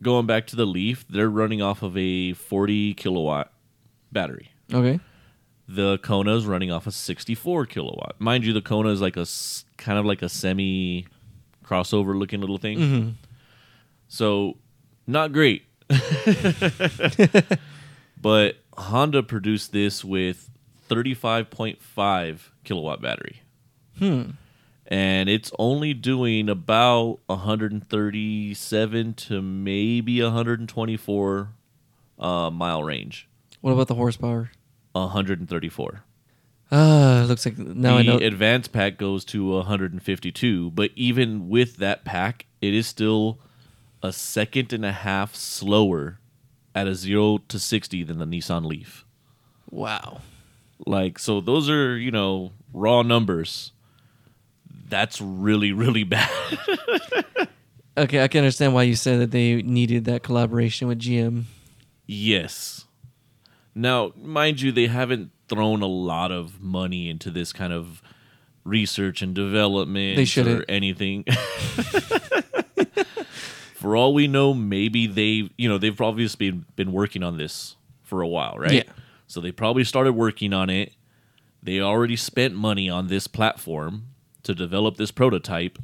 going 0.03 0.27
back 0.27 0.47
to 0.49 0.57
the 0.57 0.65
Leaf, 0.65 1.07
they're 1.09 1.31
running 1.31 1.63
off 1.63 1.83
of 1.83 1.97
a 1.97 2.33
40 2.33 2.95
kilowatt 2.95 3.53
battery. 4.11 4.51
Okay. 4.73 4.99
The 5.69 5.99
Kona 5.99 6.35
is 6.35 6.47
running 6.47 6.73
off 6.73 6.87
a 6.87 6.91
64 6.91 7.67
kilowatt. 7.67 8.17
Mind 8.19 8.45
you, 8.45 8.55
the 8.55 8.63
Kona 8.63 8.89
is 8.89 9.03
like 9.03 9.17
a 9.19 9.27
kind 9.77 9.99
of 9.99 10.07
like 10.07 10.23
a 10.23 10.29
semi 10.29 11.07
crossover 11.65 12.19
looking 12.19 12.41
little 12.41 12.57
thing. 12.57 12.79
Mm-hmm. 12.79 13.11
So 14.09 14.57
not 15.07 15.33
great. 15.33 15.65
but 18.21 18.57
Honda 18.79 19.23
produced 19.23 19.73
this 19.73 20.05
with 20.05 20.51
35.5 20.89 22.39
kilowatt 22.65 23.03
battery. 23.03 23.43
Hmm. 23.99 24.31
And 24.87 25.29
it's 25.29 25.53
only 25.59 25.93
doing 25.93 26.49
about 26.49 27.19
137 27.27 29.15
to 29.15 29.43
maybe 29.43 30.23
124 30.23 31.49
uh, 32.19 32.51
mile 32.51 32.83
range. 32.83 33.29
What 33.61 33.73
about 33.73 33.89
the 33.89 33.95
horsepower? 33.95 34.51
134. 34.93 36.03
Ah, 36.71 37.25
looks 37.27 37.45
like 37.47 37.59
now 37.59 37.97
I 37.97 38.03
the 38.03 38.05
know. 38.05 38.17
advanced 38.19 38.73
pack 38.73 38.99
goes 38.99 39.25
to 39.27 39.53
152, 39.55 40.71
but 40.71 40.91
even 40.97 41.49
with 41.49 41.77
that 41.77 42.05
pack, 42.05 42.47
it 42.61 42.75
is 42.75 42.87
still 42.87 43.39
a 44.03 44.13
second 44.13 44.73
and 44.73 44.85
a 44.85 44.93
half 44.93 45.35
slower 45.35 46.19
at 46.75 46.87
a 46.87 46.95
0 46.95 47.39
to 47.49 47.59
60 47.59 48.03
than 48.05 48.19
the 48.19 48.25
Nissan 48.27 48.65
Leaf. 48.67 49.05
wow. 49.71 50.21
Like 50.87 51.19
so 51.19 51.41
those 51.41 51.69
are, 51.69 51.97
you 51.99 52.11
know, 52.13 52.53
raw 52.73 53.03
numbers. 53.03 53.73
That's 54.89 55.21
really 55.21 55.73
really 55.73 56.05
bad. 56.05 56.31
Okay, 57.97 58.23
I 58.23 58.29
can 58.29 58.39
understand 58.39 58.75
why 58.75 58.85
you 58.85 58.95
said 58.95 59.19
that 59.21 59.33
they 59.33 59.61
needed 59.63 60.05
that 60.05 60.23
collaboration 60.23 60.87
with 60.87 61.01
GM. 61.01 61.45
yes. 62.07 62.85
Now, 63.75 64.13
mind 64.17 64.61
you, 64.61 64.71
they 64.73 64.87
haven't 64.87 65.31
thrown 65.49 65.83
a 65.83 65.87
lot 65.87 66.31
of 66.33 66.61
money 66.61 67.09
into 67.11 67.31
this 67.31 67.53
kind 67.53 67.73
of 67.73 68.01
research 68.65 69.21
and 69.23 69.35
development 69.35 70.17
They 70.17 70.23
or 70.23 70.27
shouldn't. 70.27 70.65
anything. 70.69 71.25
For 73.79 73.95
all 73.95 74.13
we 74.13 74.27
know, 74.27 74.55
maybe 74.55 75.07
they, 75.07 75.51
you 75.57 75.69
know, 75.69 75.79
they've 75.79 76.01
obviously 76.01 76.51
been, 76.51 76.65
been 76.75 76.93
working 76.93 77.23
on 77.23 77.37
this 77.37 77.77
for 78.03 78.23
a 78.23 78.27
while, 78.27 78.57
right? 78.59 78.73
Yeah. 78.73 78.93
So 79.29 79.41
they 79.41 79.53
probably 79.53 79.85
started 79.85 80.15
working 80.15 80.53
on 80.53 80.69
it. 80.69 80.95
They 81.63 81.81
already 81.81 82.17
spent 82.17 82.57
money 82.57 82.91
on 82.91 83.07
this 83.07 83.29
platform 83.29 84.09
to 84.43 84.53
develop 84.53 84.97
this 84.97 85.13
prototype, 85.13 85.79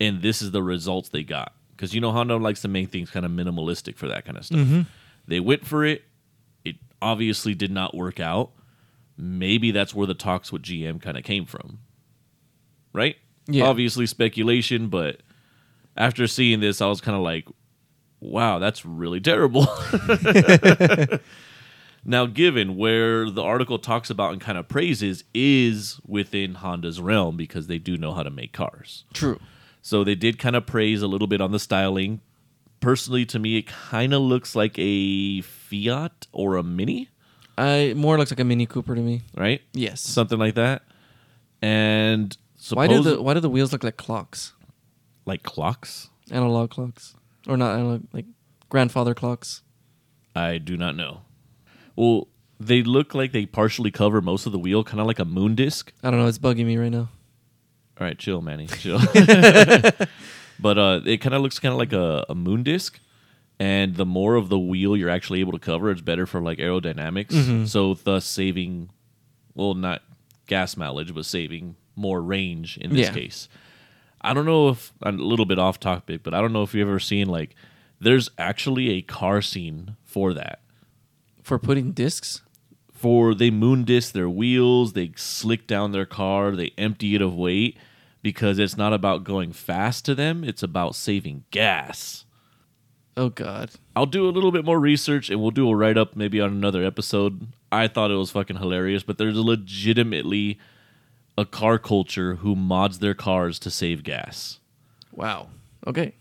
and 0.00 0.22
this 0.22 0.42
is 0.42 0.50
the 0.50 0.60
results 0.60 1.10
they 1.10 1.22
got. 1.22 1.52
Because 1.70 1.94
you 1.94 2.00
know 2.00 2.10
Honda 2.10 2.36
likes 2.36 2.62
to 2.62 2.68
make 2.68 2.90
things 2.90 3.10
kind 3.10 3.24
of 3.24 3.30
minimalistic 3.30 3.96
for 3.96 4.08
that 4.08 4.24
kind 4.24 4.36
of 4.36 4.44
stuff. 4.44 4.58
Mm-hmm. 4.58 4.80
They 5.28 5.38
went 5.38 5.64
for 5.64 5.84
it. 5.84 6.02
It 6.64 6.76
obviously 7.00 7.54
did 7.54 7.70
not 7.70 7.94
work 7.94 8.18
out. 8.18 8.50
Maybe 9.16 9.70
that's 9.70 9.94
where 9.94 10.08
the 10.08 10.14
talks 10.14 10.50
with 10.50 10.62
GM 10.62 11.00
kind 11.00 11.16
of 11.16 11.22
came 11.22 11.46
from. 11.46 11.78
Right? 12.92 13.14
Yeah. 13.46 13.66
Obviously 13.66 14.06
speculation, 14.06 14.88
but 14.88 15.20
after 15.96 16.26
seeing 16.26 16.60
this, 16.60 16.80
I 16.80 16.86
was 16.86 17.00
kind 17.00 17.16
of 17.16 17.22
like, 17.22 17.46
wow, 18.20 18.58
that's 18.58 18.84
really 18.84 19.20
terrible. 19.20 19.66
now, 22.04 22.26
given 22.26 22.76
where 22.76 23.30
the 23.30 23.42
article 23.42 23.78
talks 23.78 24.10
about 24.10 24.32
and 24.32 24.40
kind 24.40 24.58
of 24.58 24.68
praises 24.68 25.24
is 25.34 26.00
within 26.06 26.54
Honda's 26.54 27.00
realm 27.00 27.36
because 27.36 27.66
they 27.66 27.78
do 27.78 27.96
know 27.96 28.12
how 28.12 28.22
to 28.22 28.30
make 28.30 28.52
cars. 28.52 29.04
True. 29.12 29.40
So 29.82 30.02
they 30.04 30.14
did 30.14 30.38
kind 30.38 30.56
of 30.56 30.66
praise 30.66 31.02
a 31.02 31.06
little 31.06 31.28
bit 31.28 31.40
on 31.40 31.52
the 31.52 31.58
styling. 31.58 32.20
Personally, 32.80 33.24
to 33.26 33.38
me, 33.38 33.58
it 33.58 33.66
kind 33.66 34.12
of 34.12 34.20
looks 34.20 34.54
like 34.54 34.74
a 34.78 35.40
Fiat 35.40 36.26
or 36.32 36.56
a 36.56 36.62
Mini, 36.62 37.08
I 37.58 37.94
more 37.96 38.18
looks 38.18 38.30
like 38.30 38.40
a 38.40 38.44
Mini 38.44 38.66
Cooper 38.66 38.94
to 38.94 39.00
me. 39.00 39.22
right? 39.34 39.62
Yes. 39.72 40.00
Something 40.00 40.38
like 40.38 40.54
that. 40.56 40.82
And 41.62 42.36
why 42.70 42.86
do 42.86 43.02
the 43.02 43.22
why 43.22 43.34
do 43.34 43.40
the 43.40 43.48
wheels 43.48 43.72
look 43.72 43.82
like 43.82 43.96
clocks? 43.96 44.52
Like 45.26 45.42
clocks? 45.42 46.08
Analog 46.30 46.70
clocks, 46.70 47.14
or 47.46 47.56
not 47.56 47.74
analog, 47.78 48.02
like 48.12 48.24
grandfather 48.68 49.14
clocks. 49.14 49.62
I 50.34 50.58
do 50.58 50.76
not 50.76 50.96
know. 50.96 51.20
Well, 51.94 52.28
they 52.58 52.82
look 52.82 53.14
like 53.14 53.32
they 53.32 53.46
partially 53.46 53.90
cover 53.90 54.20
most 54.20 54.46
of 54.46 54.52
the 54.52 54.58
wheel, 54.58 54.82
kind 54.84 55.00
of 55.00 55.06
like 55.06 55.18
a 55.18 55.24
moon 55.24 55.54
disc. 55.54 55.92
I 56.02 56.10
don't 56.10 56.18
know. 56.20 56.26
It's 56.26 56.38
bugging 56.38 56.66
me 56.66 56.76
right 56.78 56.90
now. 56.90 57.08
All 57.98 58.06
right, 58.06 58.18
chill, 58.18 58.42
Manny, 58.42 58.66
chill. 58.66 58.98
but 60.60 60.78
uh, 60.78 61.00
it 61.04 61.18
kind 61.18 61.34
of 61.34 61.42
looks 61.42 61.58
kind 61.58 61.72
of 61.72 61.78
like 61.78 61.92
a, 61.92 62.24
a 62.28 62.34
moon 62.34 62.62
disc, 62.62 62.98
and 63.58 63.94
the 63.96 64.06
more 64.06 64.34
of 64.34 64.48
the 64.48 64.58
wheel 64.58 64.96
you're 64.96 65.10
actually 65.10 65.40
able 65.40 65.52
to 65.52 65.58
cover, 65.58 65.90
it's 65.90 66.00
better 66.00 66.26
for 66.26 66.40
like 66.40 66.58
aerodynamics. 66.58 67.28
Mhm. 67.30 67.68
So 67.68 67.94
thus 67.94 68.24
saving, 68.24 68.90
well, 69.54 69.74
not 69.74 70.02
gas 70.46 70.76
mileage, 70.76 71.14
but 71.14 71.24
saving 71.24 71.76
more 71.94 72.20
range 72.20 72.76
in 72.78 72.90
this 72.90 73.06
Yeah. 73.08 73.12
case. 73.14 73.48
I 74.26 74.34
don't 74.34 74.44
know 74.44 74.70
if 74.70 74.92
I'm 75.04 75.20
a 75.20 75.22
little 75.22 75.46
bit 75.46 75.58
off 75.58 75.78
topic, 75.78 76.24
but 76.24 76.34
I 76.34 76.40
don't 76.40 76.52
know 76.52 76.64
if 76.64 76.74
you've 76.74 76.88
ever 76.88 76.98
seen 76.98 77.28
like 77.28 77.54
there's 78.00 78.28
actually 78.36 78.90
a 78.90 79.02
car 79.02 79.40
scene 79.40 79.96
for 80.02 80.34
that. 80.34 80.60
For 81.42 81.60
putting 81.60 81.92
discs. 81.92 82.42
For 82.92 83.34
they 83.34 83.50
moon 83.50 83.84
disc 83.84 84.12
their 84.12 84.28
wheels, 84.28 84.94
they 84.94 85.12
slick 85.16 85.66
down 85.66 85.92
their 85.92 86.06
car, 86.06 86.56
they 86.56 86.72
empty 86.76 87.14
it 87.14 87.22
of 87.22 87.36
weight 87.36 87.76
because 88.20 88.58
it's 88.58 88.76
not 88.76 88.92
about 88.92 89.22
going 89.22 89.52
fast 89.52 90.04
to 90.06 90.14
them, 90.14 90.42
it's 90.42 90.62
about 90.62 90.96
saving 90.96 91.44
gas. 91.52 92.24
Oh 93.16 93.28
God. 93.28 93.70
I'll 93.94 94.06
do 94.06 94.28
a 94.28 94.32
little 94.32 94.50
bit 94.50 94.64
more 94.64 94.80
research 94.80 95.30
and 95.30 95.40
we'll 95.40 95.52
do 95.52 95.70
a 95.70 95.76
write 95.76 95.96
up 95.96 96.16
maybe 96.16 96.40
on 96.40 96.50
another 96.50 96.84
episode. 96.84 97.46
I 97.70 97.86
thought 97.86 98.10
it 98.10 98.16
was 98.16 98.32
fucking 98.32 98.56
hilarious, 98.56 99.04
but 99.04 99.18
there's 99.18 99.36
legitimately 99.36 100.58
a 101.38 101.44
car 101.44 101.78
culture 101.78 102.36
who 102.36 102.56
mods 102.56 102.98
their 102.98 103.14
cars 103.14 103.58
to 103.60 103.70
save 103.70 104.02
gas. 104.02 104.60
Wow. 105.12 105.48
Okay. 105.86 106.14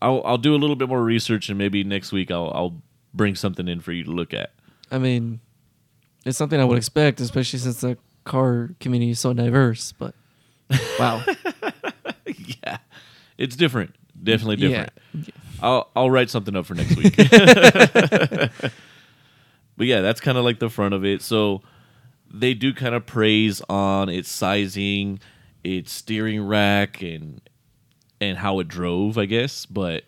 I'll 0.00 0.22
I'll 0.24 0.38
do 0.38 0.54
a 0.54 0.58
little 0.58 0.76
bit 0.76 0.88
more 0.88 1.02
research 1.02 1.48
and 1.48 1.58
maybe 1.58 1.84
next 1.84 2.12
week 2.12 2.30
I'll 2.30 2.50
I'll 2.54 2.82
bring 3.14 3.34
something 3.34 3.68
in 3.68 3.80
for 3.80 3.92
you 3.92 4.04
to 4.04 4.10
look 4.10 4.34
at. 4.34 4.50
I 4.90 4.98
mean, 4.98 5.40
it's 6.24 6.38
something 6.38 6.60
I 6.60 6.64
would 6.64 6.78
expect, 6.78 7.20
especially 7.20 7.58
since 7.60 7.80
the 7.80 7.96
car 8.24 8.70
community 8.80 9.12
is 9.12 9.20
so 9.20 9.32
diverse. 9.32 9.92
But 9.92 10.14
wow. 10.98 11.22
yeah, 12.26 12.78
it's 13.38 13.56
different. 13.56 13.94
Definitely 14.22 14.56
different. 14.56 14.92
Yeah. 15.14 15.22
I'll 15.62 15.90
I'll 15.94 16.10
write 16.10 16.30
something 16.30 16.56
up 16.56 16.66
for 16.66 16.74
next 16.74 16.96
week. 16.96 17.16
but 19.76 19.86
yeah, 19.86 20.00
that's 20.00 20.20
kind 20.20 20.36
of 20.36 20.44
like 20.44 20.58
the 20.58 20.68
front 20.68 20.94
of 20.94 21.04
it. 21.04 21.22
So 21.22 21.62
they 22.32 22.54
do 22.54 22.72
kind 22.72 22.94
of 22.94 23.04
praise 23.06 23.60
on 23.68 24.08
its 24.08 24.30
sizing, 24.30 25.20
its 25.62 25.92
steering 25.92 26.44
rack, 26.46 27.02
and 27.02 27.40
and 28.20 28.38
how 28.38 28.58
it 28.60 28.68
drove, 28.68 29.18
I 29.18 29.26
guess. 29.26 29.66
But 29.66 30.04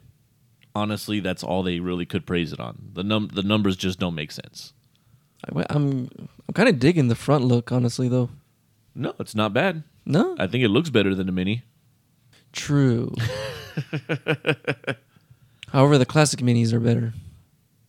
honestly, 0.75 1.20
that's 1.20 1.43
all 1.43 1.62
they 1.62 1.81
really 1.81 2.07
could 2.07 2.27
praise 2.27 2.53
it 2.53 2.61
on. 2.61 2.91
The 2.95 3.03
num 3.05 3.29
the 3.33 3.43
numbers 3.43 3.77
just 3.77 3.99
don't 3.99 4.14
make 4.14 4.33
sense. 4.33 4.72
I- 5.55 5.66
I'm 5.70 6.09
I'm 6.49 6.55
kind 6.55 6.68
of 6.68 6.79
digging 6.79 7.09
the 7.09 7.14
front 7.14 7.45
look, 7.45 7.70
honestly. 7.72 8.09
Though. 8.09 8.31
No, 8.95 9.14
it's 9.18 9.35
not 9.35 9.53
bad. 9.53 9.83
No. 10.07 10.37
I 10.39 10.47
think 10.47 10.62
it 10.64 10.68
looks 10.68 10.91
better 10.91 11.14
than 11.14 11.27
the 11.27 11.33
Mini. 11.33 11.62
True. 12.53 13.12
However, 15.68 15.99
the 15.99 16.07
classic 16.07 16.39
minis 16.41 16.72
are 16.72 16.79
better. 16.79 17.12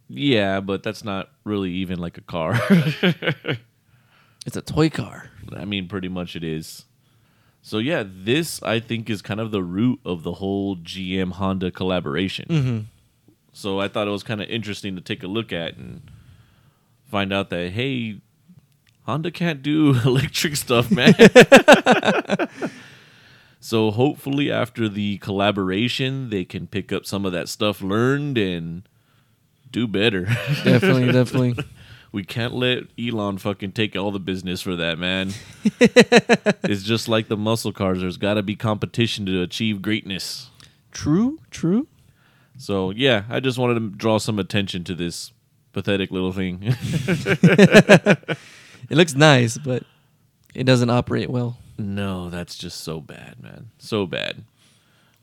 Yeah, 0.08 0.60
but 0.60 0.82
that's 0.82 1.04
not 1.04 1.30
really 1.44 1.72
even 1.72 2.00
like 2.00 2.18
a 2.18 2.22
car. 2.22 2.60
It's 4.46 4.56
a 4.56 4.62
toy 4.62 4.90
car. 4.90 5.32
I 5.56 5.66
mean, 5.66 5.88
pretty 5.88 6.08
much 6.08 6.36
it 6.36 6.44
is. 6.44 6.86
So 7.62 7.80
yeah, 7.80 8.04
this 8.06 8.62
I 8.62 8.80
think 8.80 9.10
is 9.10 9.24
kind 9.24 9.40
of 9.40 9.50
the 9.50 9.64
root 9.64 10.00
of 10.06 10.22
the 10.22 10.34
whole 10.34 10.76
GM 10.76 11.32
Honda 11.32 11.72
collaboration. 11.72 12.46
Mm-hmm. 12.48 12.80
So 13.54 13.80
I 13.80 13.88
thought 13.88 14.08
it 14.08 14.12
was 14.12 14.22
kind 14.22 14.42
of 14.42 14.48
interesting 14.50 14.96
to 14.96 15.02
take 15.02 15.24
a 15.24 15.28
look 15.28 15.52
at 15.52 15.76
and 15.76 16.02
find 17.10 17.34
out 17.34 17.50
that 17.50 17.72
hey, 17.72 18.22
Honda 19.06 19.32
can't 19.32 19.64
do 19.64 20.00
electric 20.06 20.58
stuff, 20.58 20.92
man. 20.92 21.16
so 23.60 23.90
hopefully 23.90 24.52
after 24.52 24.88
the 24.88 25.18
collaboration, 25.18 26.30
they 26.30 26.46
can 26.46 26.68
pick 26.68 26.92
up 26.92 27.06
some 27.08 27.26
of 27.26 27.32
that 27.32 27.50
stuff 27.50 27.82
learned 27.82 28.38
and 28.38 28.88
do 29.72 29.88
better. 29.88 30.26
Definitely, 30.64 31.12
definitely. 31.12 31.56
We 32.16 32.24
can't 32.24 32.54
let 32.54 32.84
Elon 32.98 33.40
fucking 33.40 33.74
take 33.74 33.98
all 33.98 34.10
the 34.10 34.22
business 34.22 34.62
for 34.62 34.78
that, 34.78 34.98
man. 34.98 35.34
it's 35.82 36.84
just 36.84 37.10
like 37.10 37.28
the 37.28 37.36
muscle 37.36 37.74
cars. 37.74 38.00
There's 38.00 38.16
got 38.16 38.36
to 38.36 38.42
be 38.42 38.56
competition 38.56 39.26
to 39.26 39.42
achieve 39.42 39.82
greatness. 39.82 40.50
True, 40.94 41.40
true. 41.52 41.88
So, 42.58 42.92
yeah, 42.92 43.26
I 43.30 43.42
just 43.42 43.58
wanted 43.58 43.74
to 43.82 43.90
draw 43.98 44.18
some 44.18 44.40
attention 44.40 44.86
to 44.86 44.96
this 44.96 45.34
pathetic 45.74 46.10
little 46.10 46.32
thing. 46.32 46.74
It 48.90 48.96
looks 48.98 49.14
nice, 49.16 49.58
but 49.58 49.84
it 50.54 50.64
doesn't 50.64 50.90
operate 50.90 51.30
well. 51.30 51.58
no, 51.78 52.30
that's 52.30 52.56
just 52.56 52.80
so 52.82 53.02
bad, 53.02 53.42
man. 53.42 53.72
So 53.78 54.06
bad. 54.06 54.44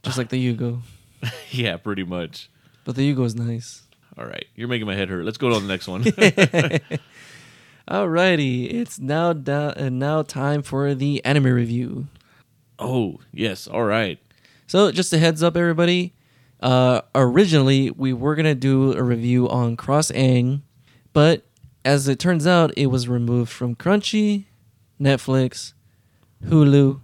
Just 0.03 0.19
like 0.19 0.29
the 0.29 0.37
Yugo. 0.37 0.81
yeah, 1.51 1.79
pretty 1.79 2.05
much. 2.05 2.51
But 2.85 2.97
the 2.97 3.15
Yugo 3.15 3.25
is 3.25 3.35
nice. 3.35 3.83
All 4.19 4.27
right, 4.27 4.45
you're 4.55 4.69
making 4.69 4.87
my 4.87 4.95
head 4.95 5.09
hurt. 5.09 5.25
Let's 5.25 5.39
go 5.39 5.49
to 5.49 5.59
the 5.61 5.67
next 5.67 5.89
one. 5.89 6.03
Alrighty, 7.89 8.73
it's 8.73 8.99
now 9.01 9.33
da- 9.33 9.73
uh, 9.77 9.89
now 9.91 10.23
time 10.23 10.63
for 10.63 10.95
the 10.95 11.25
anime 11.25 11.45
review. 11.47 12.09
oh, 12.79 13.19
yes. 13.33 13.67
All 13.67 13.85
right. 13.85 14.19
So, 14.67 14.93
just 14.93 15.13
a 15.13 15.19
heads 15.19 15.43
up, 15.43 15.57
everybody. 15.57 16.13
Uh, 16.61 17.01
originally, 17.15 17.91
we 17.91 18.13
were 18.13 18.35
gonna 18.37 18.55
do 18.55 18.93
a 18.95 19.03
review 19.03 19.49
on 19.49 19.77
Cross 19.77 20.13
Ange, 20.15 20.61
but 21.13 21.45
as 21.85 22.07
it 22.07 22.19
turns 22.21 22.47
out, 22.47 22.73
it 22.77 22.87
was 22.87 23.09
removed 23.09 23.51
from 23.51 23.75
Crunchy, 23.75 24.45
Netflix, 25.01 25.73
Hulu, 26.45 27.01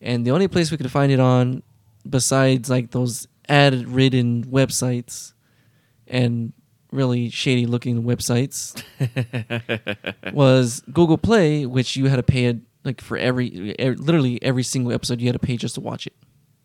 and 0.00 0.26
the 0.26 0.30
only 0.30 0.48
place 0.48 0.70
we 0.70 0.78
could 0.78 0.90
find 0.90 1.12
it 1.12 1.20
on, 1.20 1.62
besides 2.08 2.70
like 2.70 2.92
those 2.92 3.28
ad-ridden 3.48 4.44
websites 4.46 5.34
and 6.08 6.52
really 6.92 7.28
shady-looking 7.30 8.04
websites, 8.04 8.82
was 10.32 10.82
Google 10.92 11.18
Play, 11.18 11.66
which 11.66 11.96
you 11.96 12.06
had 12.06 12.16
to 12.16 12.22
pay 12.22 12.46
it 12.46 12.58
like 12.84 13.00
for 13.00 13.16
every, 13.16 13.74
literally 13.78 14.42
every 14.42 14.62
single 14.62 14.92
episode 14.92 15.20
you 15.20 15.26
had 15.26 15.34
to 15.34 15.44
pay 15.44 15.56
just 15.56 15.74
to 15.74 15.80
watch 15.80 16.06
it. 16.06 16.14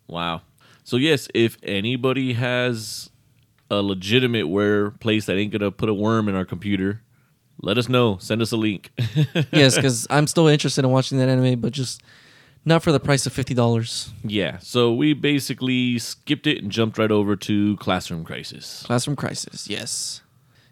Wow. 0.06 0.42
So 0.84 0.96
yes, 0.96 1.28
if 1.34 1.58
anybody 1.62 2.32
has 2.34 3.10
a 3.70 3.82
legitimate 3.82 4.48
where 4.48 4.90
place 4.90 5.26
that 5.26 5.36
ain't 5.36 5.52
gonna 5.52 5.70
put 5.70 5.88
a 5.88 5.94
worm 5.94 6.28
in 6.28 6.34
our 6.34 6.44
computer, 6.44 7.02
let 7.60 7.78
us 7.78 7.88
know. 7.88 8.18
Send 8.18 8.42
us 8.42 8.52
a 8.52 8.56
link. 8.56 8.90
yes, 9.52 9.76
because 9.76 10.06
I'm 10.10 10.26
still 10.26 10.48
interested 10.48 10.84
in 10.84 10.90
watching 10.90 11.18
that 11.18 11.28
anime, 11.28 11.60
but 11.60 11.72
just 11.72 12.02
not 12.64 12.82
for 12.82 12.92
the 12.92 13.00
price 13.00 13.26
of 13.26 13.32
fifty 13.32 13.54
dollars. 13.54 14.10
yeah. 14.24 14.58
So 14.58 14.92
we 14.92 15.12
basically 15.14 15.98
skipped 15.98 16.46
it 16.46 16.62
and 16.62 16.70
jumped 16.70 16.98
right 16.98 17.10
over 17.10 17.36
to 17.36 17.76
Classroom 17.78 18.24
Crisis. 18.24 18.82
Classroom 18.86 19.16
Crisis, 19.16 19.68
yes. 19.68 20.22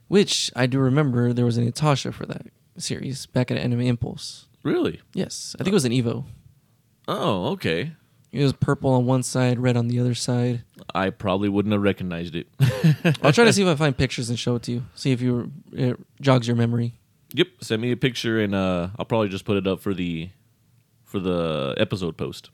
Which 0.09 0.51
I 0.57 0.67
do 0.67 0.79
remember 0.81 1.33
there 1.33 1.45
was 1.45 1.57
a 1.57 1.63
Natasha 1.63 2.11
for 2.13 2.27
that 2.27 2.47
series 2.77 3.27
back 3.27 3.51
at 3.51 3.57
Anime 3.57 3.83
Impulse. 3.83 4.47
Really? 4.63 5.01
Yes, 5.15 5.55
I 5.59 5.65
think 5.65 5.73
it 5.73 5.75
was 5.75 5.85
an 5.85 5.93
Evo. 5.93 6.25
Oh, 7.09 7.47
okay. 7.53 7.93
It 8.33 8.43
was 8.43 8.53
purple 8.53 8.91
on 8.91 9.07
one 9.07 9.23
side, 9.25 9.59
red 9.59 9.77
on 9.77 9.89
the 9.89 9.99
other 9.99 10.15
side. 10.15 10.63
I 10.95 11.11
probably 11.11 11.49
wouldn't 11.49 11.73
have 11.73 11.83
recognized 11.83 12.37
it. 12.37 12.47
I'll 13.23 13.33
try 13.33 13.45
to 13.45 13.53
see 13.53 13.63
if 13.63 13.69
I 13.69 13.75
find 13.85 13.97
pictures 13.97 14.29
and 14.31 14.39
show 14.39 14.55
it 14.57 14.63
to 14.65 14.73
you. 14.73 14.83
See 14.95 15.11
if 15.11 15.21
you 15.21 15.51
it 15.73 15.97
jogs 16.21 16.47
your 16.47 16.57
memory. 16.57 16.95
Yep, 17.33 17.49
send 17.61 17.83
me 17.83 17.91
a 17.93 17.97
picture 17.97 18.41
and 18.41 18.55
uh, 18.55 18.89
I'll 18.99 19.05
probably 19.05 19.29
just 19.29 19.45
put 19.45 19.57
it 19.57 19.67
up 19.67 19.81
for 19.81 19.95
the 19.95 20.31
for 21.11 21.19
the 21.19 21.75
episode 21.77 22.17
post. 22.17 22.51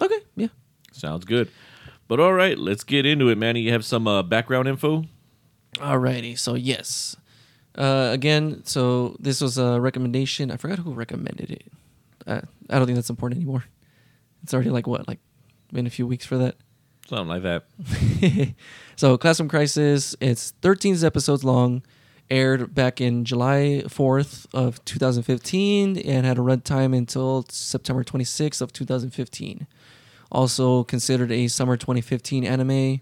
Okay, 0.00 0.18
yeah. 0.34 0.48
Sounds 0.92 1.24
good. 1.24 1.48
But 2.08 2.18
all 2.18 2.32
right, 2.32 2.58
let's 2.58 2.82
get 2.82 3.06
into 3.06 3.28
it, 3.28 3.38
Manny. 3.38 3.60
You 3.60 3.72
have 3.72 3.84
some 3.84 4.08
uh, 4.08 4.24
background 4.24 4.66
info? 4.66 5.04
Alrighty, 5.76 6.36
so 6.36 6.54
yes. 6.54 7.16
Uh, 7.76 8.08
again, 8.12 8.62
so 8.64 9.16
this 9.20 9.40
was 9.40 9.58
a 9.58 9.80
recommendation. 9.80 10.50
I 10.50 10.56
forgot 10.56 10.80
who 10.80 10.92
recommended 10.92 11.52
it. 11.52 11.64
Uh, 12.26 12.40
I 12.68 12.78
don't 12.78 12.86
think 12.86 12.96
that's 12.96 13.10
important 13.10 13.38
anymore. 13.38 13.64
It's 14.42 14.52
already 14.52 14.70
like 14.70 14.88
what, 14.88 15.06
like 15.06 15.20
been 15.72 15.86
a 15.86 15.90
few 15.90 16.06
weeks 16.06 16.26
for 16.26 16.36
that. 16.38 16.56
Something 17.08 17.28
like 17.28 17.42
that. 17.44 18.54
so 18.96 19.16
Classroom 19.16 19.48
Crisis, 19.48 20.16
it's 20.20 20.52
13 20.62 21.04
episodes 21.04 21.44
long, 21.44 21.84
aired 22.30 22.74
back 22.74 23.00
in 23.00 23.24
July 23.24 23.82
4th 23.86 24.46
of 24.54 24.84
2015 24.84 25.98
and 25.98 26.26
had 26.26 26.38
a 26.38 26.40
runtime 26.40 26.96
until 26.96 27.44
September 27.48 28.04
26th 28.04 28.60
of 28.60 28.72
2015. 28.72 29.66
Also 30.30 30.84
considered 30.84 31.32
a 31.32 31.48
summer 31.48 31.76
2015 31.76 32.44
anime, 32.44 33.00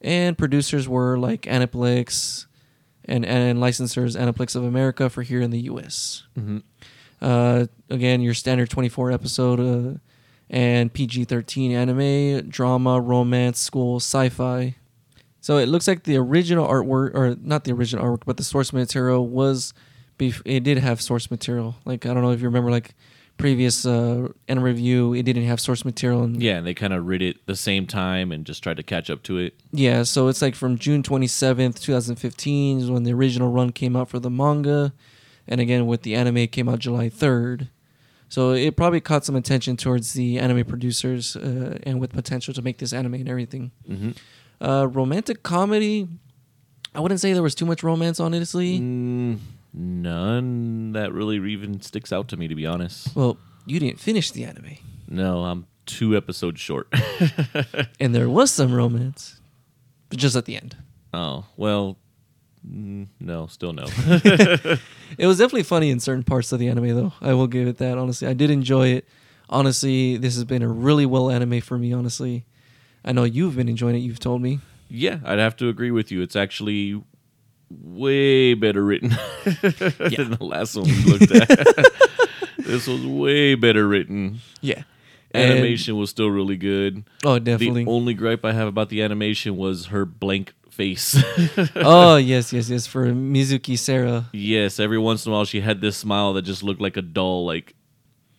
and 0.00 0.38
producers 0.38 0.88
were 0.88 1.18
like 1.18 1.42
Aniplex 1.42 2.46
and 3.04 3.26
and 3.26 3.58
licensors 3.58 4.16
Aniplex 4.16 4.54
of 4.54 4.62
America 4.62 5.10
for 5.10 5.22
here 5.22 5.40
in 5.40 5.50
the 5.50 5.62
U.S. 5.62 6.22
Mm-hmm. 6.38 6.58
Uh, 7.20 7.66
again, 7.90 8.20
your 8.20 8.34
standard 8.34 8.70
24 8.70 9.10
episode 9.12 9.60
uh, 9.60 9.98
and 10.50 10.92
PG 10.92 11.24
13 11.24 11.72
anime, 11.72 12.48
drama, 12.48 13.00
romance, 13.00 13.58
school, 13.58 13.96
sci 13.96 14.28
fi. 14.28 14.76
So 15.42 15.58
it 15.58 15.66
looks 15.66 15.86
like 15.86 16.04
the 16.04 16.16
original 16.16 16.66
artwork, 16.66 17.14
or 17.14 17.36
not 17.42 17.64
the 17.64 17.72
original 17.72 18.04
artwork, 18.04 18.22
but 18.24 18.38
the 18.38 18.44
source 18.44 18.72
material 18.72 19.26
was, 19.28 19.74
bef- 20.18 20.40
it 20.44 20.60
did 20.60 20.78
have 20.78 21.02
source 21.02 21.30
material. 21.30 21.74
Like, 21.84 22.06
I 22.06 22.14
don't 22.14 22.22
know 22.22 22.30
if 22.30 22.40
you 22.40 22.46
remember, 22.46 22.70
like, 22.70 22.94
previous 23.38 23.84
uh, 23.84 24.28
end 24.46 24.62
review, 24.62 25.14
it 25.14 25.24
didn't 25.24 25.44
have 25.44 25.60
source 25.60 25.84
material. 25.84 26.22
And 26.22 26.40
Yeah, 26.40 26.58
and 26.58 26.66
they 26.66 26.74
kind 26.74 26.92
of 26.92 27.06
read 27.06 27.22
it 27.22 27.44
the 27.46 27.56
same 27.56 27.86
time 27.86 28.30
and 28.30 28.44
just 28.46 28.62
tried 28.62 28.76
to 28.76 28.84
catch 28.84 29.10
up 29.10 29.24
to 29.24 29.38
it. 29.38 29.54
Yeah, 29.72 30.04
so 30.04 30.28
it's 30.28 30.40
like 30.40 30.54
from 30.54 30.78
June 30.78 31.02
27th, 31.02 31.80
2015 31.80 32.78
is 32.78 32.90
when 32.90 33.02
the 33.02 33.12
original 33.12 33.50
run 33.50 33.70
came 33.72 33.96
out 33.96 34.08
for 34.08 34.20
the 34.20 34.30
manga. 34.30 34.92
And 35.48 35.60
again, 35.60 35.88
with 35.88 36.02
the 36.02 36.14
anime, 36.14 36.46
came 36.46 36.68
out 36.68 36.78
July 36.78 37.08
3rd. 37.08 37.68
So 38.28 38.52
it 38.52 38.76
probably 38.76 39.00
caught 39.00 39.24
some 39.24 39.36
attention 39.36 39.76
towards 39.76 40.12
the 40.14 40.38
anime 40.38 40.64
producers 40.64 41.36
uh, 41.36 41.78
and 41.82 42.00
with 42.00 42.12
potential 42.12 42.54
to 42.54 42.62
make 42.62 42.78
this 42.78 42.92
anime 42.92 43.14
and 43.14 43.28
everything. 43.28 43.72
Mm-hmm. 43.90 44.12
Uh, 44.62 44.86
romantic 44.86 45.42
comedy, 45.42 46.06
I 46.94 47.00
wouldn't 47.00 47.20
say 47.20 47.32
there 47.32 47.42
was 47.42 47.54
too 47.56 47.66
much 47.66 47.82
romance, 47.82 48.20
honestly. 48.20 48.78
Mm, 48.78 49.38
none 49.74 50.92
that 50.92 51.12
really 51.12 51.36
even 51.50 51.80
sticks 51.80 52.12
out 52.12 52.28
to 52.28 52.36
me, 52.36 52.46
to 52.48 52.54
be 52.54 52.64
honest. 52.66 53.14
Well, 53.16 53.38
you 53.66 53.80
didn't 53.80 53.98
finish 53.98 54.30
the 54.30 54.44
anime. 54.44 54.76
No, 55.08 55.44
I'm 55.44 55.66
two 55.86 56.16
episodes 56.16 56.60
short. 56.60 56.88
And 58.00 58.14
there 58.14 58.28
was 58.28 58.50
some 58.50 58.72
romance, 58.72 59.40
but 60.08 60.18
just 60.18 60.36
at 60.36 60.44
the 60.44 60.56
end. 60.56 60.76
oh, 61.12 61.44
well, 61.56 61.98
mm, 62.68 63.06
no, 63.20 63.46
still 63.48 63.72
no. 63.72 63.84
It 65.18 65.26
was 65.26 65.38
definitely 65.38 65.64
funny 65.64 65.90
in 65.90 66.00
certain 66.00 66.22
parts 66.24 66.52
of 66.52 66.58
the 66.58 66.68
anime, 66.68 66.88
though. 66.96 67.12
I 67.20 67.34
will 67.34 67.46
give 67.46 67.68
it 67.68 67.78
that. 67.78 67.98
Honestly, 67.98 68.26
I 68.28 68.32
did 68.32 68.50
enjoy 68.50 68.88
it. 68.88 69.06
Honestly, 69.50 70.16
this 70.16 70.34
has 70.36 70.44
been 70.44 70.62
a 70.62 70.68
really 70.68 71.04
well 71.04 71.30
anime 71.30 71.60
for 71.60 71.76
me. 71.76 71.92
Honestly, 71.92 72.46
I 73.04 73.12
know 73.12 73.24
you've 73.24 73.56
been 73.56 73.68
enjoying 73.68 73.96
it. 73.96 74.00
You've 74.00 74.20
told 74.20 74.42
me. 74.42 74.60
yeah, 74.88 75.18
I'd 75.24 75.38
have 75.38 75.56
to 75.56 75.68
agree 75.68 75.90
with 75.90 76.10
you. 76.12 76.22
It's 76.22 76.36
actually 76.36 77.02
way 77.70 78.54
better 78.54 78.84
written 78.84 79.08
than 79.44 80.30
the 80.30 80.38
last 80.40 80.76
one 80.76 80.84
we 80.86 81.04
looked 81.04 81.32
at. 81.32 81.48
this 82.58 82.86
was 82.86 83.04
way 83.06 83.54
better 83.54 83.86
written. 83.88 84.40
Yeah, 84.60 84.82
Animation 85.34 85.96
was 85.96 86.10
still 86.10 86.28
really 86.28 86.56
good. 86.56 87.04
oh, 87.24 87.38
definitely. 87.38 87.84
The 87.84 87.90
only 87.90 88.14
gripe 88.14 88.44
I 88.44 88.52
have 88.52 88.68
about 88.68 88.90
the 88.90 89.02
animation 89.02 89.56
was 89.56 89.86
her 89.86 90.04
blank 90.04 90.52
face. 90.70 91.16
oh 91.76 92.16
yes, 92.16 92.52
yes, 92.52 92.68
yes. 92.68 92.86
For 92.86 93.06
Mizuki 93.06 93.78
Sera. 93.78 94.26
yes, 94.32 94.78
every 94.78 94.98
once 94.98 95.24
in 95.26 95.32
a 95.32 95.34
while 95.34 95.44
she 95.44 95.60
had 95.62 95.80
this 95.80 95.96
smile 95.96 96.34
that 96.34 96.42
just 96.42 96.62
looked 96.62 96.80
like 96.80 96.96
a 96.96 97.02
doll, 97.02 97.46
like 97.46 97.74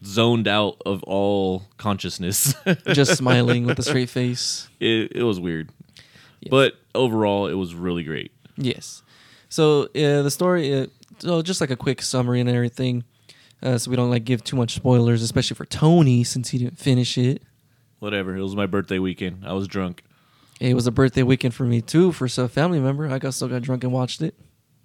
zoned 0.06 0.47
out 0.47 0.82
of 0.86 1.04
all 1.04 1.64
consciousness. 1.78 2.54
just 2.88 3.18
smiling 3.18 3.66
with 3.66 3.80
a 3.80 3.84
straight 3.84 4.10
face. 4.20 4.68
it, 4.80 5.14
it 5.16 5.24
was 5.24 5.39
weird. 5.39 5.70
Yes. 6.41 6.49
But 6.49 6.74
overall, 6.93 7.47
it 7.47 7.54
was 7.54 7.74
really 7.74 8.04
great. 8.04 8.32
Yes. 8.58 9.01
So 9.49 9.84
uh, 9.84 10.22
the 10.24 10.32
story, 10.32 10.74
uh, 10.74 10.88
so 11.20 11.41
just 11.41 11.62
like 11.62 11.70
a 11.72 11.76
quick 11.76 12.01
summary 12.01 12.41
and 12.41 12.49
everything, 12.49 13.04
uh, 13.62 13.78
so 13.78 13.89
we 13.89 13.95
don't 13.95 14.10
like 14.10 14.26
give 14.26 14.43
too 14.43 14.58
much 14.58 14.76
spoilers, 14.76 15.22
especially 15.22 15.56
for 15.56 15.66
Tony 15.66 16.24
since 16.24 16.49
he 16.49 16.58
didn't 16.58 16.78
finish 16.78 17.18
it. 17.18 17.41
Whatever. 17.99 18.36
It 18.36 18.41
was 18.41 18.56
my 18.56 18.66
birthday 18.66 18.99
weekend. 18.99 19.43
I 19.45 19.54
was 19.54 19.68
drunk. 19.68 20.04
It 20.60 20.74
was 20.74 20.88
a 20.88 20.91
birthday 20.91 21.24
weekend 21.24 21.54
for 21.54 21.64
me 21.64 21.82
too, 21.82 22.12
for 22.12 22.26
a 22.26 22.47
family 22.49 22.80
member. 22.80 23.08
I 23.10 23.20
got 23.20 23.34
still 23.34 23.47
got 23.47 23.62
drunk 23.62 23.84
and 23.84 23.93
watched 23.93 24.22
it. 24.22 24.36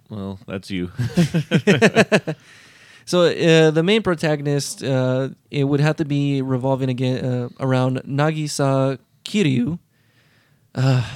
Well, 0.09 0.39
that's 0.47 0.71
you. 0.71 0.91
So 3.09 3.23
uh, 3.23 3.71
the 3.71 3.83
main 3.83 4.03
protagonist, 4.03 4.85
uh, 4.85 5.31
it 5.51 5.65
would 5.65 5.81
have 5.81 5.97
to 5.97 6.05
be 6.05 6.43
revolving 6.43 6.91
again 6.91 7.25
uh, 7.25 7.49
around 7.59 8.03
Nagisa 8.05 8.99
Kiryu. 9.25 9.79
Uh, 10.75 11.09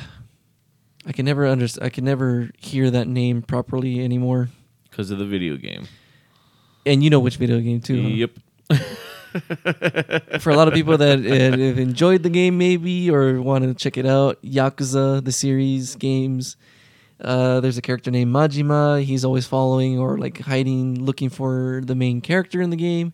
I 1.04 1.12
can 1.12 1.26
never 1.26 1.46
understand. 1.46 1.84
I 1.84 1.90
can 1.90 2.06
never 2.06 2.48
hear 2.56 2.90
that 2.90 3.08
name 3.08 3.42
properly 3.42 4.02
anymore. 4.02 4.48
Because 4.88 5.10
of 5.10 5.18
the 5.18 5.26
video 5.26 5.58
game. 5.58 5.86
And 6.86 7.04
you 7.04 7.10
know 7.10 7.20
which 7.20 7.36
video 7.36 7.60
game 7.60 7.82
too? 7.82 8.00
huh? 8.00 8.08
Yep. 8.08 8.30
For 10.40 10.48
a 10.48 10.56
lot 10.56 10.68
of 10.68 10.72
people 10.72 10.96
that 10.96 11.18
uh, 11.18 11.58
have 11.58 11.78
enjoyed 11.78 12.22
the 12.22 12.30
game, 12.30 12.56
maybe 12.56 13.10
or 13.10 13.42
want 13.42 13.64
to 13.64 13.74
check 13.74 13.98
it 13.98 14.06
out, 14.06 14.40
Yakuza 14.42 15.22
the 15.22 15.32
series 15.32 15.94
games. 15.96 16.56
Uh, 17.22 17.60
there's 17.60 17.78
a 17.78 17.82
character 17.82 18.10
named 18.10 18.34
Majima. 18.34 19.02
He's 19.02 19.24
always 19.24 19.46
following 19.46 19.98
or 19.98 20.18
like 20.18 20.40
hiding, 20.40 21.04
looking 21.04 21.28
for 21.28 21.82
the 21.84 21.94
main 21.94 22.20
character 22.20 22.60
in 22.60 22.70
the 22.70 22.76
game. 22.76 23.12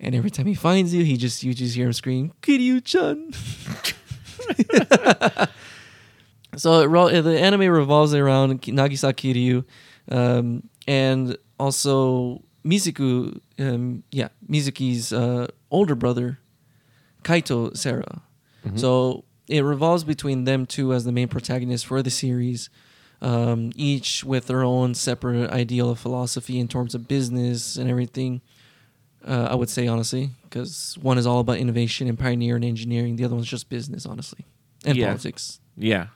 And 0.00 0.14
every 0.14 0.30
time 0.30 0.46
he 0.46 0.54
finds 0.54 0.94
you, 0.94 1.04
he 1.04 1.16
just 1.16 1.42
you 1.42 1.54
just 1.54 1.74
hear 1.74 1.86
him 1.86 1.92
scream, 1.92 2.32
"Kiryu-chan!" 2.42 3.32
so 6.56 7.06
it, 7.06 7.22
the 7.22 7.38
anime 7.38 7.68
revolves 7.68 8.14
around 8.14 8.62
Nagisa 8.62 9.12
Kiryu, 9.12 9.64
um, 10.10 10.68
and 10.88 11.36
also 11.58 12.42
Mizuku. 12.64 13.40
Um, 13.58 14.02
yeah, 14.10 14.28
Mizuki's 14.48 15.12
uh, 15.12 15.46
older 15.70 15.94
brother, 15.94 16.38
Kaito 17.22 17.76
Sera. 17.76 18.22
So 18.76 19.24
it 19.48 19.62
revolves 19.62 20.04
between 20.04 20.44
them 20.44 20.66
two 20.66 20.92
as 20.92 21.04
the 21.04 21.12
main 21.12 21.28
protagonists 21.28 21.86
for 21.86 22.02
the 22.02 22.10
series, 22.10 22.70
um, 23.22 23.70
each 23.76 24.22
with 24.24 24.46
their 24.48 24.62
own 24.64 24.94
separate 24.94 25.50
ideal 25.50 25.88
of 25.88 25.98
philosophy 25.98 26.58
in 26.58 26.68
terms 26.68 26.94
of 26.94 27.08
business 27.08 27.76
and 27.76 27.88
everything. 27.88 28.42
Uh, 29.26 29.46
I 29.50 29.54
would 29.54 29.70
say 29.70 29.86
honestly, 29.86 30.30
because 30.42 30.98
one 31.00 31.16
is 31.16 31.26
all 31.26 31.38
about 31.40 31.56
innovation 31.58 32.08
and 32.08 32.18
pioneer 32.18 32.56
and 32.56 32.64
engineering, 32.64 33.14
the 33.16 33.24
other 33.24 33.36
one's 33.36 33.46
just 33.46 33.68
business, 33.70 34.04
honestly, 34.04 34.44
and 34.84 34.96
Yeah. 34.98 35.06
politics. 35.06 35.60
Yeah. 35.76 36.08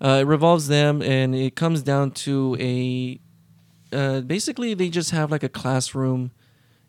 Uh, 0.00 0.18
it 0.22 0.26
revolves 0.26 0.66
them, 0.68 1.00
and 1.00 1.34
it 1.34 1.54
comes 1.54 1.82
down 1.82 2.10
to 2.26 2.56
a. 2.60 3.18
Uh, 3.92 4.20
basically, 4.20 4.74
they 4.74 4.88
just 4.90 5.12
have 5.12 5.30
like 5.30 5.44
a 5.44 5.48
classroom 5.48 6.32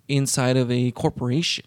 inside 0.09 0.57
of 0.57 0.69
a 0.71 0.91
corporation, 0.91 1.65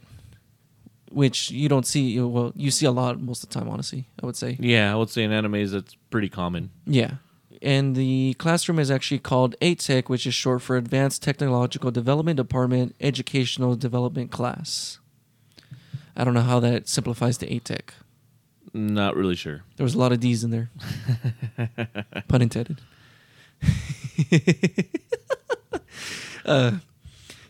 which 1.11 1.51
you 1.51 1.69
don't 1.69 1.87
see. 1.87 2.21
Well, 2.21 2.53
you 2.57 2.71
see 2.71 2.85
a 2.87 2.91
lot 2.91 3.21
most 3.21 3.43
of 3.45 3.49
the 3.51 3.55
time, 3.59 3.69
honestly. 3.69 4.07
I 4.23 4.27
would 4.27 4.37
say. 4.37 4.57
Yeah, 4.61 4.93
I 4.93 4.97
would 4.97 5.09
say 5.11 5.23
in 5.23 5.31
animes 5.31 5.71
that's 5.71 5.97
pretty 6.11 6.29
common. 6.29 6.71
Yeah. 6.87 7.13
And 7.63 7.95
the 7.95 8.35
classroom 8.39 8.79
is 8.79 8.91
actually 8.91 9.19
called 9.19 9.55
ATEC, 9.61 10.09
which 10.09 10.27
is 10.27 10.33
short 10.35 10.63
for 10.63 10.77
Advanced 10.77 11.23
Technological 11.23 11.91
Development 11.91 12.37
Department 12.37 12.97
Educational 13.01 13.77
Development 13.77 14.31
Class. 14.31 14.99
I 16.17 16.25
don't 16.25 16.35
know 16.35 16.41
how 16.41 16.61
that 16.61 16.89
simplifies 16.89 17.37
to 17.39 17.47
ATEC. 17.47 17.91
Not 18.73 19.17
really 19.17 19.37
sure. 19.37 19.63
There 19.77 19.85
was 19.85 19.95
a 19.95 19.99
lot 19.99 20.13
of 20.13 20.21
D's 20.21 20.45
in 20.45 20.51
there. 20.51 20.71
Pun 22.29 22.43
intended. 22.43 22.81
uh, 26.45 26.73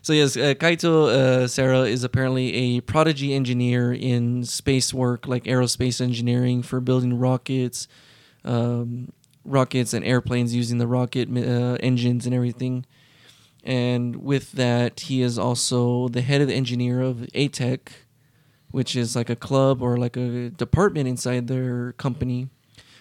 so 0.01 0.13
yes, 0.13 0.35
uh, 0.35 0.55
Kaito 0.55 1.09
uh, 1.09 1.47
Sera 1.47 1.81
is 1.81 2.03
apparently 2.03 2.53
a 2.53 2.81
prodigy 2.81 3.33
engineer 3.33 3.93
in 3.93 4.43
space 4.45 4.93
work, 4.93 5.27
like 5.27 5.43
aerospace 5.43 6.01
engineering 6.01 6.63
for 6.63 6.79
building 6.81 7.19
rockets, 7.19 7.87
um, 8.43 9.11
rockets 9.43 9.93
and 9.93 10.05
airplanes 10.05 10.55
using 10.55 10.77
the 10.77 10.87
rocket 10.87 11.29
uh, 11.29 11.77
engines 11.81 12.25
and 12.25 12.35
everything. 12.35 12.85
And 13.63 14.17
with 14.17 14.53
that, 14.53 15.01
he 15.01 15.21
is 15.21 15.37
also 15.37 16.07
the 16.07 16.21
head 16.21 16.41
of 16.41 16.47
the 16.47 16.55
engineer 16.55 17.01
of 17.01 17.17
ATEC, 17.35 17.89
which 18.71 18.95
is 18.95 19.15
like 19.15 19.29
a 19.29 19.35
club 19.35 19.81
or 19.81 19.97
like 19.97 20.17
a 20.17 20.49
department 20.49 21.07
inside 21.07 21.47
their 21.47 21.93
company. 21.93 22.49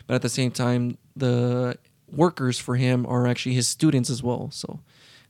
But 0.07 0.15
at 0.15 0.23
the 0.23 0.29
same 0.29 0.51
time, 0.51 0.99
the 1.17 1.79
workers 2.11 2.59
for 2.59 2.77
him 2.77 3.07
are 3.07 3.27
actually 3.27 3.55
his 3.55 3.69
students 3.69 4.11
as 4.11 4.23
well. 4.23 4.51
So 4.53 4.81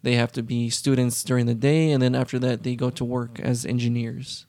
they 0.03 0.15
have 0.15 0.33
to 0.33 0.43
be 0.43 0.71
students 0.71 1.23
during 1.23 1.47
the 1.47 1.55
day, 1.55 1.91
and 1.91 2.03
then 2.03 2.15
after 2.15 2.39
that, 2.39 2.63
they 2.63 2.75
go 2.75 2.91
to 2.91 3.05
work 3.05 3.39
as 3.39 3.67
engineers. 3.67 4.47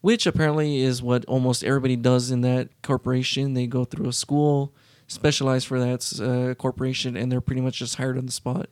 Which 0.00 0.26
apparently 0.26 0.80
is 0.80 1.02
what 1.02 1.24
almost 1.24 1.64
everybody 1.64 1.96
does 1.96 2.30
in 2.30 2.42
that 2.42 2.68
corporation. 2.82 3.54
They 3.54 3.66
go 3.66 3.84
through 3.84 4.08
a 4.08 4.12
school 4.12 4.72
specialized 5.08 5.66
for 5.66 5.80
that 5.80 6.20
uh, 6.22 6.54
corporation, 6.54 7.16
and 7.16 7.30
they're 7.32 7.40
pretty 7.40 7.60
much 7.60 7.78
just 7.80 7.96
hired 7.96 8.16
on 8.16 8.26
the 8.26 8.32
spot. 8.32 8.68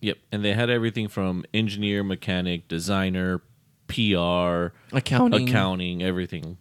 Yep, 0.00 0.16
and 0.32 0.42
they 0.44 0.54
had 0.54 0.70
everything 0.70 1.06
from 1.08 1.44
engineer, 1.52 2.02
mechanic, 2.02 2.66
designer, 2.68 3.42
PR, 3.88 4.68
Accounting, 4.96 5.48
accounting, 5.48 6.02
everything. 6.02 6.56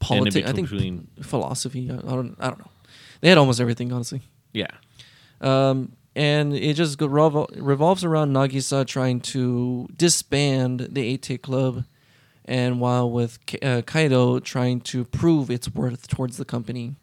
politics. 0.00 0.48
I 0.48 0.52
think 0.52 0.68
between, 0.70 1.08
philosophy. 1.22 1.90
I 1.90 1.96
don't. 1.96 2.36
I 2.40 2.48
don't 2.48 2.58
know. 2.58 2.70
They 3.20 3.28
had 3.28 3.38
almost 3.38 3.60
everything, 3.60 3.92
honestly. 3.92 4.20
yeah, 4.52 4.66
Um, 5.40 5.92
and 6.14 6.54
it 6.54 6.74
just 6.74 6.98
revol- 6.98 7.48
revolves 7.56 8.04
around 8.04 8.32
Nagisa 8.32 8.86
trying 8.86 9.20
to 9.20 9.88
disband 9.96 10.88
the 10.90 11.00
Eight 11.02 11.42
Club, 11.42 11.84
and 12.44 12.78
while 12.80 13.10
with 13.10 13.44
K- 13.46 13.58
uh, 13.62 13.82
Kaito 13.82 14.42
trying 14.44 14.80
to 14.82 15.04
prove 15.04 15.50
its 15.50 15.68
worth 15.74 16.08
towards 16.08 16.36
the 16.36 16.44
company. 16.44 16.96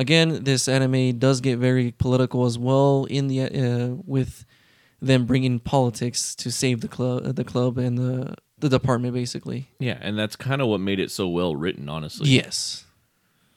Again, 0.00 0.44
this 0.44 0.66
anime 0.66 1.18
does 1.18 1.40
get 1.42 1.58
very 1.58 1.92
political 1.92 2.46
as 2.46 2.58
well 2.58 3.04
in 3.10 3.28
the 3.28 3.42
uh, 3.42 3.88
with 4.06 4.44
them 5.02 5.26
bringing 5.26 5.58
politics 5.60 6.34
to 6.36 6.50
save 6.50 6.80
the 6.80 6.88
club, 6.88 7.36
the 7.36 7.44
club 7.44 7.76
and 7.78 7.98
the 7.98 8.34
the 8.58 8.68
department, 8.68 9.12
basically. 9.14 9.68
yeah, 9.78 9.98
and 10.00 10.18
that's 10.18 10.36
kind 10.36 10.60
of 10.62 10.68
what 10.68 10.80
made 10.80 11.00
it 11.00 11.10
so 11.10 11.28
well 11.28 11.54
written. 11.56 11.88
Honestly, 11.88 12.30
Yes, 12.30 12.84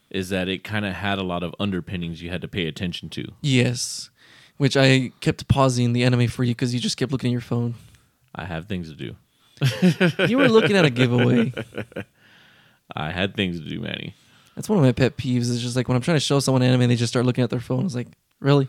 is 0.09 0.29
that 0.29 0.47
it 0.49 0.63
kind 0.63 0.85
of 0.85 0.93
had 0.93 1.17
a 1.17 1.23
lot 1.23 1.43
of 1.43 1.55
underpinnings 1.59 2.21
you 2.21 2.29
had 2.29 2.41
to 2.41 2.47
pay 2.47 2.67
attention 2.67 3.09
to. 3.09 3.23
yes. 3.41 4.09
Which 4.57 4.77
I 4.77 5.11
kept 5.19 5.47
pausing 5.47 5.93
the 5.93 6.03
anime 6.03 6.27
for 6.27 6.43
you 6.43 6.51
because 6.53 6.73
you 6.75 6.79
just 6.79 6.95
kept 6.95 7.11
looking 7.11 7.29
at 7.31 7.31
your 7.31 7.41
phone. 7.41 7.73
I 8.35 8.45
have 8.45 8.67
things 8.67 8.87
to 8.89 8.95
do. 8.95 9.15
You 10.27 10.37
were 10.37 10.47
looking 10.47 10.75
at 10.77 10.85
a 10.85 10.89
giveaway. 10.91 11.51
I 12.95 13.11
had 13.11 13.35
things 13.35 13.59
to 13.59 13.67
do, 13.67 13.79
Manny. 13.81 14.13
That's 14.55 14.69
one 14.69 14.77
of 14.77 14.83
my 14.85 14.91
pet 14.91 15.17
peeves. 15.17 15.51
It's 15.51 15.61
just 15.61 15.75
like 15.75 15.87
when 15.87 15.95
I'm 15.95 16.01
trying 16.01 16.15
to 16.17 16.21
show 16.21 16.39
someone 16.39 16.61
anime, 16.63 16.81
and 16.81 16.91
they 16.91 16.95
just 16.95 17.11
start 17.11 17.25
looking 17.25 17.43
at 17.43 17.49
their 17.49 17.59
phone. 17.59 17.85
It's 17.85 17.95
like, 17.95 18.07
really, 18.39 18.67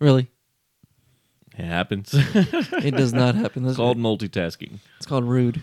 really. 0.00 0.28
It 1.56 1.64
happens. 1.64 2.14
It 2.82 2.96
does 2.96 3.12
not 3.12 3.34
happen. 3.34 3.62
That's 3.64 3.72
it's 3.72 3.76
called 3.76 3.98
multitasking. 3.98 4.78
It's 4.96 5.06
called 5.06 5.24
rude. 5.24 5.62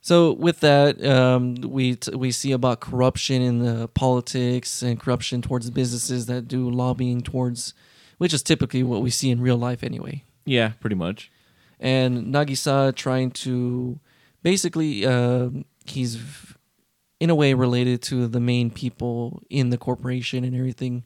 so 0.00 0.32
with 0.32 0.60
that, 0.60 1.04
um, 1.04 1.56
we 1.56 1.96
t- 1.96 2.14
we 2.14 2.30
see 2.30 2.52
about 2.52 2.80
corruption 2.80 3.42
in 3.42 3.58
the 3.58 3.88
politics 3.88 4.82
and 4.82 4.98
corruption 4.98 5.42
towards 5.42 5.68
businesses 5.70 6.26
that 6.26 6.48
do 6.48 6.70
lobbying 6.70 7.20
towards, 7.20 7.74
which 8.18 8.32
is 8.32 8.42
typically 8.42 8.82
what 8.82 9.02
we 9.02 9.10
see 9.10 9.30
in 9.30 9.40
real 9.40 9.56
life 9.56 9.82
anyway. 9.82 10.24
Yeah, 10.44 10.72
pretty 10.80 10.96
much. 10.96 11.30
and 11.80 12.32
Nagisa 12.34 12.94
trying 12.94 13.30
to 13.32 13.98
basically 14.42 15.04
uh, 15.04 15.50
he's 15.90 16.18
in 17.20 17.30
a 17.30 17.34
way 17.34 17.54
related 17.54 18.02
to 18.02 18.26
the 18.26 18.40
main 18.40 18.70
people 18.70 19.42
in 19.50 19.70
the 19.70 19.78
corporation 19.78 20.44
and 20.44 20.54
everything. 20.54 21.04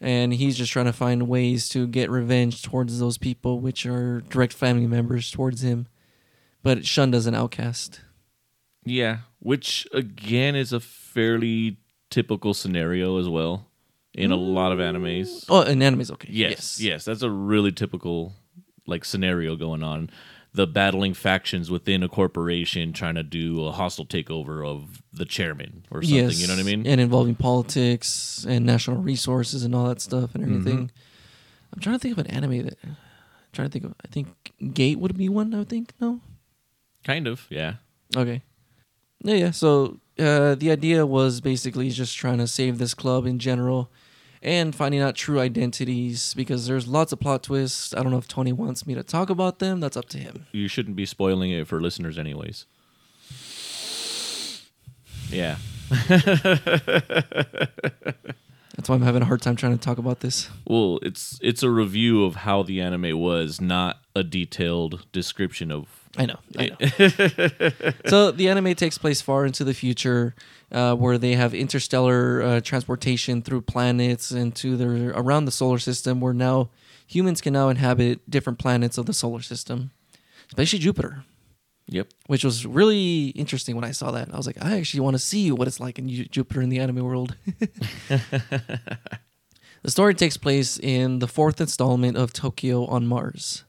And 0.00 0.34
he's 0.34 0.56
just 0.56 0.72
trying 0.72 0.86
to 0.86 0.92
find 0.92 1.28
ways 1.28 1.68
to 1.70 1.86
get 1.86 2.10
revenge 2.10 2.62
towards 2.62 2.98
those 2.98 3.18
people 3.18 3.60
which 3.60 3.86
are 3.86 4.20
direct 4.22 4.52
family 4.52 4.86
members 4.86 5.30
towards 5.30 5.62
him. 5.62 5.86
But 6.62 6.84
Shunda's 6.86 7.26
an 7.26 7.34
outcast. 7.34 8.00
Yeah, 8.84 9.18
which 9.38 9.86
again 9.92 10.56
is 10.56 10.72
a 10.72 10.80
fairly 10.80 11.78
typical 12.10 12.52
scenario 12.52 13.18
as 13.18 13.28
well 13.28 13.68
in 14.14 14.30
a 14.30 14.36
lot 14.36 14.72
of 14.72 14.78
animes. 14.78 15.44
oh 15.48 15.62
and 15.62 15.82
anime's 15.82 16.10
okay. 16.10 16.28
Yes, 16.30 16.80
yes, 16.80 17.04
that's 17.04 17.22
a 17.22 17.30
really 17.30 17.72
typical 17.72 18.34
like 18.86 19.04
scenario 19.04 19.56
going 19.56 19.82
on. 19.82 20.10
The 20.54 20.66
battling 20.66 21.14
factions 21.14 21.70
within 21.70 22.02
a 22.02 22.08
corporation 22.08 22.92
trying 22.92 23.14
to 23.14 23.22
do 23.22 23.64
a 23.64 23.72
hostile 23.72 24.04
takeover 24.04 24.66
of 24.66 25.02
the 25.12 25.24
chairman 25.24 25.86
or 25.90 26.02
something. 26.02 26.18
Yes, 26.18 26.40
You 26.40 26.46
know 26.46 26.54
what 26.54 26.60
I 26.60 26.64
mean? 26.64 26.86
and 26.86 27.00
involving 27.00 27.34
politics 27.34 28.44
and 28.46 28.66
national 28.66 28.98
resources 28.98 29.64
and 29.64 29.74
all 29.74 29.88
that 29.88 30.00
stuff 30.00 30.34
and 30.34 30.44
everything 30.44 30.90
i'm 31.72 31.80
trying 31.80 31.94
to 31.94 31.98
think 31.98 32.12
of 32.18 32.24
an 32.26 32.30
anime 32.30 32.64
that 32.64 32.76
I'm 32.84 32.96
trying 33.52 33.68
to 33.68 33.72
think 33.72 33.84
of 33.86 33.94
i 34.04 34.08
think 34.08 34.28
gate 34.74 34.98
would 34.98 35.16
be 35.16 35.28
one 35.30 35.54
i 35.54 35.58
would 35.58 35.68
think 35.70 35.92
no 36.00 36.20
Kind 37.04 37.26
of, 37.26 37.46
yeah. 37.50 37.74
Okay. 38.16 38.42
Yeah, 39.24 39.34
yeah. 39.34 39.50
So 39.50 39.98
uh, 40.20 40.54
the 40.54 40.70
idea 40.70 41.04
was 41.04 41.40
basically 41.40 41.90
just 41.90 42.16
trying 42.16 42.38
to 42.38 42.46
save 42.46 42.78
this 42.78 42.94
club 42.94 43.26
in 43.26 43.40
general 43.40 43.90
and 44.42 44.74
finding 44.74 45.00
out 45.00 45.14
true 45.14 45.38
identities 45.40 46.34
because 46.34 46.66
there's 46.66 46.88
lots 46.88 47.12
of 47.12 47.20
plot 47.20 47.44
twists. 47.44 47.94
I 47.94 48.02
don't 48.02 48.10
know 48.10 48.18
if 48.18 48.28
Tony 48.28 48.52
wants 48.52 48.86
me 48.86 48.94
to 48.94 49.02
talk 49.02 49.30
about 49.30 49.60
them. 49.60 49.80
That's 49.80 49.96
up 49.96 50.08
to 50.10 50.18
him. 50.18 50.46
You 50.52 50.68
shouldn't 50.68 50.96
be 50.96 51.06
spoiling 51.06 51.50
it 51.52 51.66
for 51.68 51.80
listeners, 51.80 52.18
anyways. 52.18 52.66
Yeah. 55.30 55.56
That's 58.76 58.88
why 58.88 58.96
I'm 58.96 59.02
having 59.02 59.22
a 59.22 59.26
hard 59.26 59.42
time 59.42 59.54
trying 59.54 59.76
to 59.76 59.82
talk 59.82 59.98
about 59.98 60.20
this. 60.20 60.48
Well, 60.66 60.98
it's 61.02 61.38
it's 61.42 61.62
a 61.62 61.70
review 61.70 62.24
of 62.24 62.36
how 62.36 62.62
the 62.62 62.80
anime 62.80 63.18
was, 63.18 63.60
not 63.60 64.00
a 64.16 64.22
detailed 64.22 65.06
description 65.12 65.70
of. 65.70 66.01
I 66.16 66.26
know. 66.26 66.36
I 66.58 66.68
know. 66.68 66.76
so 68.06 68.30
the 68.30 68.48
anime 68.48 68.74
takes 68.74 68.98
place 68.98 69.22
far 69.22 69.46
into 69.46 69.64
the 69.64 69.72
future, 69.72 70.34
uh, 70.70 70.94
where 70.94 71.16
they 71.16 71.34
have 71.34 71.54
interstellar 71.54 72.42
uh, 72.42 72.60
transportation 72.60 73.40
through 73.40 73.62
planets 73.62 74.30
and 74.30 74.54
to 74.56 74.76
their 74.76 75.10
around 75.10 75.46
the 75.46 75.50
solar 75.50 75.78
system, 75.78 76.20
where 76.20 76.34
now 76.34 76.68
humans 77.06 77.40
can 77.40 77.54
now 77.54 77.68
inhabit 77.70 78.28
different 78.30 78.58
planets 78.58 78.98
of 78.98 79.06
the 79.06 79.14
solar 79.14 79.40
system, 79.40 79.90
especially 80.48 80.78
Jupiter. 80.78 81.24
Yep. 81.88 82.08
which 82.26 82.44
was 82.44 82.64
really 82.64 83.30
interesting 83.30 83.74
when 83.74 83.84
I 83.84 83.90
saw 83.90 84.12
that. 84.12 84.32
I 84.32 84.36
was 84.36 84.46
like, 84.46 84.56
I 84.62 84.78
actually 84.78 85.00
want 85.00 85.14
to 85.14 85.18
see 85.18 85.50
what 85.50 85.66
it's 85.68 85.80
like 85.80 85.98
in 85.98 86.08
Ju- 86.08 86.24
Jupiter 86.26 86.62
in 86.62 86.68
the 86.70 86.78
anime 86.78 87.04
world. 87.04 87.34
the 88.08 89.90
story 89.90 90.14
takes 90.14 90.36
place 90.36 90.78
in 90.78 91.18
the 91.18 91.26
fourth 91.26 91.60
installment 91.60 92.16
of 92.16 92.32
Tokyo 92.32 92.86
on 92.86 93.06
Mars. 93.06 93.64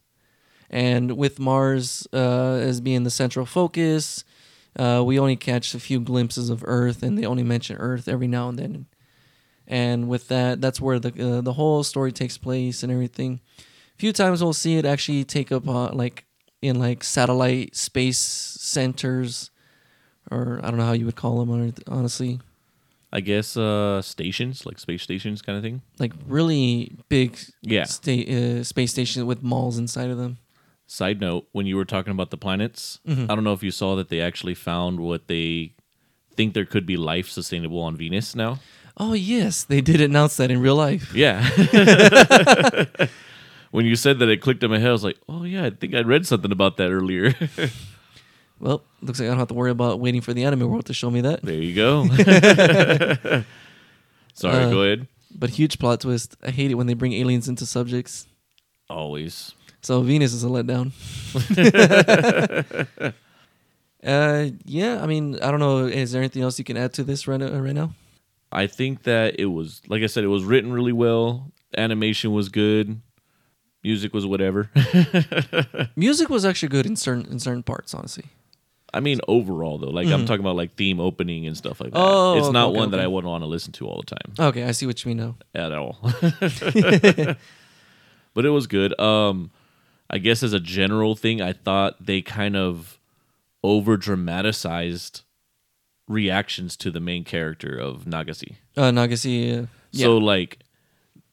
And 0.74 1.15
with 1.17 1.38
Mars 1.39 2.07
uh, 2.11 2.53
as 2.69 2.82
being 2.82 3.03
the 3.03 3.11
central 3.11 3.45
focus, 3.45 4.24
uh, 4.76 5.03
we 5.05 5.19
only 5.19 5.36
catch 5.36 5.76
a 5.76 5.80
few 5.80 5.99
glimpses 5.99 6.49
of 6.49 6.63
Earth, 6.65 7.03
and 7.03 7.15
they 7.15 7.26
only 7.26 7.43
mention 7.43 7.78
Earth 7.78 8.07
every 8.07 8.28
now 8.28 8.49
and 8.49 8.57
then. 8.57 8.86
And 9.67 10.09
with 10.09 10.28
that, 10.30 10.61
that's 10.61 10.82
where 10.82 10.97
the 10.99 11.09
uh, 11.38 11.41
the 11.41 11.53
whole 11.53 11.84
story 11.84 12.11
takes 12.11 12.39
place 12.39 12.82
and 12.82 12.91
everything. 12.91 13.39
A 13.59 13.99
few 13.99 14.11
times 14.11 14.41
we'll 14.43 14.51
see 14.53 14.78
it 14.78 14.84
actually 14.86 15.24
take 15.24 15.51
up 15.51 15.67
uh, 15.67 15.91
like 15.93 16.26
in 16.63 16.80
like 16.80 17.03
satellite 17.03 17.76
space 17.76 18.17
centers, 18.17 19.51
or 20.32 20.59
I 20.63 20.69
don't 20.69 20.78
know 20.80 20.86
how 20.88 20.93
you 20.93 21.05
would 21.05 21.15
call 21.15 21.45
them 21.45 21.74
honestly, 21.88 22.39
I 23.13 23.19
guess 23.21 23.55
uh 23.55 24.01
stations, 24.01 24.65
like 24.65 24.80
space 24.80 25.03
stations 25.03 25.43
kind 25.43 25.55
of 25.57 25.63
thing. 25.63 25.82
like 25.99 26.13
really 26.28 26.95
big 27.09 27.38
Yeah. 27.61 27.84
sta- 27.86 28.28
uh, 28.59 28.63
space 28.63 28.91
stations 28.91 29.24
with 29.26 29.43
malls 29.43 29.78
inside 29.78 30.09
of 30.09 30.17
them. 30.17 30.38
Side 30.94 31.20
note, 31.20 31.48
when 31.54 31.66
you 31.66 31.76
were 31.76 31.86
talking 31.86 32.12
about 32.12 32.30
the 32.30 32.38
planets, 32.38 33.00
Mhm. 33.08 33.24
I 33.28 33.34
don't 33.34 33.44
know 33.44 33.54
if 33.54 33.64
you 33.64 33.72
saw 33.72 33.96
that 33.96 34.10
they 34.10 34.22
actually 34.22 34.54
found 34.54 35.00
what 35.00 35.28
they 35.28 35.74
think 36.36 36.54
there 36.54 36.66
could 36.66 36.86
be 36.86 36.98
life 36.98 37.28
sustainable 37.30 37.80
on 37.82 37.98
Venus 37.98 38.36
now. 38.36 38.60
Oh 38.98 39.14
yes, 39.14 39.64
they 39.64 39.82
did 39.82 40.00
announce 40.02 40.38
that 40.38 40.52
in 40.52 40.62
real 40.62 40.76
life. 40.76 41.12
Yeah. 41.16 41.41
when 43.72 43.86
you 43.88 43.96
said 43.96 44.20
that, 44.20 44.30
it 44.30 44.39
clicked 44.41 44.62
in 44.64 44.70
my 44.70 44.78
head. 44.78 44.89
I 44.89 44.91
was 44.91 45.04
like, 45.04 45.18
oh, 45.28 45.46
yeah, 45.46 45.66
I 45.66 45.72
think 45.72 45.96
I 45.96 46.02
read 46.02 46.28
something 46.28 46.52
about 46.52 46.78
that 46.78 46.91
earlier. 46.91 47.34
Well, 48.60 48.84
looks 49.02 49.20
like 49.20 49.28
I 49.28 49.32
don't 49.32 49.39
have 49.39 49.50
to 49.50 49.56
worry 49.56 49.72
about 49.72 50.00
waiting 50.00 50.22
for 50.22 50.32
the 50.34 50.46
anime 50.46 50.70
world 50.70 50.86
to 50.86 50.94
show 50.94 51.10
me 51.12 51.20
that. 51.22 51.41
there 51.41 51.56
you 51.56 51.76
go. 51.76 52.06
Sorry, 54.36 54.64
Uh, 54.64 54.70
go 54.70 54.84
ahead. 54.84 55.08
But 55.36 55.50
huge 55.50 55.80
plot 55.80 56.00
twist. 56.02 56.38
I 56.41 56.52
hate 56.52 56.72
it 56.72 56.76
when 56.76 56.88
they 56.88 56.94
bring 56.94 57.12
aliens 57.12 57.50
into 57.50 57.66
subjects. 57.66 58.26
Always. 58.89 59.54
So 59.84 60.02
Venus 60.02 60.34
is 60.34 60.44
a 60.44 60.48
letdown. 60.48 60.92
uh, 64.04 64.50
yeah. 64.66 65.04
I 65.04 65.06
mean, 65.06 65.40
I 65.42 65.52
don't 65.52 65.60
know. 65.60 65.86
Is 65.86 66.14
there 66.14 66.22
anything 66.22 66.42
else 66.42 66.58
you 66.58 66.66
can 66.66 66.78
add 66.78 66.94
to 66.94 67.04
this 67.04 67.28
right, 67.28 67.42
uh, 67.42 67.62
right 67.62 67.76
now? 67.76 67.94
I 68.52 68.68
think 68.68 69.04
that 69.04 69.40
it 69.40 69.48
was, 69.48 69.82
like 69.88 70.02
I 70.04 70.06
said, 70.06 70.24
it 70.24 70.28
was 70.28 70.44
written 70.46 70.72
really 70.72 70.94
well. 70.94 71.52
Animation 71.76 72.32
was 72.32 72.50
good. 72.50 73.02
Music 73.84 74.14
was 74.14 74.26
whatever. 74.26 74.70
Music 75.98 76.30
was 76.30 76.46
actually 76.46 76.70
good 76.70 76.86
in 76.86 76.96
certain 76.96 77.26
in 77.30 77.40
certain 77.40 77.64
parts, 77.64 77.94
honestly. 77.94 78.26
I 78.94 79.02
mean, 79.02 79.20
overall 79.28 79.78
though, 79.80 79.90
like 79.90 80.08
I'm 80.08 80.26
talking 80.26 80.40
about 80.40 80.56
like 80.56 80.76
theme 80.76 81.02
opening 81.02 81.48
and 81.48 81.58
stuff 81.58 81.82
like 81.82 81.92
that. 81.92 81.98
Mm-hmm. 81.98 82.08
Oh, 82.16 82.38
it's 82.38 82.46
okay, 82.48 82.54
not 82.54 82.70
okay, 82.70 82.78
one 82.78 82.92
that. 82.92 83.02
I 83.02 83.08
wouldn't 83.08 83.30
want 83.30 83.42
to 83.44 83.48
listen 83.48 83.74
to 83.74 83.88
all 83.88 84.02
the 84.08 84.16
time 84.16 84.34
Okay, 84.48 84.64
I 84.64 84.72
see 84.72 84.86
what 84.86 85.04
you 85.04 85.10
mean 85.10 85.18
now. 85.18 85.36
at 85.56 85.74
all. 85.74 85.98
but 88.34 88.46
it 88.46 88.50
was 88.50 88.68
good. 88.68 88.98
Um, 89.00 89.52
I 90.14 90.20
guess 90.20 90.43
as 90.43 90.53
a 90.53 90.59
general 90.59 91.16
thing, 91.16 91.41
I 91.41 91.53
thought 91.53 92.05
they 92.05 92.22
kind 92.22 92.55
of 92.55 92.99
over 93.64 93.97
dramatized 93.97 95.22
reactions 96.07 96.78
to 96.78 96.91
the 96.91 96.99
main 96.99 97.24
character 97.24 97.76
of 97.76 98.03
Nagasi. 98.03 98.57
Uh, 98.78 98.91
Nagasi. 98.91 99.64
Uh, 99.64 99.66
yeah. 99.89 100.05
So 100.05 100.18
like 100.20 100.59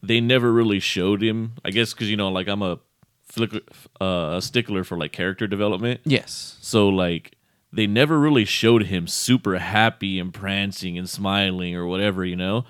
they 0.03 0.19
never 0.19 0.51
really 0.51 0.81
showed 0.81 1.23
him. 1.23 1.53
I 1.63 1.71
guess 1.73 1.93
because 1.93 2.09
you 2.09 2.17
know 2.17 2.31
like 2.31 2.49
I'm 2.49 2.63
a 2.63 2.79
flicker, 3.27 3.61
uh, 4.01 4.37
a 4.37 4.41
stickler 4.41 4.83
for 4.83 4.97
like 4.97 5.13
character 5.13 5.47
development. 5.47 6.01
yes. 6.05 6.57
So 6.63 6.89
like 6.89 7.37
they 7.71 7.87
never 7.87 8.19
really 8.19 8.47
showed 8.47 8.85
him 8.85 9.07
super 9.07 9.59
happy 9.59 10.19
and 10.19 10.33
prancing 10.33 10.97
and 10.97 11.07
smiling 11.09 11.77
or 11.77 11.85
whatever, 11.85 12.25
you 12.25 12.37
know. 12.37 12.65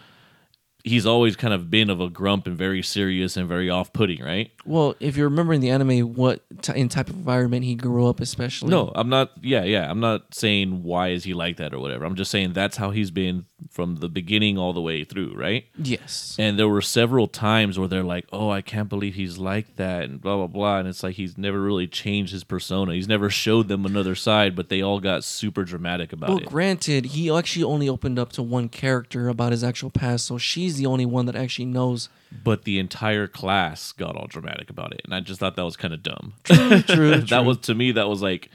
He's 0.85 1.07
always 1.07 1.37
kind 1.37 1.53
of 1.53 1.71
been 1.71 1.91
of 1.91 2.01
a 2.01 2.09
grump 2.09 2.47
and 2.47 2.57
very 2.57 2.83
serious 2.83 3.37
and 3.37 3.47
very 3.49 3.69
off-putting, 3.69 4.23
right? 4.23 4.51
Well, 4.65 4.95
if 5.01 5.17
you 5.17 5.25
remember 5.25 5.53
in 5.53 5.61
the 5.61 5.71
anime, 5.71 6.15
what 6.15 6.43
t- 6.63 6.79
in 6.79 6.89
type 6.89 7.09
of 7.09 7.17
environment 7.17 7.65
he 7.65 7.75
grew 7.75 8.07
up, 8.07 8.21
especially. 8.21 8.71
No, 8.71 8.93
I'm 8.95 9.09
not. 9.09 9.33
Yeah, 9.43 9.65
yeah. 9.65 9.91
I'm 9.91 10.01
not 10.01 10.35
saying 10.35 10.83
why 10.83 11.09
is 11.09 11.25
he 11.25 11.35
like 11.35 11.59
that 11.59 11.75
or 11.75 11.79
whatever. 11.81 12.05
I'm 12.05 12.17
just 12.17 12.31
saying 12.31 12.53
that's 12.53 12.77
how 12.77 12.91
he's 12.91 13.11
been 13.11 13.47
from 13.71 13.97
the 13.97 14.09
beginning 14.09 14.57
all 14.59 14.73
the 14.73 14.81
way 14.81 15.05
through, 15.05 15.35
right? 15.35 15.67
Yes. 15.77 16.37
And 16.39 16.59
there 16.59 16.69
were 16.69 16.81
several 16.81 17.27
times 17.27 17.79
where 17.79 17.89
they're 17.89 18.03
like, 18.03 18.27
"Oh, 18.33 18.51
I 18.51 18.63
can't 18.63 18.89
believe 18.89 19.15
he's 19.15 19.39
like 19.39 19.77
that," 19.77 20.05
and 20.05 20.21
blah 20.21 20.37
blah 20.37 20.47
blah. 20.47 20.79
And 20.79 20.89
it's 20.89 21.03
like 21.03 21.17
he's 21.17 21.37
never 21.39 21.61
really 21.61 21.87
changed 21.87 22.33
his 22.33 22.45
persona. 22.45 22.95
He's 22.95 23.09
never 23.09 23.31
showed 23.31 23.69
them 23.69 23.85
another 23.87 24.15
side, 24.15 24.57
but 24.57 24.69
they 24.69 24.83
all 24.83 25.01
got 25.01 25.25
super 25.25 25.65
dramatic 25.65 26.13
about 26.13 26.29
Well, 26.31 26.39
it. 26.39 26.45
Well, 26.45 26.51
granted, 26.53 27.05
he 27.07 27.31
actually 27.31 27.65
only 27.65 27.89
opened 27.89 28.19
up 28.19 28.33
to 28.33 28.43
one 28.43 28.69
character 28.69 29.29
about 29.29 29.53
his 29.53 29.63
actual 29.65 29.91
past, 29.91 30.27
so 30.27 30.39
she's 30.39 30.77
the 30.77 30.87
only 30.87 31.07
one 31.07 31.27
that 31.27 31.37
actually 31.37 31.67
knows. 31.67 32.09
But 32.45 32.63
the 32.65 32.79
entire 32.79 33.27
class 33.27 33.91
got 33.93 34.17
all 34.17 34.27
dramatic 34.29 34.71
about 34.71 34.93
it, 34.93 35.01
and 35.05 35.15
I 35.15 35.21
just 35.21 35.41
thought 35.41 35.57
that 35.57 35.65
was 35.65 35.77
kind 35.77 35.93
of 35.93 36.03
dumb. 36.03 36.35
True, 36.45 36.83
true. 36.83 37.17
that 37.23 37.45
was 37.45 37.59
to 37.59 37.75
me 37.75 37.93
that 37.93 38.09
was 38.09 38.23
like 38.23 38.49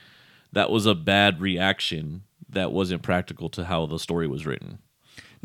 that 0.53 0.69
was 0.71 0.85
a 0.85 0.95
bad 0.95 1.41
reaction 1.41 2.21
that 2.47 2.71
wasn't 2.71 3.01
practical 3.01 3.49
to 3.49 3.65
how 3.65 3.85
the 3.85 3.99
story 3.99 4.27
was 4.27 4.45
written. 4.45 4.77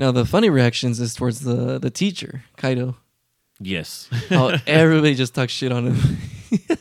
Now 0.01 0.13
the 0.13 0.25
funny 0.25 0.49
reactions 0.49 0.99
is 0.99 1.15
towards 1.15 1.41
the 1.41 1.79
the 1.79 1.91
teacher 1.91 2.43
Kaito. 2.57 2.95
Yes. 3.61 4.09
How 4.31 4.57
everybody 4.67 5.15
just 5.15 5.35
talks 5.35 5.53
shit 5.53 5.71
on 5.73 5.89
him. 5.93 6.17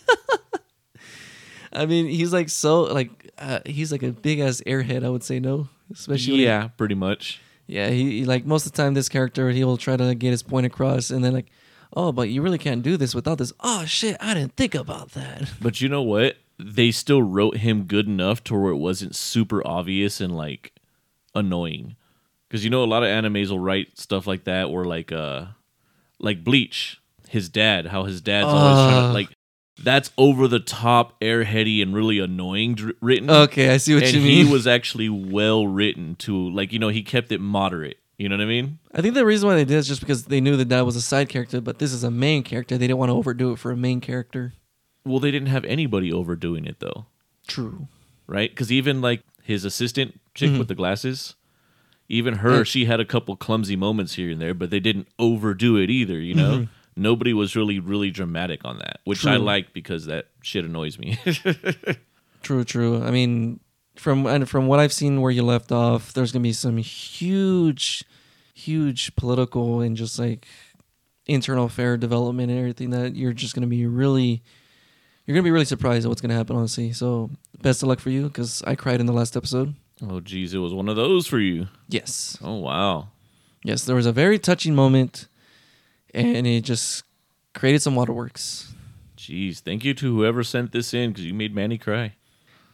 I 1.74 1.86
mean, 1.86 2.08
he's 2.08 2.32
like 2.32 2.48
so 2.50 2.84
like 2.84 3.32
uh, 3.38 3.60
he's 3.66 3.92
like 3.92 4.04
a 4.04 4.12
big 4.14 4.40
ass 4.40 4.62
airhead. 4.66 5.04
I 5.06 5.10
would 5.10 5.24
say 5.24 5.40
no, 5.42 5.68
especially 5.92 6.38
he- 6.38 6.44
yeah, 6.46 6.70
pretty 6.70 6.96
much. 6.96 7.42
yeah. 7.68 7.90
He, 7.90 8.20
he 8.20 8.26
like 8.26 8.46
most 8.46 8.66
of 8.66 8.72
the 8.72 8.78
time 8.82 8.94
this 8.94 9.10
character 9.10 9.50
he 9.50 9.66
will 9.66 9.78
try 9.78 9.98
to 9.98 10.16
get 10.16 10.32
his 10.32 10.42
point 10.42 10.66
across, 10.66 11.10
and 11.12 11.22
then 11.24 11.34
like, 11.34 11.48
oh, 11.94 12.12
but 12.14 12.30
you 12.30 12.42
really 12.42 12.58
can't 12.58 12.82
do 12.82 12.96
this 12.98 13.14
without 13.14 13.38
this. 13.38 13.52
Oh 13.60 13.84
shit, 13.86 14.16
I 14.22 14.34
didn't 14.34 14.56
think 14.56 14.74
about 14.76 15.12
that. 15.12 15.52
But 15.62 15.82
you 15.82 15.90
know 15.90 16.02
what? 16.02 16.38
They 16.58 16.92
still 16.92 17.22
wrote 17.22 17.58
him 17.58 17.84
good 17.84 18.08
enough 18.08 18.44
to 18.46 18.56
where 18.56 18.72
it 18.72 18.78
wasn't 18.78 19.14
super 19.16 19.66
obvious 19.68 20.20
and 20.22 20.36
like 20.36 20.74
annoying. 21.36 21.98
Because 22.50 22.64
you 22.64 22.72
know 22.72 22.84
a 22.84 22.86
lot 22.86 23.04
of 23.04 23.10
animes 23.10 23.52
will 23.52 23.60
write 23.60 24.00
stuff 24.00 24.26
like 24.26 24.46
that, 24.46 24.66
or 24.66 24.84
like 24.84 25.12
uh, 25.12 25.46
like 26.18 26.44
Bleach, 26.44 27.00
his 27.30 27.48
dad, 27.48 27.86
how 27.88 28.06
his 28.06 28.22
dad's 28.22 28.48
always 28.48 28.92
trying 28.92 29.08
to 29.10 29.14
like. 29.14 29.30
That's 29.82 30.12
over 30.18 30.50
the 30.50 30.60
top, 30.60 31.18
airheady, 31.22 31.82
and 31.82 31.96
really 31.96 32.20
annoying 32.20 32.76
dr- 32.76 32.96
written. 33.00 33.30
Okay, 33.30 33.70
I 33.70 33.78
see 33.78 33.94
what 33.94 34.04
and 34.04 34.14
you 34.14 34.20
mean. 34.20 34.46
he 34.46 34.52
was 34.52 34.68
actually 34.68 35.08
well 35.08 35.68
written 35.68 36.16
to 36.18 36.50
like 36.50 36.74
you 36.74 36.80
know 36.80 36.90
he 36.90 37.02
kept 37.04 37.32
it 37.32 37.40
moderate. 37.40 37.98
You 38.18 38.28
know 38.28 38.36
what 38.36 38.44
I 38.44 38.48
mean? 38.48 38.80
I 38.94 39.02
think 39.02 39.14
the 39.14 39.26
reason 39.26 39.48
why 39.48 39.56
they 39.56 39.64
did 39.64 39.78
is 39.78 39.88
just 39.88 40.02
because 40.02 40.26
they 40.26 40.42
knew 40.42 40.58
that 40.58 40.66
dad 40.66 40.82
was 40.82 40.98
a 40.98 41.02
side 41.02 41.30
character, 41.30 41.62
but 41.62 41.80
this 41.80 41.94
is 41.94 42.04
a 42.04 42.12
main 42.12 42.44
character. 42.44 42.78
They 42.78 42.88
didn't 42.88 42.98
want 43.00 43.10
to 43.12 43.14
overdo 43.14 43.54
it 43.54 43.60
for 43.60 43.72
a 43.72 43.78
main 43.78 44.02
character. 44.02 44.52
Well, 45.06 45.20
they 45.20 45.32
didn't 45.32 45.48
have 45.48 45.64
anybody 45.64 46.12
overdoing 46.12 46.66
it 46.66 46.82
though, 46.82 47.06
True. 47.48 47.88
right? 48.28 48.50
Because 48.50 48.74
even 48.74 49.00
like 49.00 49.24
his 49.44 49.64
assistant 49.64 50.20
chick 50.36 50.58
with 50.58 50.68
the 50.68 50.76
glasses, 50.76 51.36
even 52.10 52.36
her, 52.36 52.66
she 52.66 52.86
had 52.86 53.00
a 53.00 53.06
couple 53.06 53.36
clumsy 53.36 53.76
moments 53.76 54.16
here 54.16 54.32
and 54.32 54.42
there, 54.42 54.56
but 54.56 54.72
they 54.72 54.80
didn't 54.80 55.08
overdo 55.20 55.78
it 55.78 55.90
either. 55.92 56.20
You 56.20 56.34
know, 56.34 56.52
mm-hmm. 56.52 56.72
nobody 57.02 57.34
was 57.34 57.56
really 57.56 57.80
really 57.80 58.10
dramatic 58.10 58.66
on 58.66 58.80
that, 58.80 59.00
which 59.06 59.26
I 59.26 59.38
like 59.38 59.72
because 59.74 60.08
that 60.08 60.26
shit 60.42 60.66
annoys 60.66 60.98
me. 60.98 61.18
True, 62.42 62.64
true. 62.64 63.04
I 63.04 63.12
mean, 63.12 63.60
from 63.98 64.26
and 64.26 64.50
from 64.50 64.68
what 64.68 64.80
I've 64.80 64.94
seen 64.94 65.22
where 65.22 65.32
you 65.32 65.44
left 65.44 65.72
off, 65.72 66.14
there's 66.14 66.32
gonna 66.32 66.44
be 66.44 66.54
some 66.54 66.78
huge, 66.78 68.04
huge 68.54 69.14
political 69.18 69.82
and 69.82 69.98
just 69.98 70.18
like 70.18 70.48
internal 71.28 71.66
affair 71.66 71.98
development 71.98 72.50
and 72.50 72.60
everything 72.60 72.92
that 72.92 73.16
you're 73.16 73.34
just 73.34 73.56
gonna 73.56 73.68
be 73.68 73.86
really, 73.86 74.42
you're 75.26 75.36
gonna 75.36 75.44
be 75.44 75.52
really 75.52 75.66
surprised 75.66 76.06
at 76.06 76.10
what's 76.10 76.22
gonna 76.22 76.34
happen. 76.34 76.56
Honestly, 76.56 76.94
so 76.94 77.30
best 77.62 77.84
of 77.84 77.90
luck 77.90 78.00
for 78.00 78.10
you 78.10 78.24
because 78.24 78.64
I 78.66 78.76
cried 78.76 79.02
in 79.02 79.06
the 79.06 79.14
last 79.14 79.36
episode. 79.36 79.76
Oh, 80.08 80.20
geez, 80.20 80.54
it 80.54 80.60
was 80.60 80.74
one 80.74 80.90
of 80.90 80.96
those 80.96 81.28
for 81.28 81.40
you. 81.40 81.68
Yes, 81.88 82.38
Oh 82.42 82.56
wow. 82.58 83.10
yes, 83.64 83.86
there 83.86 83.96
was 83.96 84.06
a 84.06 84.12
very 84.12 84.40
touching 84.40 84.76
moment, 84.76 85.28
and 86.14 86.46
it 86.48 86.62
just 86.62 87.04
created 87.54 87.82
some 87.82 87.96
waterworks. 87.96 88.74
Jeez, 89.18 89.60
thank 89.60 89.84
you 89.84 89.94
to 89.96 90.16
whoever 90.16 90.44
sent 90.44 90.72
this 90.72 90.94
in 90.94 91.12
because 91.12 91.26
you 91.26 91.34
made 91.34 91.54
Manny 91.54 91.78
cry. 91.78 92.16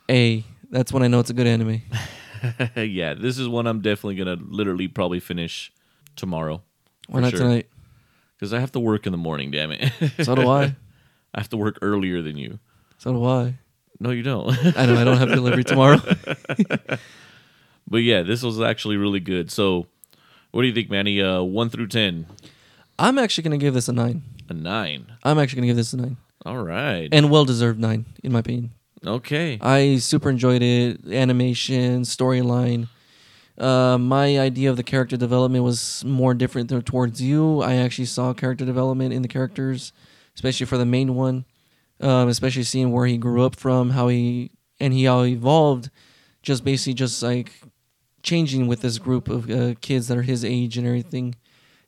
A, 0.09 0.43
that's 0.69 0.91
when 0.93 1.01
I 1.03 1.07
know 1.07 1.19
it's 1.19 1.29
a 1.31 1.33
good 1.33 1.47
anime. 1.47 1.81
yeah, 2.75 3.13
this 3.15 3.39
is 3.39 3.47
one 3.47 3.65
I'm 3.67 3.81
definitely 3.81 4.15
gonna 4.15 4.37
literally 4.39 4.87
probably 4.87 5.19
finish 5.19 5.71
tomorrow. 6.15 6.61
Why 7.07 7.21
not 7.21 7.31
sure. 7.31 7.39
tonight? 7.39 7.67
Because 8.37 8.53
I 8.53 8.59
have 8.59 8.71
to 8.73 8.79
work 8.79 9.05
in 9.05 9.11
the 9.11 9.17
morning. 9.17 9.49
Damn 9.51 9.71
it! 9.71 9.91
So 10.23 10.35
do 10.35 10.47
I. 10.47 10.75
I 11.33 11.39
have 11.39 11.49
to 11.49 11.57
work 11.57 11.79
earlier 11.81 12.21
than 12.21 12.37
you. 12.37 12.59
So 12.97 13.11
do 13.11 13.25
I. 13.25 13.55
No, 13.99 14.11
you 14.11 14.23
don't. 14.23 14.49
I 14.77 14.85
know 14.85 14.95
I 14.99 15.03
don't 15.03 15.17
have 15.17 15.29
delivery 15.29 15.63
tomorrow. 15.63 15.99
but 17.87 17.97
yeah, 17.97 18.21
this 18.23 18.43
was 18.43 18.59
actually 18.61 18.97
really 18.97 19.19
good. 19.19 19.51
So, 19.51 19.87
what 20.51 20.61
do 20.61 20.67
you 20.67 20.73
think, 20.73 20.89
Manny? 20.89 21.21
Uh, 21.21 21.41
one 21.43 21.69
through 21.69 21.87
ten, 21.87 22.25
I'm 22.99 23.17
actually 23.17 23.43
gonna 23.43 23.57
give 23.57 23.73
this 23.73 23.87
a 23.87 23.93
nine. 23.93 24.23
a 24.49 24.53
nine. 24.53 25.07
I'm 25.23 25.37
actually 25.39 25.57
gonna 25.57 25.67
give 25.67 25.75
this 25.77 25.93
a 25.93 25.97
nine, 25.97 26.17
All 26.45 26.57
right. 26.63 27.09
and 27.11 27.29
well 27.29 27.45
deserved 27.45 27.79
nine 27.79 28.05
in 28.23 28.31
my 28.31 28.39
opinion. 28.39 28.71
okay. 29.05 29.57
I 29.61 29.97
super 29.97 30.29
enjoyed 30.29 30.61
it. 30.61 31.05
Animation, 31.11 32.01
storyline. 32.01 32.87
Uh, 33.57 33.97
my 33.97 34.37
idea 34.37 34.69
of 34.69 34.75
the 34.75 34.83
character 34.83 35.15
development 35.15 35.63
was 35.63 36.03
more 36.03 36.33
different 36.33 36.69
th- 36.69 36.83
towards 36.83 37.21
you. 37.21 37.61
I 37.61 37.75
actually 37.75 38.05
saw 38.05 38.33
character 38.33 38.65
development 38.65 39.13
in 39.13 39.21
the 39.21 39.29
characters, 39.29 39.93
especially 40.35 40.65
for 40.65 40.77
the 40.77 40.85
main 40.85 41.15
one. 41.15 41.45
Um, 42.01 42.27
especially 42.27 42.63
seeing 42.63 42.91
where 42.91 43.05
he 43.05 43.17
grew 43.17 43.45
up 43.45 43.55
from, 43.55 43.91
how 43.91 44.09
he 44.09 44.51
and 44.79 44.93
he 44.93 45.05
how 45.05 45.23
he 45.23 45.33
evolved, 45.33 45.89
just 46.41 46.63
basically 46.65 46.93
just 46.93 47.23
like 47.23 47.53
changing 48.21 48.67
with 48.67 48.81
this 48.81 48.97
group 48.97 49.29
of 49.29 49.49
uh, 49.49 49.75
kids 49.79 50.07
that 50.07 50.17
are 50.17 50.23
his 50.23 50.43
age 50.43 50.77
and 50.77 50.85
everything, 50.85 51.35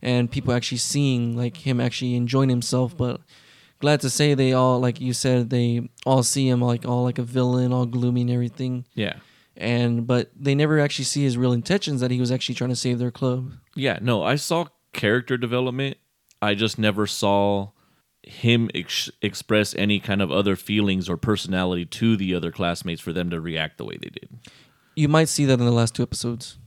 and 0.01 0.31
people 0.31 0.53
actually 0.53 0.77
seeing 0.77 1.35
like 1.35 1.57
him 1.57 1.81
actually 1.81 2.15
enjoying 2.15 2.49
himself. 2.49 2.95
But 2.95 3.19
glad 3.79 3.99
to 4.01 4.09
say 4.09 4.33
they 4.33 4.53
all, 4.53 4.79
like 4.79 5.01
you 5.01 5.13
said, 5.13 5.49
they 5.49 5.89
all 6.05 6.23
see 6.23 6.47
him 6.47 6.61
like 6.61 6.85
all 6.85 7.03
like 7.03 7.17
a 7.17 7.23
villain, 7.23 7.73
all 7.73 7.85
gloomy 7.85 8.21
and 8.21 8.31
everything. 8.31 8.85
Yeah. 8.93 9.17
And 9.55 10.07
but 10.07 10.31
they 10.35 10.55
never 10.55 10.79
actually 10.79 11.05
see 11.05 11.23
his 11.23 11.37
real 11.37 11.51
intentions 11.51 11.99
that 12.01 12.11
he 12.11 12.19
was 12.19 12.31
actually 12.31 12.55
trying 12.55 12.69
to 12.69 12.75
save 12.75 12.99
their 12.99 13.11
club. 13.11 13.51
Yeah. 13.75 13.99
No, 14.01 14.23
I 14.23 14.35
saw 14.35 14.67
character 14.93 15.37
development. 15.37 15.97
I 16.41 16.53
just 16.53 16.77
never 16.77 17.07
saw 17.07 17.71
him 18.27 18.69
ex- 18.75 19.09
express 19.21 19.75
any 19.75 19.99
kind 19.99 20.21
of 20.21 20.31
other 20.31 20.55
feelings 20.55 21.09
or 21.09 21.17
personality 21.17 21.85
to 21.85 22.17
the 22.17 22.33
other 22.35 22.51
classmates 22.51 23.01
for 23.01 23.13
them 23.13 23.29
to 23.29 23.39
react 23.39 23.77
the 23.77 23.85
way 23.85 23.97
they 24.01 24.09
did. 24.09 24.29
You 24.95 25.07
might 25.07 25.29
see 25.29 25.45
that 25.45 25.59
in 25.59 25.65
the 25.65 25.71
last 25.71 25.95
two 25.95 26.03
episodes. 26.03 26.57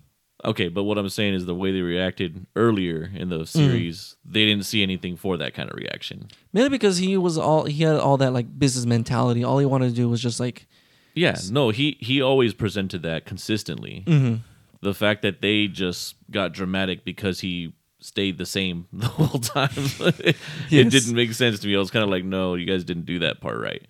Okay, 0.45 0.69
but 0.69 0.85
what 0.85 0.97
I'm 0.97 1.09
saying 1.09 1.35
is 1.35 1.45
the 1.45 1.55
way 1.55 1.71
they 1.71 1.83
reacted 1.83 2.47
earlier 2.57 3.11
in 3.15 3.29
the 3.29 3.41
mm. 3.41 3.49
series, 3.49 4.17
they 4.25 4.47
didn't 4.47 4.65
see 4.65 4.83
anything 4.83 5.17
for 5.17 5.37
that 5.37 5.53
kind 5.53 5.71
of 5.71 5.77
reaction. 5.77 6.29
Mainly 6.53 6.71
because 6.71 6.97
he 6.97 7.17
was 7.17 7.37
all 7.37 7.65
he 7.65 7.83
had 7.83 7.97
all 7.97 8.17
that 8.17 8.33
like 8.33 8.59
business 8.59 8.87
mentality. 8.87 9.45
All 9.45 9.59
he 9.59 9.67
wanted 9.67 9.91
to 9.91 9.95
do 9.95 10.09
was 10.09 10.23
just 10.23 10.41
like 10.41 10.67
Yeah, 11.15 11.37
no, 11.51 11.71
he 11.71 11.99
he 12.01 12.23
always 12.23 12.55
presented 12.55 13.03
that 13.03 13.27
consistently. 13.27 14.05
Mm-hmm. 14.07 14.37
The 14.81 14.95
fact 14.95 15.21
that 15.23 15.43
they 15.43 15.67
just 15.67 16.15
got 16.31 16.55
dramatic 16.55 17.05
because 17.05 17.41
he 17.41 17.75
stayed 18.01 18.39
the 18.39 18.47
same 18.47 18.87
the 18.93 19.07
whole 19.07 19.41
time, 19.41 19.69
it 20.21 20.37
Yes. 20.69 20.93
didn't 20.93 21.15
make 21.15 21.33
sense 21.33 21.61
to 21.61 21.67
me. 21.69 21.77
I 21.77 21.79
was 21.79 21.91
kind 21.91 22.03
of 22.03 22.11
like, 22.11 22.25
no, 22.25 22.55
you 22.55 22.67
guys 22.67 22.85
didn't 22.85 23.07
do 23.07 23.19
that 23.21 23.41
part 23.41 23.59
right. 23.61 23.87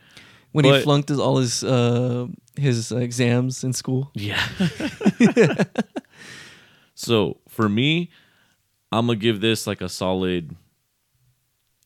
when 0.52 0.64
he 0.64 0.80
flunked 0.82 1.08
his, 1.08 1.18
all 1.20 1.38
his 1.38 1.62
uh, 1.64 2.26
his 2.56 2.92
uh, 2.92 2.96
exams 2.96 3.64
in 3.64 3.72
school. 3.72 4.10
Yeah. 4.14 4.42
so 6.94 7.38
for 7.48 7.68
me, 7.68 8.10
I'm 8.92 9.06
gonna 9.06 9.16
give 9.16 9.40
this 9.40 9.66
like 9.66 9.80
a 9.80 9.88
solid 9.88 10.56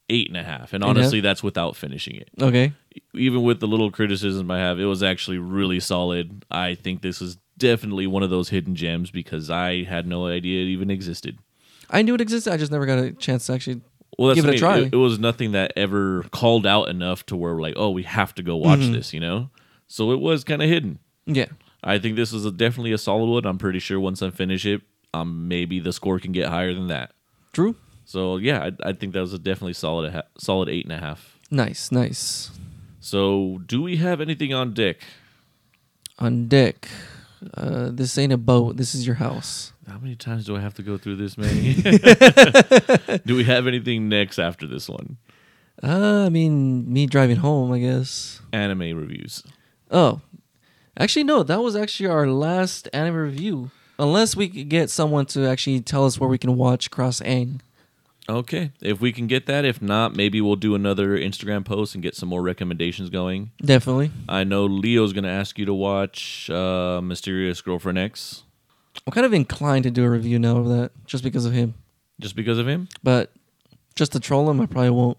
eight 0.08 0.28
and 0.28 0.36
a 0.36 0.42
half, 0.42 0.72
and 0.72 0.82
Eight 0.84 0.88
and 0.88 0.98
a 0.98 1.00
honestly, 1.00 1.20
that's 1.20 1.42
without 1.42 1.76
finishing 1.76 2.16
it. 2.16 2.28
Okay. 2.40 2.72
even 3.14 3.42
with 3.42 3.60
the 3.60 3.66
little 3.66 3.90
criticism 3.90 4.50
I 4.50 4.58
have, 4.58 4.78
it 4.78 4.84
was 4.84 5.02
actually 5.02 5.38
really 5.38 5.80
solid. 5.80 6.44
I 6.50 6.74
think 6.74 7.02
this 7.02 7.20
is 7.22 7.38
definitely 7.56 8.06
one 8.06 8.22
of 8.22 8.30
those 8.30 8.48
hidden 8.48 8.74
gems 8.74 9.10
because 9.10 9.48
I 9.50 9.84
had 9.84 10.06
no 10.06 10.26
idea 10.26 10.62
it 10.62 10.66
even 10.68 10.90
existed. 10.90 11.38
I 11.94 12.02
knew 12.02 12.14
it 12.14 12.20
existed. 12.20 12.52
I 12.52 12.56
just 12.56 12.70
never 12.72 12.86
got 12.86 12.98
a 12.98 13.12
chance 13.12 13.46
to 13.46 13.52
actually. 13.54 13.80
Well, 14.18 14.28
that's 14.28 14.36
Give 14.36 14.44
it 14.44 14.48
a 14.48 14.50
I 14.50 14.52
mean. 14.52 14.58
try. 14.60 14.78
It, 14.86 14.92
it 14.94 14.96
was 14.96 15.18
nothing 15.18 15.52
that 15.52 15.72
ever 15.76 16.22
called 16.30 16.66
out 16.66 16.88
enough 16.88 17.26
to 17.26 17.36
where 17.36 17.54
we're 17.54 17.62
like, 17.62 17.74
oh, 17.76 17.90
we 17.90 18.04
have 18.04 18.34
to 18.36 18.42
go 18.42 18.56
watch 18.56 18.78
Mm-hmm. 18.80 18.92
this, 18.92 19.12
you 19.12 19.18
know. 19.20 19.50
So 19.88 20.12
it 20.12 20.20
was 20.20 20.44
kind 20.44 20.62
of 20.62 20.68
hidden. 20.68 20.98
Yeah. 21.26 21.46
I 21.82 21.98
think 21.98 22.14
this 22.16 22.32
is 22.32 22.44
a, 22.44 22.50
definitely 22.52 22.92
a 22.92 22.98
solid 22.98 23.26
one. 23.28 23.44
I'm 23.44 23.58
pretty 23.58 23.78
sure 23.80 23.98
once 24.00 24.22
I 24.22 24.30
finish 24.30 24.64
it, 24.66 24.82
um, 25.12 25.48
maybe 25.48 25.80
the 25.80 25.92
score 25.92 26.18
can 26.20 26.32
get 26.32 26.48
higher 26.48 26.72
than 26.72 26.86
that. 26.88 27.12
True. 27.52 27.74
So 28.04 28.36
yeah, 28.36 28.70
I, 28.84 28.90
I 28.90 28.92
think 28.92 29.12
that 29.14 29.20
was 29.20 29.32
a 29.34 29.38
definitely 29.38 29.72
solid, 29.74 30.06
a 30.10 30.12
ha- 30.12 30.28
solid 30.38 30.68
eight 30.68 30.84
and 30.84 30.92
a 30.92 30.98
half. 30.98 31.38
Nice, 31.50 31.90
nice. 31.92 32.50
So 33.00 33.60
do 33.66 33.82
we 33.82 33.96
have 33.96 34.20
anything 34.20 34.54
on 34.54 34.72
deck? 34.74 34.98
On 36.18 36.46
deck. 36.48 36.88
Uh, 37.52 37.90
this 37.92 38.16
ain't 38.16 38.32
a 38.32 38.38
boat. 38.38 38.76
This 38.78 38.94
is 38.94 39.06
your 39.06 39.16
house. 39.16 39.72
How 39.88 39.98
many 39.98 40.16
times 40.16 40.46
do 40.46 40.56
I 40.56 40.60
have 40.60 40.74
to 40.74 40.82
go 40.82 40.96
through 40.96 41.16
this, 41.16 41.36
Manny? 41.36 41.74
do 43.26 43.36
we 43.36 43.44
have 43.44 43.66
anything 43.66 44.08
next 44.08 44.38
after 44.38 44.66
this 44.66 44.88
one? 44.88 45.18
Uh, 45.82 46.24
I 46.26 46.28
mean, 46.28 46.90
me 46.90 47.06
driving 47.06 47.36
home, 47.36 47.72
I 47.72 47.80
guess. 47.80 48.40
Anime 48.52 48.96
reviews. 48.96 49.42
Oh, 49.90 50.20
actually, 50.98 51.24
no. 51.24 51.42
That 51.42 51.62
was 51.62 51.76
actually 51.76 52.08
our 52.08 52.26
last 52.26 52.88
anime 52.92 53.16
review. 53.16 53.70
Unless 53.98 54.36
we 54.36 54.48
could 54.48 54.68
get 54.68 54.90
someone 54.90 55.26
to 55.26 55.46
actually 55.46 55.80
tell 55.80 56.06
us 56.06 56.18
where 56.18 56.28
we 56.28 56.38
can 56.38 56.56
watch 56.56 56.90
Cross 56.90 57.22
Ange. 57.22 57.60
Okay, 58.26 58.72
if 58.80 59.02
we 59.02 59.12
can 59.12 59.26
get 59.26 59.44
that. 59.46 59.66
If 59.66 59.82
not, 59.82 60.16
maybe 60.16 60.40
we'll 60.40 60.56
do 60.56 60.74
another 60.74 61.18
Instagram 61.18 61.62
post 61.62 61.94
and 61.94 62.02
get 62.02 62.16
some 62.16 62.30
more 62.30 62.40
recommendations 62.40 63.10
going. 63.10 63.50
Definitely. 63.62 64.10
I 64.28 64.44
know 64.44 64.64
Leo's 64.64 65.12
gonna 65.12 65.28
ask 65.28 65.58
you 65.58 65.66
to 65.66 65.74
watch 65.74 66.48
uh, 66.48 67.02
Mysterious 67.02 67.60
Girlfriend 67.60 67.98
X 67.98 68.44
I'm 69.06 69.12
kind 69.12 69.26
of 69.26 69.32
inclined 69.34 69.84
to 69.84 69.90
do 69.90 70.04
a 70.04 70.10
review 70.10 70.38
now 70.38 70.56
of 70.58 70.68
that 70.68 70.92
just 71.06 71.24
because 71.24 71.44
of 71.44 71.52
him. 71.52 71.74
just 72.20 72.36
because 72.36 72.58
of 72.58 72.66
him. 72.68 72.88
But 73.02 73.32
just 73.94 74.12
to 74.12 74.20
troll 74.20 74.48
him, 74.50 74.60
I 74.60 74.66
probably 74.66 74.90
won't. 74.90 75.18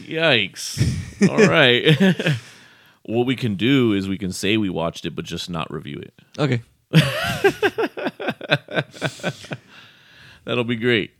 Yikes! 0.00 1.28
All 1.28 1.48
right. 1.48 2.36
what 3.02 3.26
we 3.26 3.36
can 3.36 3.56
do 3.56 3.92
is 3.92 4.08
we 4.08 4.18
can 4.18 4.32
say 4.32 4.56
we 4.56 4.70
watched 4.70 5.04
it, 5.04 5.14
but 5.14 5.24
just 5.24 5.50
not 5.50 5.70
review 5.72 6.00
it. 6.00 6.14
Okay. 6.38 6.62
That'll 10.44 10.64
be 10.64 10.76
great. 10.76 11.10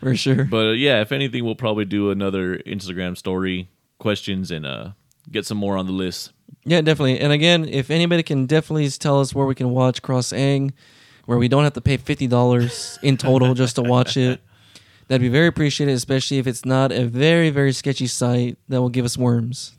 For 0.00 0.16
sure. 0.16 0.44
But 0.44 0.66
uh, 0.66 0.72
yeah, 0.72 1.00
if 1.00 1.12
anything, 1.12 1.44
we'll 1.44 1.54
probably 1.54 1.84
do 1.84 2.10
another 2.10 2.58
Instagram 2.58 3.16
story 3.16 3.68
questions 3.98 4.50
and 4.50 4.66
uh, 4.66 4.90
get 5.30 5.46
some 5.46 5.58
more 5.58 5.76
on 5.76 5.86
the 5.86 5.92
list. 5.92 6.32
Yeah, 6.64 6.80
definitely. 6.80 7.20
And 7.20 7.32
again, 7.32 7.66
if 7.68 7.90
anybody 7.90 8.22
can 8.22 8.46
definitely 8.46 8.88
tell 8.90 9.20
us 9.20 9.34
where 9.34 9.46
we 9.46 9.54
can 9.54 9.70
watch 9.70 10.00
Cross 10.02 10.32
Ange, 10.32 10.72
where 11.26 11.38
we 11.38 11.48
don't 11.48 11.64
have 11.64 11.74
to 11.74 11.80
pay 11.80 11.96
fifty 11.96 12.26
dollars 12.26 12.98
in 13.02 13.16
total 13.16 13.54
just 13.54 13.76
to 13.76 13.82
watch 13.82 14.16
it, 14.16 14.40
that'd 15.08 15.20
be 15.20 15.28
very 15.28 15.46
appreciated, 15.46 15.92
especially 15.92 16.38
if 16.38 16.46
it's 16.46 16.64
not 16.64 16.90
a 16.92 17.04
very, 17.04 17.50
very 17.50 17.72
sketchy 17.72 18.06
site 18.06 18.56
that 18.68 18.80
will 18.80 18.88
give 18.88 19.04
us 19.04 19.18
worms. 19.18 19.72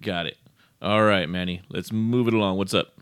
Got 0.00 0.26
it. 0.26 0.36
All 0.80 1.02
right, 1.02 1.28
Manny. 1.28 1.62
Let's 1.68 1.92
move 1.92 2.28
it 2.28 2.34
along. 2.34 2.56
What's 2.56 2.74
up? 2.74 2.92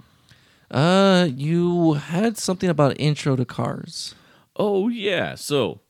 Uh 0.68 1.28
you 1.32 1.92
had 1.92 2.36
something 2.36 2.68
about 2.68 2.98
intro 2.98 3.36
to 3.36 3.44
cars. 3.44 4.16
Oh 4.56 4.88
yeah. 4.88 5.36
So, 5.36 5.80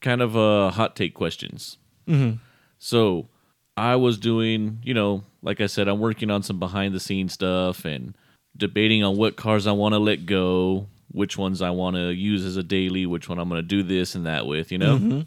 kind 0.00 0.20
of 0.20 0.36
uh, 0.36 0.70
hot 0.70 0.96
take 0.96 1.14
questions. 1.14 1.78
Mm-hmm. 2.08 2.38
So, 2.78 3.28
I 3.76 3.96
was 3.96 4.18
doing, 4.18 4.78
you 4.82 4.94
know, 4.94 5.24
like 5.42 5.60
I 5.60 5.66
said, 5.66 5.88
I'm 5.88 6.00
working 6.00 6.30
on 6.30 6.42
some 6.42 6.58
behind 6.58 6.94
the 6.94 7.00
scenes 7.00 7.32
stuff 7.32 7.84
and 7.84 8.16
debating 8.56 9.02
on 9.02 9.16
what 9.16 9.36
cars 9.36 9.66
I 9.66 9.72
want 9.72 9.94
to 9.94 9.98
let 9.98 10.26
go, 10.26 10.86
which 11.10 11.36
ones 11.36 11.60
I 11.60 11.70
want 11.70 11.96
to 11.96 12.12
use 12.12 12.44
as 12.44 12.56
a 12.56 12.62
daily, 12.62 13.06
which 13.06 13.28
one 13.28 13.38
I'm 13.38 13.48
going 13.48 13.60
to 13.60 13.66
do 13.66 13.82
this 13.82 14.14
and 14.14 14.26
that 14.26 14.46
with, 14.46 14.70
you 14.70 14.78
know? 14.78 14.98
Mm-hmm. 14.98 15.20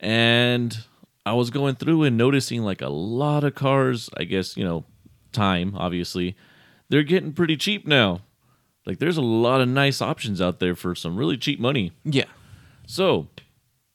And 0.00 0.76
I 1.24 1.34
was 1.34 1.50
going 1.50 1.76
through 1.76 2.04
and 2.04 2.16
noticing 2.16 2.62
like 2.62 2.82
a 2.82 2.88
lot 2.88 3.44
of 3.44 3.54
cars, 3.54 4.10
I 4.16 4.24
guess, 4.24 4.56
you 4.56 4.64
know, 4.64 4.84
time, 5.32 5.74
obviously, 5.76 6.36
they're 6.88 7.02
getting 7.02 7.32
pretty 7.32 7.56
cheap 7.56 7.86
now. 7.86 8.22
Like 8.86 8.98
there's 8.98 9.18
a 9.18 9.22
lot 9.22 9.60
of 9.60 9.68
nice 9.68 10.00
options 10.00 10.40
out 10.40 10.58
there 10.58 10.74
for 10.74 10.94
some 10.94 11.16
really 11.16 11.36
cheap 11.36 11.60
money. 11.60 11.92
Yeah. 12.04 12.24
So, 12.86 13.28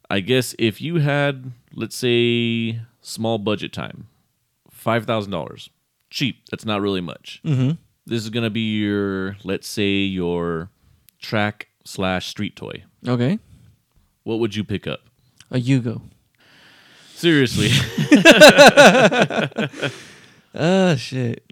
I 0.09 0.19
guess 0.19 0.53
if 0.59 0.79
you 0.79 0.97
had, 0.97 1.51
let's 1.73 1.95
say, 1.95 2.79
small 3.03 3.37
budget 3.37 3.71
time, 3.71 4.07
five 4.71 5.05
thousand 5.05 5.31
dollars, 5.31 5.69
cheap. 6.09 6.37
That's 6.49 6.65
not 6.65 6.81
really 6.81 7.01
much. 7.01 7.39
Mm-hmm. 7.45 7.71
This 8.07 8.23
is 8.23 8.31
gonna 8.31 8.49
be 8.49 8.77
your, 8.79 9.37
let's 9.43 9.67
say, 9.67 9.97
your 9.99 10.71
track 11.21 11.67
slash 11.85 12.27
street 12.27 12.55
toy. 12.55 12.83
Okay. 13.07 13.37
What 14.23 14.39
would 14.39 14.55
you 14.55 14.63
pick 14.63 14.87
up? 14.87 15.01
A 15.51 15.57
Yugo. 15.57 16.01
Seriously, 17.15 17.69
Ah 20.55 20.95
shit. 20.95 21.43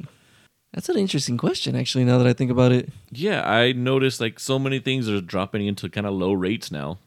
That's 0.73 0.89
an 0.89 0.97
interesting 0.97 1.37
question 1.37 1.75
actually 1.75 2.05
now 2.05 2.17
that 2.17 2.27
I 2.27 2.33
think 2.33 2.51
about 2.51 2.71
it. 2.71 2.89
yeah, 3.11 3.47
I 3.49 3.73
noticed 3.73 4.21
like 4.21 4.39
so 4.39 4.57
many 4.59 4.79
things 4.79 5.09
are 5.09 5.19
dropping 5.21 5.65
into 5.65 5.89
kind 5.89 6.07
of 6.07 6.13
low 6.13 6.33
rates 6.33 6.71
now. 6.71 6.99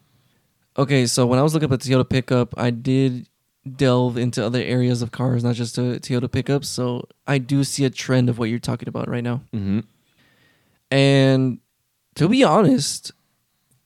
Okay, 0.76 1.06
so 1.06 1.24
when 1.26 1.38
I 1.38 1.42
was 1.42 1.54
looking 1.54 1.68
up 1.68 1.72
at 1.72 1.80
Toyota 1.80 2.08
pickup, 2.08 2.52
I 2.58 2.70
did 2.70 3.28
delve 3.76 4.16
into 4.16 4.44
other 4.44 4.60
areas 4.60 5.02
of 5.02 5.10
cars, 5.10 5.42
not 5.42 5.54
just 5.54 5.74
to 5.76 5.98
Toyota 6.00 6.30
pickups. 6.30 6.68
So 6.68 7.08
I 7.26 7.38
do 7.38 7.64
see 7.64 7.84
a 7.84 7.90
trend 7.90 8.28
of 8.28 8.38
what 8.38 8.50
you're 8.50 8.58
talking 8.58 8.88
about 8.88 9.08
right 9.08 9.24
now. 9.24 9.42
Mm-hmm. 9.52 9.80
And 10.90 11.58
to 12.16 12.28
be 12.28 12.44
honest, 12.44 13.12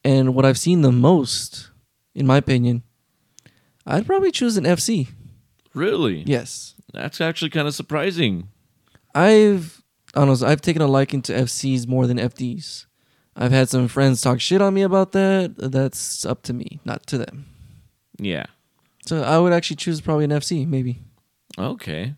and 0.04 0.34
what 0.34 0.44
I've 0.44 0.58
seen 0.58 0.82
the 0.82 0.92
most, 0.92 1.70
in 2.14 2.26
my 2.26 2.36
opinion, 2.36 2.82
I'd 3.86 4.06
probably 4.06 4.30
choose 4.30 4.56
an 4.56 4.64
FC. 4.64 5.08
Really? 5.74 6.22
Yes. 6.26 6.74
That's 6.92 7.20
actually 7.20 7.50
kind 7.50 7.68
of 7.68 7.74
surprising. 7.74 8.48
I've 9.14 9.82
I 10.14 10.22
I've 10.22 10.60
taken 10.60 10.82
a 10.82 10.86
liking 10.86 11.22
to 11.22 11.32
FCs 11.32 11.86
more 11.86 12.06
than 12.06 12.18
FDs. 12.18 12.86
I've 13.36 13.52
had 13.52 13.68
some 13.68 13.88
friends 13.88 14.20
talk 14.20 14.40
shit 14.40 14.60
on 14.60 14.74
me 14.74 14.82
about 14.82 15.12
that. 15.12 15.54
That's 15.56 16.26
up 16.26 16.42
to 16.44 16.52
me, 16.52 16.80
not 16.84 17.06
to 17.06 17.18
them. 17.18 17.46
Yeah. 18.18 18.46
So 19.08 19.22
I 19.22 19.38
would 19.38 19.54
actually 19.54 19.76
choose 19.76 20.02
probably 20.02 20.24
an 20.24 20.30
FC, 20.30 20.68
maybe. 20.68 20.98
Okay. 21.56 22.14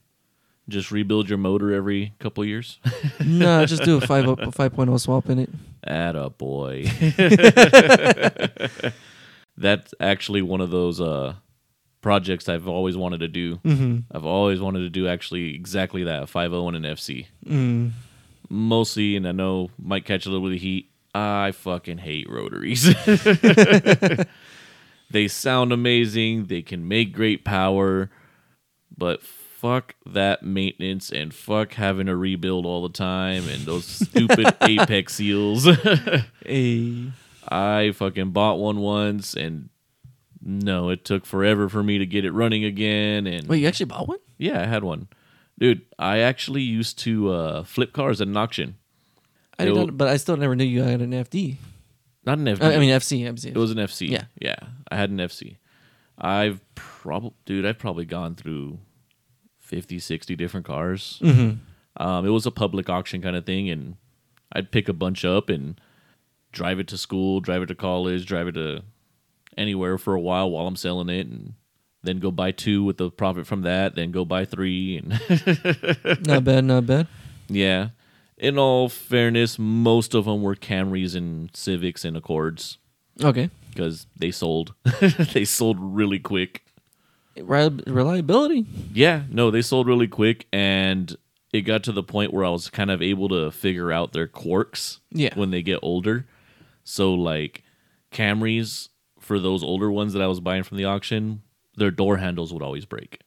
Just 0.68 0.90
rebuild 0.90 1.28
your 1.28 1.38
motor 1.38 1.72
every 1.72 2.14
couple 2.18 2.44
years. 2.44 2.80
no, 3.24 3.64
just 3.64 3.84
do 3.84 3.98
a 3.98 4.00
5 4.00 4.26
a 4.26 4.36
5.0 4.36 5.00
swap 5.00 5.30
in 5.30 5.38
it. 5.38 5.50
At 5.84 6.16
a 6.16 6.30
boy. 6.30 6.86
That's 9.56 9.94
actually 10.00 10.42
one 10.42 10.60
of 10.60 10.72
those 10.72 11.00
uh, 11.00 11.34
projects 12.00 12.48
I've 12.48 12.66
always 12.66 12.96
wanted 12.96 13.20
to 13.20 13.28
do. 13.28 13.58
Mm-hmm. 13.58 13.98
I've 14.10 14.26
always 14.26 14.60
wanted 14.60 14.80
to 14.80 14.90
do 14.90 15.06
actually 15.06 15.54
exactly 15.54 16.02
that 16.02 16.24
5.0 16.24 16.74
and 16.74 16.84
an 16.84 16.96
FC. 16.96 17.26
Mm. 17.46 17.92
Mostly, 18.48 19.14
and 19.14 19.28
I 19.28 19.32
know 19.32 19.70
might 19.78 20.04
catch 20.04 20.26
a 20.26 20.28
little 20.28 20.48
bit 20.48 20.56
of 20.56 20.60
heat. 20.60 20.90
I 21.14 21.52
fucking 21.52 21.98
hate 21.98 22.28
rotaries. 22.28 22.84
they 25.10 25.28
sound 25.28 25.72
amazing. 25.72 26.46
They 26.46 26.62
can 26.62 26.86
make 26.86 27.12
great 27.12 27.44
power, 27.44 28.10
but 28.96 29.22
fuck 29.22 29.94
that 30.06 30.42
maintenance 30.42 31.10
and 31.10 31.34
fuck 31.34 31.74
having 31.74 32.06
to 32.06 32.16
rebuild 32.16 32.64
all 32.64 32.82
the 32.82 32.88
time 32.94 33.46
and 33.48 33.62
those 33.62 33.84
stupid 34.08 34.54
apex 34.62 35.14
seals. 35.14 35.66
Hey. 36.46 37.12
I 37.48 37.92
fucking 37.94 38.30
bought 38.30 38.58
one 38.58 38.78
once 38.80 39.34
and 39.34 39.68
no, 40.42 40.88
it 40.90 41.04
took 41.04 41.26
forever 41.26 41.68
for 41.68 41.82
me 41.82 41.98
to 41.98 42.06
get 42.06 42.24
it 42.24 42.32
running 42.32 42.64
again 42.64 43.26
and 43.26 43.46
Wait, 43.48 43.58
you 43.60 43.68
actually 43.68 43.86
bought 43.86 44.08
one? 44.08 44.18
yeah, 44.38 44.62
I 44.62 44.66
had 44.66 44.82
one. 44.84 45.08
Dude, 45.58 45.82
I 45.98 46.18
actually 46.20 46.62
used 46.62 46.98
to 47.00 47.30
uh, 47.30 47.62
flip 47.64 47.92
cars 47.92 48.20
at 48.22 48.28
an 48.28 48.36
auction. 48.36 48.76
I 49.58 49.64
It 49.64 49.66
did 49.66 49.72
will- 49.74 49.86
not, 49.88 49.98
but 49.98 50.08
I 50.08 50.16
still 50.16 50.36
never 50.38 50.56
knew 50.56 50.64
you 50.64 50.82
had 50.82 51.02
an 51.02 51.12
FD. 51.12 51.56
Not 52.24 52.38
an 52.38 52.44
FD. 52.44 52.62
I 52.62 52.78
mean 52.78 52.90
FC, 52.90 53.22
FC. 53.22 53.46
it 53.46 53.56
was 53.56 53.70
an 53.70 53.78
FC. 53.78 54.08
Yeah. 54.08 54.24
Yeah. 54.38 54.56
I 54.90 54.96
had 54.96 55.10
an 55.10 55.18
FC. 55.18 55.56
I've 56.18 56.60
probably, 56.74 57.32
dude, 57.46 57.64
I've 57.64 57.78
probably 57.78 58.04
gone 58.04 58.34
through 58.34 58.78
50, 59.58 59.98
60 59.98 60.36
different 60.36 60.66
cars. 60.66 61.18
Mm-hmm. 61.22 62.02
Um, 62.02 62.26
it 62.26 62.30
was 62.30 62.46
a 62.46 62.50
public 62.50 62.90
auction 62.90 63.22
kind 63.22 63.36
of 63.36 63.46
thing, 63.46 63.70
and 63.70 63.96
I'd 64.52 64.70
pick 64.70 64.88
a 64.88 64.92
bunch 64.92 65.24
up 65.24 65.48
and 65.48 65.80
drive 66.52 66.78
it 66.78 66.88
to 66.88 66.98
school, 66.98 67.40
drive 67.40 67.62
it 67.62 67.66
to 67.66 67.74
college, 67.74 68.26
drive 68.26 68.48
it 68.48 68.52
to 68.52 68.82
anywhere 69.56 69.96
for 69.96 70.14
a 70.14 70.20
while 70.20 70.50
while 70.50 70.66
I'm 70.66 70.76
selling 70.76 71.08
it, 71.08 71.26
and 71.26 71.54
then 72.02 72.18
go 72.18 72.30
buy 72.30 72.52
two 72.52 72.84
with 72.84 72.98
the 72.98 73.10
profit 73.10 73.46
from 73.46 73.62
that, 73.62 73.94
then 73.94 74.10
go 74.10 74.24
buy 74.24 74.44
three, 74.44 74.98
and 74.98 75.10
not 76.26 76.44
bad, 76.44 76.64
not 76.64 76.86
bad. 76.86 77.06
yeah. 77.48 77.90
In 78.40 78.58
all 78.58 78.88
fairness, 78.88 79.58
most 79.58 80.14
of 80.14 80.24
them 80.24 80.42
were 80.42 80.56
Camrys 80.56 81.14
and 81.14 81.54
Civics 81.54 82.04
and 82.04 82.16
Accords 82.16 82.78
Okay. 83.22 83.50
because 83.68 84.06
they 84.16 84.30
sold. 84.30 84.74
they 85.34 85.44
sold 85.44 85.76
really 85.78 86.18
quick. 86.18 86.64
Reliability. 87.36 88.66
Yeah, 88.92 89.22
no, 89.30 89.50
they 89.50 89.62
sold 89.62 89.86
really 89.86 90.08
quick, 90.08 90.46
and 90.52 91.14
it 91.52 91.62
got 91.62 91.82
to 91.84 91.92
the 91.92 92.02
point 92.02 92.32
where 92.32 92.44
I 92.44 92.50
was 92.50 92.68
kind 92.70 92.90
of 92.90 93.02
able 93.02 93.28
to 93.28 93.50
figure 93.50 93.92
out 93.92 94.12
their 94.12 94.26
quirks 94.26 95.00
Yeah. 95.10 95.34
when 95.34 95.50
they 95.50 95.62
get 95.62 95.78
older. 95.82 96.26
So, 96.84 97.14
like 97.14 97.62
Camrys, 98.10 98.88
for 99.18 99.38
those 99.38 99.62
older 99.62 99.90
ones 99.90 100.12
that 100.14 100.22
I 100.22 100.26
was 100.26 100.40
buying 100.40 100.62
from 100.62 100.78
the 100.78 100.86
auction, 100.86 101.42
their 101.76 101.90
door 101.90 102.16
handles 102.16 102.52
would 102.52 102.62
always 102.62 102.84
break. 102.84 103.20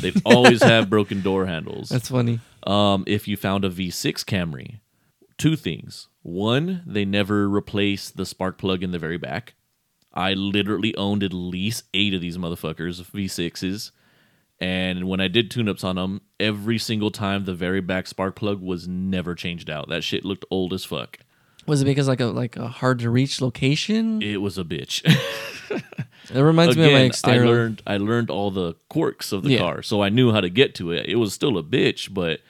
They'd 0.00 0.20
always 0.24 0.62
have 0.62 0.90
broken 0.90 1.22
door 1.22 1.46
handles. 1.46 1.88
That's 1.88 2.08
funny. 2.08 2.40
Um, 2.66 3.04
if 3.06 3.28
you 3.28 3.36
found 3.36 3.64
a 3.64 3.70
V6 3.70 4.24
Camry, 4.24 4.80
two 5.38 5.56
things. 5.56 6.08
One, 6.22 6.82
they 6.86 7.04
never 7.04 7.48
replaced 7.48 8.16
the 8.16 8.26
spark 8.26 8.58
plug 8.58 8.82
in 8.82 8.90
the 8.90 8.98
very 8.98 9.18
back. 9.18 9.54
I 10.12 10.32
literally 10.34 10.96
owned 10.96 11.22
at 11.22 11.32
least 11.32 11.84
eight 11.94 12.14
of 12.14 12.20
these 12.20 12.38
motherfuckers, 12.38 13.02
V6s. 13.02 13.92
And 14.58 15.06
when 15.06 15.20
I 15.20 15.28
did 15.28 15.50
tune 15.50 15.68
ups 15.68 15.84
on 15.84 15.96
them, 15.96 16.22
every 16.40 16.78
single 16.78 17.10
time 17.10 17.44
the 17.44 17.54
very 17.54 17.80
back 17.82 18.06
spark 18.06 18.34
plug 18.34 18.60
was 18.62 18.88
never 18.88 19.34
changed 19.34 19.68
out. 19.70 19.88
That 19.90 20.02
shit 20.02 20.24
looked 20.24 20.46
old 20.50 20.72
as 20.72 20.84
fuck. 20.84 21.18
Was 21.66 21.82
it 21.82 21.84
because 21.84 22.08
like 22.08 22.20
a 22.20 22.26
like 22.26 22.56
a 22.56 22.68
hard 22.68 23.00
to 23.00 23.10
reach 23.10 23.40
location? 23.42 24.22
It 24.22 24.40
was 24.40 24.56
a 24.58 24.64
bitch. 24.64 25.02
It 26.34 26.40
reminds 26.40 26.76
me 26.76 26.84
of 26.86 26.92
my 26.92 26.98
Again, 27.02 27.12
I 27.24 27.38
learned 27.38 27.82
I 27.86 27.96
learned 27.98 28.30
all 28.30 28.50
the 28.50 28.74
quirks 28.88 29.30
of 29.30 29.44
the 29.44 29.50
Yeah. 29.50 29.58
car, 29.58 29.82
so 29.82 30.02
I 30.02 30.08
knew 30.08 30.32
how 30.32 30.40
to 30.40 30.50
get 30.50 30.74
to 30.76 30.90
it. 30.90 31.06
It 31.06 31.16
was 31.16 31.32
still 31.32 31.56
a 31.56 31.62
bitch, 31.62 32.12
but 32.12 32.40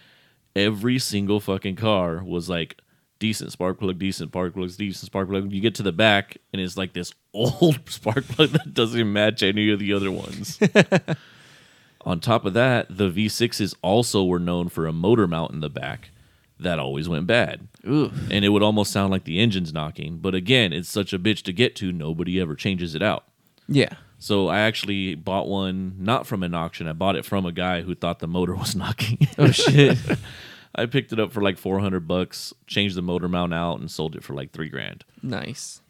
every 0.56 0.98
single 0.98 1.38
fucking 1.38 1.76
car 1.76 2.24
was 2.24 2.48
like 2.48 2.80
decent 3.18 3.52
spark 3.52 3.78
plug, 3.78 3.98
decent 3.98 4.30
spark 4.30 4.54
plugs, 4.54 4.76
decent 4.76 5.06
spark 5.06 5.28
plug. 5.28 5.52
You 5.52 5.60
get 5.60 5.74
to 5.76 5.82
the 5.82 5.92
back, 5.92 6.38
and 6.52 6.60
it's 6.60 6.76
like 6.76 6.94
this 6.94 7.12
old 7.32 7.88
spark 7.88 8.26
plug 8.26 8.50
that 8.50 8.74
doesn't 8.74 9.12
match 9.12 9.42
any 9.42 9.70
of 9.70 9.78
the 9.78 9.92
other 9.92 10.10
ones. 10.10 10.58
On 12.00 12.20
top 12.20 12.44
of 12.44 12.54
that, 12.54 12.86
the 12.88 13.10
V6s 13.10 13.74
also 13.82 14.24
were 14.24 14.38
known 14.38 14.68
for 14.68 14.86
a 14.86 14.92
motor 14.92 15.26
mount 15.26 15.52
in 15.52 15.60
the 15.60 15.68
back 15.68 16.10
that 16.58 16.78
always 16.78 17.08
went 17.08 17.26
bad. 17.26 17.66
Ooh. 17.86 18.12
And 18.30 18.44
it 18.44 18.50
would 18.50 18.62
almost 18.62 18.92
sound 18.92 19.10
like 19.10 19.24
the 19.24 19.40
engine's 19.40 19.72
knocking. 19.72 20.18
But 20.18 20.34
again, 20.34 20.72
it's 20.72 20.88
such 20.88 21.12
a 21.12 21.18
bitch 21.18 21.42
to 21.42 21.52
get 21.52 21.76
to, 21.76 21.92
nobody 21.92 22.40
ever 22.40 22.54
changes 22.54 22.94
it 22.94 23.02
out. 23.02 23.24
Yeah. 23.68 23.94
So 24.18 24.48
I 24.48 24.60
actually 24.60 25.14
bought 25.14 25.46
one 25.48 25.96
not 25.98 26.26
from 26.26 26.42
an 26.42 26.54
auction. 26.54 26.88
I 26.88 26.92
bought 26.94 27.16
it 27.16 27.24
from 27.24 27.44
a 27.46 27.52
guy 27.52 27.82
who 27.82 27.94
thought 27.94 28.18
the 28.18 28.26
motor 28.26 28.54
was 28.56 28.74
knocking. 28.74 29.28
Oh 29.38 29.50
shit. 29.50 29.98
I 30.74 30.86
picked 30.86 31.12
it 31.12 31.18
up 31.20 31.32
for 31.32 31.40
like 31.40 31.56
400 31.56 32.06
bucks, 32.06 32.52
changed 32.66 32.96
the 32.96 33.02
motor 33.02 33.28
mount 33.28 33.54
out 33.54 33.80
and 33.80 33.90
sold 33.90 34.14
it 34.14 34.22
for 34.22 34.34
like 34.34 34.52
3 34.52 34.68
grand. 34.68 35.04
nice. 35.22 35.80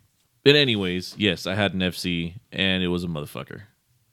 But 0.44 0.54
anyways, 0.54 1.16
yes, 1.18 1.44
I 1.44 1.56
had 1.56 1.74
an 1.74 1.80
FC 1.80 2.34
and 2.52 2.80
it 2.84 2.86
was 2.86 3.02
a 3.02 3.08
motherfucker. 3.08 3.62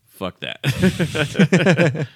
Fuck 0.07 0.39
that. 0.39 0.59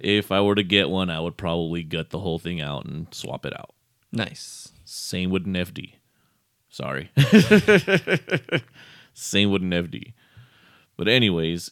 if 0.00 0.30
I 0.30 0.40
were 0.42 0.54
to 0.54 0.62
get 0.62 0.90
one, 0.90 1.08
I 1.08 1.18
would 1.20 1.38
probably 1.38 1.82
gut 1.82 2.10
the 2.10 2.18
whole 2.18 2.38
thing 2.38 2.60
out 2.60 2.84
and 2.84 3.06
swap 3.10 3.46
it 3.46 3.58
out. 3.58 3.74
Nice. 4.12 4.72
Same 4.84 5.30
with 5.30 5.46
an 5.46 5.54
FD. 5.54 5.94
Sorry. 6.68 7.10
Same 9.14 9.50
with 9.50 9.62
an 9.62 9.70
FD. 9.70 10.12
But 10.98 11.08
anyways, 11.08 11.70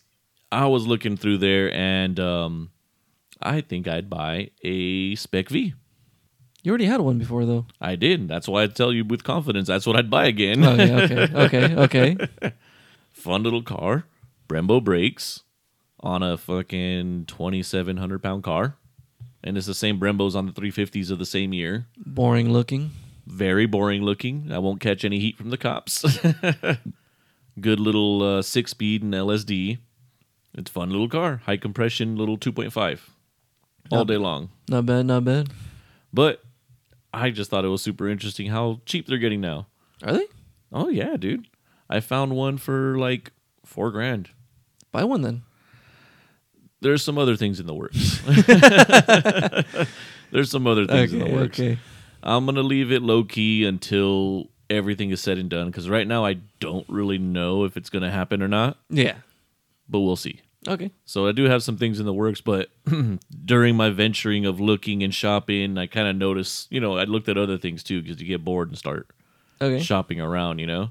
I 0.50 0.66
was 0.66 0.86
looking 0.86 1.18
through 1.18 1.38
there 1.38 1.70
and 1.74 2.18
um, 2.18 2.70
I 3.42 3.60
think 3.60 3.86
I'd 3.86 4.08
buy 4.08 4.50
a 4.62 5.14
Spec 5.16 5.50
V. 5.50 5.74
You 6.62 6.70
already 6.70 6.86
had 6.86 7.00
one 7.02 7.18
before 7.18 7.44
though. 7.44 7.66
I 7.80 7.96
did. 7.96 8.28
That's 8.28 8.48
why 8.48 8.62
I 8.62 8.66
tell 8.68 8.92
you 8.92 9.04
with 9.04 9.24
confidence 9.24 9.68
that's 9.68 9.86
what 9.86 9.96
I'd 9.96 10.10
buy 10.10 10.26
again. 10.26 10.64
Oh 10.64 10.74
yeah, 10.74 11.00
okay. 11.00 11.28
Okay, 11.34 11.74
okay. 11.76 12.16
Fun 13.12 13.42
little 13.42 13.62
car. 13.62 14.04
Brembo 14.48 14.82
brakes 14.82 15.42
on 16.00 16.22
a 16.22 16.36
fucking 16.36 17.26
2,700 17.26 18.22
pound 18.22 18.44
car. 18.44 18.76
And 19.42 19.56
it's 19.56 19.66
the 19.66 19.74
same 19.74 19.98
Brembos 20.00 20.34
on 20.34 20.46
the 20.46 20.52
350s 20.52 21.10
of 21.10 21.18
the 21.18 21.26
same 21.26 21.52
year. 21.52 21.86
Boring 22.04 22.50
looking. 22.52 22.90
very 23.26 23.66
boring 23.66 24.02
looking. 24.02 24.50
I 24.52 24.58
won't 24.58 24.80
catch 24.80 25.04
any 25.04 25.18
heat 25.18 25.36
from 25.36 25.50
the 25.50 25.56
cops. 25.58 26.04
Good 27.60 27.80
little 27.80 28.22
uh, 28.22 28.42
six 28.42 28.70
speed 28.72 29.02
and 29.02 29.14
LSD. 29.14 29.78
It's 30.54 30.70
a 30.70 30.72
fun 30.72 30.90
little 30.90 31.08
car. 31.08 31.42
High 31.46 31.56
compression, 31.56 32.16
little 32.16 32.36
2.5 32.38 33.00
all 33.90 33.98
Yep. 34.00 34.06
day 34.08 34.16
long. 34.16 34.50
Not 34.68 34.86
bad, 34.86 35.06
not 35.06 35.24
bad. 35.24 35.48
But 36.12 36.42
I 37.12 37.30
just 37.30 37.50
thought 37.50 37.64
it 37.64 37.68
was 37.68 37.82
super 37.82 38.08
interesting 38.08 38.48
how 38.48 38.80
cheap 38.86 39.06
they're 39.06 39.18
getting 39.18 39.40
now. 39.40 39.66
Are 40.02 40.12
they? 40.12 40.26
Oh, 40.72 40.88
yeah, 40.88 41.16
dude. 41.16 41.46
I 41.88 42.00
found 42.00 42.34
one 42.36 42.58
for 42.58 42.98
like 42.98 43.32
four 43.64 43.90
grand. 43.90 44.30
Buy 44.92 45.04
one 45.04 45.22
then. 45.22 45.42
There's 46.80 47.02
some 47.02 47.16
other 47.18 47.36
things 47.36 47.58
in 47.60 47.66
the 47.66 47.74
works. 47.74 48.20
There's 50.30 50.50
some 50.50 50.66
other 50.66 50.86
things 50.86 51.12
in 51.12 51.20
the 51.20 51.30
works. 51.32 51.58
okay. 51.58 51.78
I'm 52.22 52.44
gonna 52.44 52.62
leave 52.62 52.92
it 52.92 53.02
low 53.02 53.24
key 53.24 53.64
until 53.64 54.50
everything 54.70 55.10
is 55.10 55.20
said 55.20 55.38
and 55.38 55.48
done. 55.50 55.66
Because 55.66 55.88
right 55.88 56.06
now 56.06 56.24
I 56.24 56.38
don't 56.60 56.86
really 56.88 57.18
know 57.18 57.64
if 57.64 57.76
it's 57.76 57.90
gonna 57.90 58.10
happen 58.10 58.42
or 58.42 58.48
not, 58.48 58.76
Yeah. 58.90 59.16
but 59.88 60.00
we'll 60.00 60.16
see. 60.16 60.40
Okay. 60.68 60.90
So 61.04 61.28
I 61.28 61.32
do 61.32 61.44
have 61.44 61.62
some 61.62 61.76
things 61.76 62.00
in 62.00 62.06
the 62.06 62.12
works, 62.14 62.40
but 62.40 62.70
during 63.44 63.76
my 63.76 63.90
venturing 63.90 64.46
of 64.46 64.58
looking 64.60 65.02
and 65.04 65.14
shopping, 65.14 65.78
I 65.78 65.86
kind 65.86 66.08
of 66.08 66.16
noticed, 66.16 66.70
you 66.72 66.80
know, 66.80 66.96
I 66.96 67.04
looked 67.04 67.28
at 67.28 67.38
other 67.38 67.56
things 67.58 67.82
too 67.84 68.02
because 68.02 68.20
you 68.20 68.26
get 68.26 68.44
bored 68.44 68.68
and 68.68 68.76
start 68.78 69.06
Okay. 69.60 69.82
shopping 69.82 70.20
around, 70.20 70.58
you 70.58 70.66
know. 70.66 70.90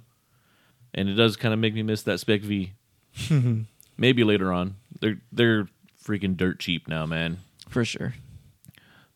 And 0.94 1.10
it 1.10 1.16
does 1.16 1.36
kind 1.36 1.54
of 1.54 1.60
make 1.60 1.74
me 1.74 1.84
miss 1.84 2.04
that 2.04 2.20
Spec 2.22 2.42
V. 2.42 2.72
Maybe 3.98 4.24
later 4.24 4.52
on. 4.54 4.76
They're 5.02 5.18
they're 5.32 5.68
freaking 6.04 6.38
dirt 6.38 6.60
cheap 6.60 6.88
now, 6.88 7.06
man. 7.06 7.38
For 7.70 7.84
sure. 7.84 8.14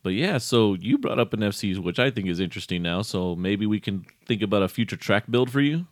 But 0.02 0.10
yeah, 0.10 0.38
so 0.38 0.74
you 0.74 0.96
brought 0.96 1.18
up 1.18 1.34
an 1.34 1.40
FCs, 1.40 1.78
which 1.78 1.98
I 1.98 2.10
think 2.10 2.28
is 2.28 2.40
interesting 2.40 2.82
now. 2.82 3.02
So 3.02 3.36
maybe 3.36 3.66
we 3.66 3.80
can 3.80 4.06
think 4.26 4.42
about 4.42 4.62
a 4.62 4.68
future 4.68 4.96
track 4.96 5.24
build 5.30 5.50
for 5.50 5.60
you. 5.60 5.86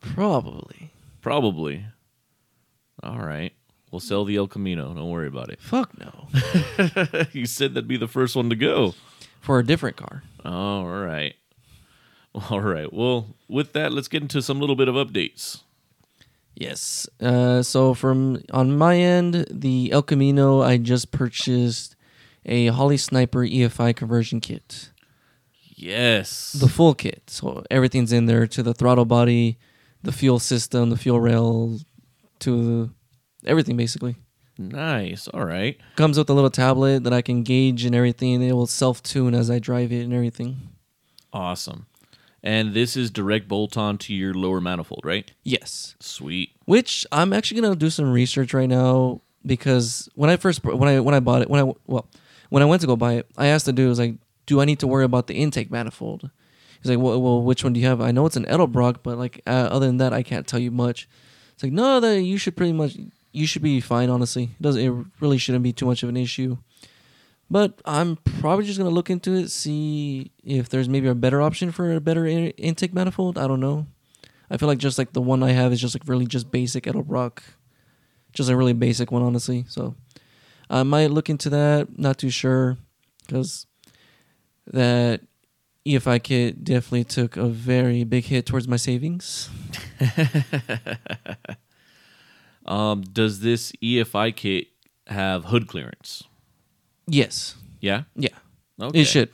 Probably. 0.00 0.90
Probably. 1.20 1.86
All 3.02 3.18
right, 3.18 3.52
we'll 3.90 4.00
sell 4.00 4.24
the 4.24 4.36
El 4.36 4.46
Camino. 4.46 4.94
Don't 4.94 5.10
worry 5.10 5.26
about 5.26 5.50
it. 5.50 5.60
Fuck 5.60 5.98
no. 5.98 6.28
you 7.32 7.44
said 7.44 7.74
that'd 7.74 7.88
be 7.88 7.96
the 7.96 8.08
first 8.08 8.36
one 8.36 8.48
to 8.50 8.56
go. 8.56 8.94
For 9.40 9.58
a 9.58 9.66
different 9.66 9.96
car. 9.96 10.22
All 10.44 10.86
right. 10.86 11.34
All 12.34 12.60
right. 12.60 12.92
Well, 12.92 13.34
with 13.48 13.72
that, 13.74 13.92
let's 13.92 14.08
get 14.08 14.22
into 14.22 14.40
some 14.42 14.58
little 14.58 14.76
bit 14.76 14.88
of 14.88 14.94
updates. 14.94 15.62
Yes. 16.54 17.08
Uh, 17.20 17.62
so 17.62 17.94
from 17.94 18.42
on 18.52 18.76
my 18.76 18.96
end, 18.96 19.46
the 19.50 19.90
El 19.92 20.02
Camino, 20.02 20.62
I 20.62 20.76
just 20.76 21.10
purchased 21.10 21.93
a 22.46 22.66
Holley 22.68 22.96
Sniper 22.96 23.40
EFI 23.44 23.94
conversion 23.96 24.40
kit, 24.40 24.90
Yes. 25.76 26.52
the 26.52 26.68
full 26.68 26.94
kit. 26.94 27.22
So 27.28 27.64
everything's 27.70 28.12
in 28.12 28.26
there 28.26 28.46
to 28.46 28.62
the 28.62 28.74
throttle 28.74 29.04
body, 29.04 29.58
the 30.02 30.12
fuel 30.12 30.38
system, 30.38 30.90
the 30.90 30.96
fuel 30.96 31.20
rail, 31.20 31.78
to 32.40 32.90
everything 33.46 33.76
basically. 33.76 34.16
nice. 34.58 35.26
All 35.28 35.44
right. 35.44 35.78
Comes 35.96 36.16
with 36.18 36.30
a 36.30 36.34
little 36.34 36.50
tablet 36.50 37.02
that 37.04 37.12
I 37.12 37.22
can 37.22 37.42
gauge 37.42 37.84
and 37.84 37.94
everything. 37.94 38.40
It 38.42 38.52
will 38.52 38.66
self 38.68 39.02
tune 39.02 39.34
as 39.34 39.50
I 39.50 39.58
drive 39.58 39.90
it 39.92 40.02
and 40.04 40.12
everything. 40.12 40.68
Awesome. 41.32 41.86
And 42.42 42.74
this 42.74 42.96
is 42.96 43.10
direct 43.10 43.48
bolt 43.48 43.76
on 43.76 43.96
to 43.98 44.14
your 44.14 44.34
lower 44.34 44.60
manifold, 44.60 45.00
right? 45.04 45.32
Yes. 45.42 45.96
Sweet. 45.98 46.50
which 46.66 47.04
I'm 47.10 47.32
actually 47.32 47.60
gonna 47.62 47.74
do 47.74 47.90
some 47.90 48.12
research 48.12 48.54
right 48.54 48.68
now 48.68 49.22
because 49.44 50.08
when 50.14 50.30
I 50.30 50.36
first 50.36 50.62
when 50.64 50.88
I 50.88 51.00
when 51.00 51.14
I 51.14 51.20
bought 51.20 51.42
it 51.42 51.50
when 51.50 51.60
I 51.66 51.72
well 51.86 52.06
when 52.50 52.62
I 52.62 52.66
went 52.66 52.80
to 52.82 52.86
go 52.86 52.96
buy 52.96 53.14
it, 53.14 53.26
I 53.36 53.48
asked 53.48 53.66
the 53.66 53.72
dude, 53.72 53.86
I 53.86 53.88
was 53.88 53.98
like, 53.98 54.14
"Do 54.46 54.60
I 54.60 54.64
need 54.64 54.80
to 54.80 54.86
worry 54.86 55.04
about 55.04 55.26
the 55.26 55.34
intake 55.34 55.70
manifold?" 55.70 56.30
He's 56.82 56.90
like, 56.90 56.98
"Well, 56.98 57.20
well 57.20 57.42
which 57.42 57.64
one 57.64 57.72
do 57.72 57.80
you 57.80 57.86
have?" 57.86 58.00
I 58.00 58.12
know 58.12 58.26
it's 58.26 58.36
an 58.36 58.44
Edelbrock, 58.46 58.98
but 59.02 59.18
like 59.18 59.40
uh, 59.46 59.68
other 59.70 59.86
than 59.86 59.98
that, 59.98 60.12
I 60.12 60.22
can't 60.22 60.46
tell 60.46 60.60
you 60.60 60.70
much. 60.70 61.08
It's 61.54 61.62
like, 61.62 61.72
no, 61.72 62.00
that 62.00 62.22
you 62.22 62.36
should 62.36 62.56
pretty 62.56 62.72
much 62.72 62.96
you 63.32 63.46
should 63.46 63.62
be 63.62 63.80
fine. 63.80 64.10
Honestly, 64.10 64.44
it 64.44 64.62
doesn't 64.62 64.82
it 64.82 65.06
really 65.20 65.38
shouldn't 65.38 65.64
be 65.64 65.72
too 65.72 65.86
much 65.86 66.02
of 66.02 66.08
an 66.08 66.16
issue. 66.16 66.58
But 67.50 67.80
I'm 67.84 68.16
probably 68.16 68.64
just 68.64 68.78
gonna 68.78 68.90
look 68.90 69.10
into 69.10 69.34
it, 69.34 69.50
see 69.50 70.32
if 70.42 70.68
there's 70.68 70.88
maybe 70.88 71.08
a 71.08 71.14
better 71.14 71.42
option 71.42 71.70
for 71.72 71.94
a 71.94 72.00
better 72.00 72.26
in- 72.26 72.50
intake 72.50 72.94
manifold. 72.94 73.38
I 73.38 73.46
don't 73.46 73.60
know. 73.60 73.86
I 74.50 74.56
feel 74.56 74.68
like 74.68 74.78
just 74.78 74.98
like 74.98 75.12
the 75.12 75.20
one 75.20 75.42
I 75.42 75.52
have 75.52 75.72
is 75.72 75.80
just 75.80 75.94
like 75.94 76.06
really 76.06 76.26
just 76.26 76.50
basic 76.50 76.84
Edelbrock, 76.84 77.40
just 78.32 78.50
a 78.50 78.56
really 78.56 78.72
basic 78.72 79.10
one, 79.10 79.22
honestly. 79.22 79.64
So 79.68 79.94
I 80.70 80.82
might 80.82 81.10
look 81.10 81.28
into 81.30 81.50
that. 81.50 81.98
Not 81.98 82.18
too 82.18 82.30
sure 82.30 82.76
because 83.26 83.66
that 84.66 85.20
EFI 85.86 86.22
kit 86.22 86.64
definitely 86.64 87.04
took 87.04 87.36
a 87.36 87.46
very 87.46 88.04
big 88.04 88.24
hit 88.24 88.46
towards 88.46 88.66
my 88.68 88.76
savings. 88.76 89.50
Um, 92.66 93.02
does 93.02 93.40
this 93.40 93.72
EFI 93.82 94.34
kit 94.34 94.68
have 95.06 95.44
hood 95.44 95.68
clearance? 95.68 96.24
Yes, 97.06 97.56
Yeah. 97.80 98.04
yeah, 98.16 98.30
Okay. 98.80 99.02
it 99.02 99.04
should. 99.04 99.28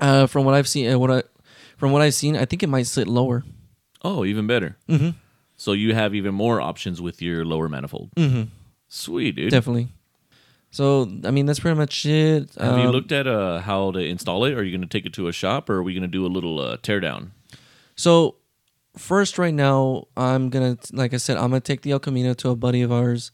Uh, 0.00 0.26
from 0.26 0.46
what 0.46 0.54
I've 0.54 0.66
seen, 0.66 0.90
uh, 0.90 0.98
what 0.98 1.10
I 1.10 1.22
from 1.76 1.92
what 1.92 2.00
I've 2.00 2.14
seen, 2.14 2.34
I 2.36 2.46
think 2.46 2.62
it 2.62 2.68
might 2.68 2.86
sit 2.86 3.06
lower. 3.06 3.44
Oh, 4.02 4.24
even 4.24 4.46
better. 4.46 4.78
Mm-hmm. 4.88 5.10
So 5.56 5.72
you 5.72 5.94
have 5.94 6.14
even 6.14 6.34
more 6.34 6.58
options 6.58 7.02
with 7.02 7.20
your 7.20 7.44
lower 7.44 7.68
manifold. 7.68 8.12
Mm-hmm. 8.16 8.44
Sweet, 8.88 9.36
dude. 9.36 9.50
Definitely. 9.50 9.88
So 10.76 11.08
I 11.24 11.30
mean, 11.30 11.46
that's 11.46 11.60
pretty 11.60 11.78
much 11.78 12.04
it. 12.04 12.50
Have 12.60 12.76
you 12.78 12.88
Um, 12.88 12.90
looked 12.90 13.10
at 13.10 13.26
uh, 13.26 13.60
how 13.60 13.92
to 13.92 13.98
install 13.98 14.44
it? 14.44 14.52
Are 14.52 14.62
you 14.62 14.70
going 14.76 14.86
to 14.86 14.94
take 14.98 15.06
it 15.06 15.14
to 15.14 15.26
a 15.26 15.32
shop, 15.32 15.70
or 15.70 15.76
are 15.78 15.82
we 15.82 15.94
going 15.94 16.02
to 16.02 16.16
do 16.18 16.26
a 16.26 16.32
little 16.36 16.60
uh, 16.60 16.76
teardown? 16.76 17.30
So, 17.94 18.36
first, 18.94 19.38
right 19.38 19.54
now, 19.54 20.04
I'm 20.18 20.50
gonna, 20.50 20.76
like 20.92 21.14
I 21.14 21.16
said, 21.16 21.38
I'm 21.38 21.48
gonna 21.48 21.60
take 21.60 21.80
the 21.80 21.92
El 21.92 21.98
Camino 21.98 22.34
to 22.34 22.50
a 22.50 22.56
buddy 22.56 22.82
of 22.82 22.92
ours, 22.92 23.32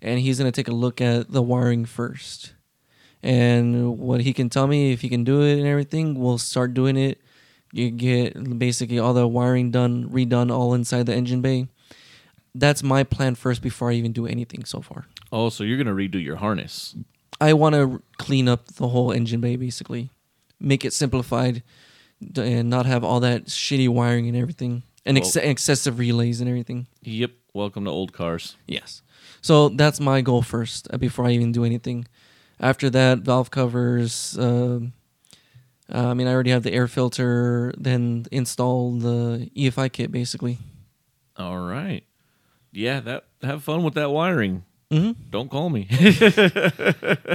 and 0.00 0.20
he's 0.20 0.38
gonna 0.38 0.52
take 0.52 0.68
a 0.68 0.76
look 0.84 1.00
at 1.00 1.32
the 1.32 1.42
wiring 1.42 1.84
first. 1.84 2.54
And 3.24 3.98
what 3.98 4.20
he 4.20 4.32
can 4.32 4.48
tell 4.48 4.68
me 4.68 4.92
if 4.92 5.00
he 5.00 5.08
can 5.08 5.24
do 5.24 5.42
it 5.42 5.58
and 5.58 5.66
everything, 5.66 6.14
we'll 6.14 6.38
start 6.38 6.74
doing 6.74 6.96
it. 6.96 7.18
You 7.72 7.90
get 7.90 8.58
basically 8.58 9.00
all 9.00 9.14
the 9.14 9.26
wiring 9.26 9.72
done, 9.72 10.08
redone, 10.10 10.52
all 10.52 10.74
inside 10.74 11.06
the 11.06 11.14
engine 11.14 11.40
bay. 11.40 11.66
That's 12.54 12.84
my 12.84 13.02
plan 13.02 13.34
first 13.34 13.62
before 13.62 13.90
I 13.90 13.94
even 13.94 14.12
do 14.12 14.28
anything 14.28 14.64
so 14.64 14.80
far. 14.80 15.06
Oh, 15.34 15.48
so 15.48 15.64
you're 15.64 15.76
gonna 15.78 15.94
redo 15.96 16.22
your 16.22 16.36
harness? 16.36 16.94
I 17.40 17.54
want 17.54 17.74
to 17.74 18.00
clean 18.18 18.46
up 18.48 18.66
the 18.76 18.86
whole 18.88 19.10
engine 19.10 19.40
bay 19.40 19.56
basically, 19.56 20.10
make 20.60 20.84
it 20.84 20.92
simplified, 20.92 21.64
d- 22.22 22.40
and 22.42 22.70
not 22.70 22.86
have 22.86 23.02
all 23.02 23.18
that 23.20 23.46
shitty 23.46 23.88
wiring 23.88 24.28
and 24.28 24.36
everything, 24.36 24.84
and 25.04 25.18
ex- 25.18 25.34
Well- 25.34 25.44
excessive 25.44 25.98
relays 25.98 26.40
and 26.40 26.48
everything. 26.48 26.86
Yep. 27.02 27.32
Welcome 27.52 27.84
to 27.86 27.90
old 27.90 28.12
cars. 28.12 28.56
Yes. 28.68 29.02
So 29.42 29.68
that's 29.70 29.98
my 29.98 30.20
goal 30.20 30.42
first 30.42 30.86
uh, 30.92 30.98
before 30.98 31.24
I 31.26 31.32
even 31.32 31.50
do 31.50 31.64
anything. 31.64 32.06
After 32.60 32.88
that, 32.90 33.18
valve 33.20 33.50
covers. 33.50 34.38
um 34.38 34.92
uh, 35.92 36.08
I 36.10 36.14
mean, 36.14 36.26
I 36.28 36.32
already 36.32 36.50
have 36.50 36.62
the 36.62 36.72
air 36.72 36.86
filter. 36.88 37.74
Then 37.76 38.24
install 38.32 38.92
the 38.92 39.50
EFI 39.56 39.90
kit 39.92 40.10
basically. 40.12 40.58
All 41.36 41.58
right. 41.58 42.04
Yeah. 42.72 43.00
That. 43.00 43.24
Have 43.42 43.62
fun 43.64 43.82
with 43.82 43.94
that 43.94 44.10
wiring. 44.10 44.62
Hmm 44.90 45.12
Don't 45.30 45.50
call 45.50 45.70
me. 45.70 45.88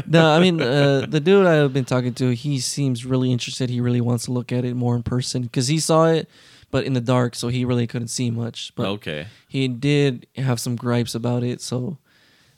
no, 0.08 0.32
I 0.32 0.40
mean 0.40 0.62
uh, 0.62 1.06
the 1.10 1.20
dude 1.24 1.46
I've 1.46 1.74
been 1.74 1.86
talking 1.86 2.14
to. 2.16 2.34
He 2.34 2.60
seems 2.60 3.06
really 3.06 3.32
interested. 3.32 3.70
He 3.70 3.82
really 3.82 4.02
wants 4.02 4.26
to 4.26 4.32
look 4.32 4.52
at 4.52 4.66
it 4.66 4.76
more 4.76 4.96
in 4.96 5.04
person 5.04 5.44
because 5.44 5.68
he 5.68 5.80
saw 5.80 6.06
it, 6.06 6.30
but 6.72 6.86
in 6.86 6.94
the 6.94 7.02
dark, 7.02 7.36
so 7.36 7.48
he 7.50 7.66
really 7.66 7.88
couldn't 7.88 8.10
see 8.10 8.32
much. 8.32 8.74
But 8.76 8.88
okay. 8.88 9.28
he 9.48 9.68
did 9.68 10.28
have 10.36 10.60
some 10.60 10.76
gripes 10.76 11.16
about 11.16 11.44
it. 11.44 11.62
So, 11.62 11.98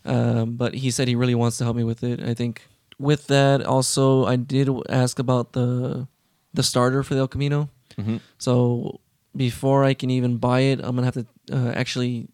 um, 0.06 0.56
but 0.56 0.74
he 0.76 0.92
said 0.92 1.08
he 1.08 1.16
really 1.16 1.36
wants 1.36 1.58
to 1.60 1.64
help 1.64 1.76
me 1.76 1.84
with 1.84 2.04
it. 2.04 2.22
I 2.22 2.34
think 2.34 2.68
with 3.00 3.28
that 3.28 3.66
also, 3.66 4.26
I 4.26 4.36
did 4.36 4.70
ask 4.90 5.20
about 5.20 5.54
the 5.54 6.08
the 6.54 6.64
starter 6.64 7.04
for 7.04 7.16
the 7.16 7.22
El 7.22 7.28
Camino. 7.28 7.70
hmm 7.96 8.18
So 8.38 9.00
before 9.36 9.84
I 9.84 9.94
can 9.94 10.10
even 10.10 10.38
buy 10.38 10.62
it, 10.62 10.80
I'm 10.84 10.96
gonna 10.96 11.06
have 11.06 11.16
to 11.16 11.26
uh, 11.52 11.72
actually 11.72 12.28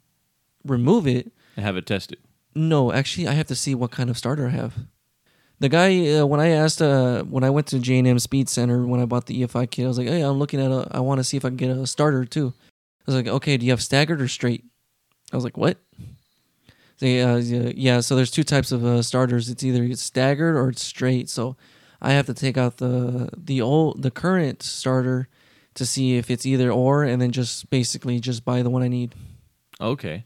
remove 0.65 1.07
it. 1.07 1.31
And 1.55 1.65
Have 1.65 1.77
it 1.77 1.85
tested. 1.85 2.19
No, 2.57 2.91
actually, 2.91 3.27
I 3.27 3.33
have 3.33 3.45
to 3.47 3.55
see 3.55 3.75
what 3.75 3.91
kind 3.91 4.09
of 4.09 4.17
starter 4.17 4.47
I 4.47 4.49
have. 4.49 4.73
The 5.59 5.69
guy, 5.69 6.17
uh, 6.17 6.25
when 6.25 6.39
I 6.39 6.49
asked, 6.49 6.81
uh, 6.81 7.21
when 7.23 7.43
I 7.43 7.51
went 7.51 7.67
to 7.67 7.79
J 7.79 7.99
and 7.99 8.07
M 8.07 8.17
Speed 8.17 8.49
Center 8.49 8.85
when 8.85 8.99
I 8.99 9.05
bought 9.05 9.27
the 9.27 9.43
EFI 9.43 9.69
kit, 9.69 9.85
I 9.85 9.87
was 9.87 9.99
like, 9.99 10.07
"Hey, 10.07 10.21
I'm 10.21 10.39
looking 10.39 10.59
at 10.59 10.71
a. 10.71 10.87
I 10.89 10.99
want 10.99 11.19
to 11.19 11.23
see 11.23 11.37
if 11.37 11.45
I 11.45 11.49
can 11.49 11.57
get 11.57 11.69
a 11.69 11.85
starter 11.85 12.25
too." 12.25 12.53
I 13.07 13.11
was 13.11 13.15
like, 13.15 13.27
"Okay, 13.27 13.57
do 13.57 13.65
you 13.65 13.71
have 13.71 13.81
staggered 13.81 14.21
or 14.21 14.27
straight?" 14.27 14.65
I 15.31 15.35
was 15.35 15.43
like, 15.43 15.55
"What?" 15.55 15.77
They, 16.99 17.21
uh, 17.21 17.37
yeah, 17.37 17.99
so 17.99 18.15
there's 18.15 18.31
two 18.31 18.43
types 18.43 18.71
of 18.71 18.83
uh, 18.83 19.03
starters. 19.03 19.49
It's 19.49 19.63
either 19.63 19.83
it's 19.83 20.01
staggered 20.01 20.55
or 20.55 20.69
it's 20.69 20.83
straight. 20.83 21.29
So 21.29 21.55
I 22.01 22.13
have 22.13 22.25
to 22.25 22.33
take 22.33 22.57
out 22.57 22.77
the 22.77 23.29
the 23.37 23.61
old 23.61 24.01
the 24.01 24.11
current 24.11 24.63
starter 24.63 25.27
to 25.75 25.85
see 25.85 26.17
if 26.17 26.31
it's 26.31 26.45
either 26.45 26.71
or, 26.71 27.03
and 27.03 27.21
then 27.21 27.31
just 27.31 27.69
basically 27.69 28.19
just 28.19 28.43
buy 28.43 28.63
the 28.63 28.71
one 28.71 28.81
I 28.81 28.87
need. 28.87 29.13
Okay. 29.79 30.23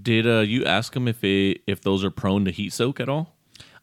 Did 0.00 0.26
uh, 0.26 0.40
you 0.40 0.64
ask 0.64 0.94
them 0.94 1.08
if 1.08 1.22
it 1.22 1.60
if 1.66 1.82
those 1.82 2.04
are 2.04 2.10
prone 2.10 2.44
to 2.46 2.50
heat 2.50 2.72
soak 2.72 3.00
at 3.00 3.08
all? 3.08 3.34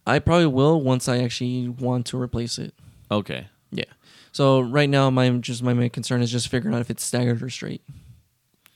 I 0.08 0.20
probably 0.20 0.48
will 0.48 0.82
once 0.82 1.08
I 1.08 1.20
actually 1.20 1.70
want 1.70 2.08
to 2.08 2.20
replace 2.20 2.58
it. 2.58 2.74
Okay. 3.12 3.48
Yeah. 3.72 3.86
So 4.32 4.60
right 4.60 4.90
now, 4.90 5.10
my 5.10 5.30
just 5.30 5.62
my 5.62 5.74
main 5.74 5.90
concern 5.90 6.22
is 6.22 6.32
just 6.32 6.48
figuring 6.48 6.76
out 6.76 6.82
if 6.82 6.90
it's 6.90 7.04
staggered 7.04 7.44
or 7.44 7.50
straight. 7.50 7.84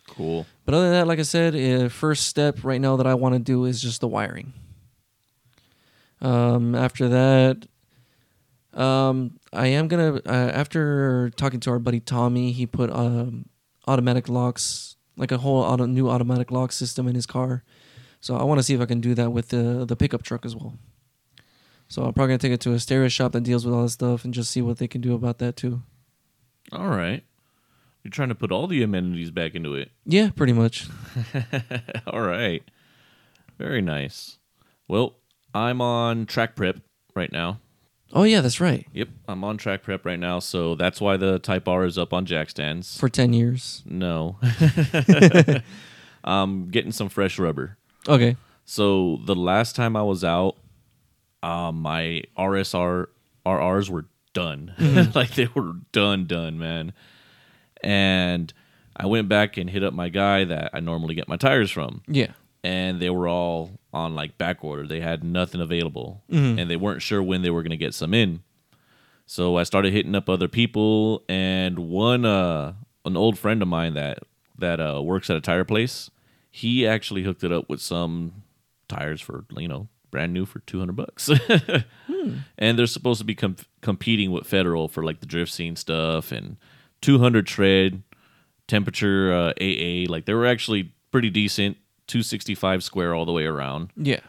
Cool. 0.07 0.45
But 0.65 0.75
other 0.75 0.85
than 0.85 0.93
that, 0.93 1.07
like 1.07 1.19
I 1.19 1.23
said, 1.23 1.55
uh, 1.55 1.89
first 1.89 2.27
step 2.27 2.63
right 2.63 2.79
now 2.79 2.97
that 2.97 3.07
I 3.07 3.15
want 3.15 3.33
to 3.33 3.39
do 3.39 3.65
is 3.65 3.81
just 3.81 4.01
the 4.01 4.07
wiring. 4.07 4.53
Um, 6.21 6.75
after 6.75 7.09
that, 7.09 7.67
um, 8.73 9.39
I 9.51 9.67
am 9.67 9.87
gonna 9.87 10.21
uh, 10.25 10.51
after 10.53 11.31
talking 11.31 11.59
to 11.61 11.71
our 11.71 11.79
buddy 11.79 11.99
Tommy, 11.99 12.51
he 12.51 12.65
put 12.65 12.91
um, 12.91 13.45
automatic 13.87 14.29
locks, 14.29 14.95
like 15.17 15.31
a 15.31 15.37
whole 15.37 15.61
auto, 15.61 15.85
new 15.85 16.09
automatic 16.09 16.51
lock 16.51 16.71
system 16.71 17.07
in 17.07 17.15
his 17.15 17.25
car. 17.25 17.63
So 18.19 18.35
I 18.37 18.43
want 18.43 18.59
to 18.59 18.63
see 18.63 18.73
if 18.73 18.81
I 18.81 18.85
can 18.85 19.01
do 19.01 19.13
that 19.15 19.31
with 19.31 19.49
the 19.49 19.85
the 19.85 19.95
pickup 19.95 20.23
truck 20.23 20.45
as 20.45 20.55
well. 20.55 20.77
So 21.87 22.03
I'm 22.03 22.13
probably 22.13 22.29
gonna 22.29 22.37
take 22.39 22.53
it 22.53 22.61
to 22.61 22.73
a 22.73 22.79
stereo 22.79 23.07
shop 23.09 23.33
that 23.33 23.43
deals 23.43 23.65
with 23.65 23.75
all 23.75 23.83
this 23.83 23.93
stuff 23.93 24.23
and 24.25 24.33
just 24.33 24.49
see 24.51 24.61
what 24.61 24.77
they 24.77 24.87
can 24.87 25.01
do 25.01 25.13
about 25.13 25.39
that 25.39 25.55
too. 25.55 25.83
All 26.71 26.87
right. 26.87 27.23
You're 28.03 28.11
trying 28.11 28.29
to 28.29 28.35
put 28.35 28.51
all 28.51 28.67
the 28.67 28.83
amenities 28.83 29.31
back 29.31 29.55
into 29.55 29.75
it. 29.75 29.91
Yeah, 30.05 30.31
pretty 30.35 30.53
much. 30.53 30.87
all 32.07 32.21
right. 32.21 32.63
Very 33.57 33.81
nice. 33.81 34.37
Well, 34.87 35.15
I'm 35.53 35.81
on 35.81 36.25
track 36.25 36.55
prep 36.55 36.79
right 37.15 37.31
now. 37.31 37.59
Oh 38.13 38.23
yeah, 38.23 38.41
that's 38.41 38.59
right. 38.61 38.85
Yep, 38.93 39.09
I'm 39.27 39.43
on 39.43 39.57
track 39.57 39.81
prep 39.83 40.05
right 40.05 40.19
now, 40.19 40.39
so 40.39 40.75
that's 40.75 41.01
why 41.01 41.17
the 41.17 41.39
Type 41.39 41.67
R 41.67 41.83
is 41.83 41.97
up 41.97 42.13
on 42.13 42.25
jack 42.25 42.49
stands. 42.51 42.97
For 42.99 43.09
ten 43.09 43.33
years. 43.33 43.81
no. 43.85 44.37
I'm 46.23 46.69
getting 46.69 46.91
some 46.91 47.09
fresh 47.09 47.37
rubber. 47.37 47.77
Okay. 48.07 48.37
So 48.65 49.19
the 49.25 49.35
last 49.35 49.75
time 49.75 49.95
I 49.97 50.03
was 50.03 50.23
out, 50.23 50.55
um, 51.41 51.81
my 51.81 52.23
RSR 52.37 53.07
RRs 53.45 53.89
were 53.89 54.05
done. 54.33 54.73
like 55.15 55.31
they 55.35 55.49
were 55.53 55.73
done, 55.91 56.25
done, 56.25 56.57
man. 56.57 56.93
And 57.83 58.53
I 58.95 59.05
went 59.07 59.27
back 59.27 59.57
and 59.57 59.69
hit 59.69 59.83
up 59.83 59.93
my 59.93 60.07
guy 60.07 60.45
that 60.45 60.69
I 60.73 60.79
normally 60.79 61.15
get 61.15 61.27
my 61.27 61.35
tires 61.35 61.71
from, 61.71 62.03
Yeah. 62.07 62.31
And 62.63 62.99
they 62.99 63.09
were 63.09 63.27
all 63.27 63.71
on 63.93 64.15
like 64.15 64.37
back 64.37 64.63
order. 64.63 64.87
They 64.87 65.01
had 65.01 65.23
nothing 65.23 65.61
available, 65.61 66.23
Mhm. 66.31 66.59
and 66.59 66.69
they 66.69 66.75
weren't 66.77 67.01
sure 67.01 67.21
when 67.21 67.41
they 67.41 67.49
were 67.49 67.63
gonna 67.63 67.77
get 67.77 67.93
some 67.93 68.13
in. 68.13 68.41
So 69.25 69.55
I 69.57 69.63
started 69.63 69.93
hitting 69.93 70.15
up 70.15 70.29
other 70.29 70.47
people, 70.47 71.23
and 71.29 71.79
one 71.79 72.25
uh, 72.25 72.73
an 73.05 73.15
old 73.17 73.37
friend 73.37 73.61
of 73.61 73.67
mine 73.67 73.93
that 73.95 74.19
that 74.57 74.79
uh, 74.79 75.01
works 75.03 75.29
at 75.29 75.37
a 75.37 75.41
tire 75.41 75.63
place, 75.63 76.09
he 76.51 76.85
actually 76.87 77.23
hooked 77.23 77.43
it 77.43 77.51
up 77.51 77.69
with 77.69 77.81
some 77.81 78.43
tires 78.87 79.19
for 79.21 79.45
you 79.57 79.67
know 79.67 79.87
brand 80.11 80.31
new 80.33 80.45
for 80.45 80.59
200 80.59 80.95
bucks 80.95 81.27
and 82.59 82.77
they're 82.77 82.85
supposed 82.85 83.17
to 83.19 83.25
be 83.25 83.33
com- 83.33 83.55
competing 83.81 84.31
with 84.31 84.45
federal 84.45 84.87
for 84.87 85.03
like 85.03 85.19
the 85.21 85.25
drift 85.25 85.51
scene 85.51 85.75
stuff 85.75 86.31
and 86.31 86.57
200 87.01 87.47
tread 87.47 88.03
temperature 88.67 89.33
uh, 89.33 89.53
aa 89.59 90.05
like 90.07 90.25
they 90.25 90.33
were 90.35 90.45
actually 90.45 90.91
pretty 91.11 91.31
decent 91.31 91.77
265 92.07 92.83
square 92.83 93.13
all 93.15 93.25
the 93.25 93.31
way 93.31 93.45
around 93.45 93.89
Yeah. 93.95 94.19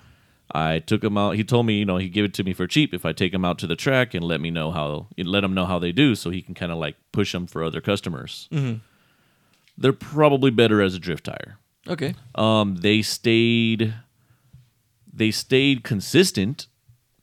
i 0.52 0.78
took 0.78 1.02
him 1.02 1.16
out 1.18 1.36
he 1.36 1.44
told 1.44 1.66
me 1.66 1.78
you 1.78 1.84
know 1.84 1.96
he'd 1.96 2.10
give 2.12 2.24
it 2.24 2.34
to 2.34 2.44
me 2.44 2.52
for 2.52 2.66
cheap 2.66 2.94
if 2.94 3.05
i 3.05 3.12
take 3.12 3.32
him 3.34 3.44
out 3.44 3.59
to 3.59 3.66
the 3.66 3.76
track 3.76 4.14
and 4.14 4.24
let 4.24 4.40
me 4.40 4.51
know 4.51 4.70
how 4.70 5.09
let 5.18 5.42
him 5.44 5.55
know 5.55 5.66
how 5.66 5.78
they 5.78 5.92
do 5.92 6.14
so 6.14 6.30
he 6.30 6.40
can 6.42 6.55
kind 6.55 6.70
of 6.72 6.78
like 6.78 6.96
push 7.12 7.32
them 7.32 7.46
for 7.46 7.62
other 7.64 7.80
customers 7.80 8.48
Mhm. 8.52 8.80
they're 9.76 9.92
probably 9.92 10.51
better 10.51 10.80
as 10.82 10.94
a 10.94 10.98
drift 10.98 11.24
tire 11.24 11.59
Okay. 11.88 12.14
um, 12.34 12.76
they 12.76 13.02
stayed 13.02 13.94
they 15.12 15.30
stayed 15.30 15.84
consistent. 15.84 16.66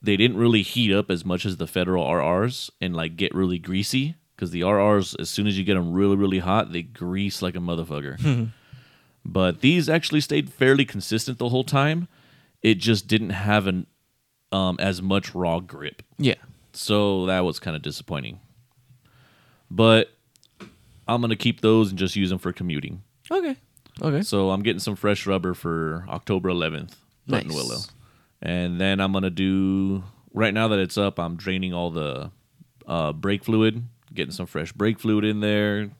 They 0.02 0.15
didn't 0.18 0.38
really 0.38 0.61
heat 0.61 0.94
up 0.94 1.11
as 1.11 1.26
much 1.26 1.45
as 1.45 1.57
the 1.57 1.68
federal 1.68 2.06
RRs 2.06 2.69
and 2.80 2.95
like 2.95 3.18
get 3.18 3.36
really 3.36 3.60
greasy 3.60 4.15
because 4.36 4.52
the 4.52 4.61
RRs, 4.61 5.15
as 5.19 5.30
soon 5.30 5.45
as 5.45 5.57
you 5.57 5.64
get 5.65 5.73
them 5.76 5.91
really 5.94 6.15
really 6.15 6.40
hot, 6.40 6.72
they 6.72 6.82
grease 6.84 7.41
like 7.41 7.56
a 7.56 7.60
motherfucker. 7.60 8.49
But 9.26 9.61
these 9.61 9.88
actually 9.89 10.22
stayed 10.22 10.52
fairly 10.52 10.85
consistent 10.85 11.38
the 11.38 11.49
whole 11.49 11.64
time. 11.64 12.07
It 12.61 12.76
just 12.76 13.07
didn't 13.07 13.31
have 13.31 13.68
an 13.68 13.88
um, 14.52 14.76
as 14.80 15.02
much 15.02 15.34
raw 15.34 15.60
grip, 15.60 16.02
Yeah. 16.18 16.35
so 16.73 17.26
that 17.27 17.41
was 17.41 17.57
kind 17.60 17.76
of 17.76 17.81
disappointing. 17.81 18.39
But 19.69 20.11
I'm 21.07 21.22
gonna 21.22 21.35
keep 21.35 21.61
those 21.61 21.89
and 21.89 21.98
just 21.99 22.15
use 22.15 22.30
them 22.30 22.39
for 22.39 22.52
commuting. 22.52 23.02
Okay. 23.30 23.56
Okay. 24.02 24.22
So 24.22 24.52
I'm 24.52 24.61
getting 24.64 24.80
some 24.80 24.95
fresh 24.95 25.26
rubber 25.26 25.53
for 25.53 26.06
October 26.10 26.49
11th, 26.49 26.95
Nice. 27.27 27.43
Buttonwillow. 27.45 27.89
And 28.41 28.80
then 28.81 28.99
I'm 28.99 29.14
to 29.14 29.30
do, 29.30 30.03
right 30.34 30.53
now 30.53 30.68
that 30.69 30.80
it's 30.80 30.98
up, 30.98 31.19
I'm 31.19 31.35
draining 31.35 31.73
all 31.73 31.91
the 31.91 32.31
uh, 32.88 33.14
brake 33.14 33.43
fluid, 33.43 33.84
getting 34.14 34.31
some 34.31 34.48
fresh 34.48 34.72
brake 34.72 34.99
fluid 34.99 35.23
in 35.23 35.39
there. 35.39 35.91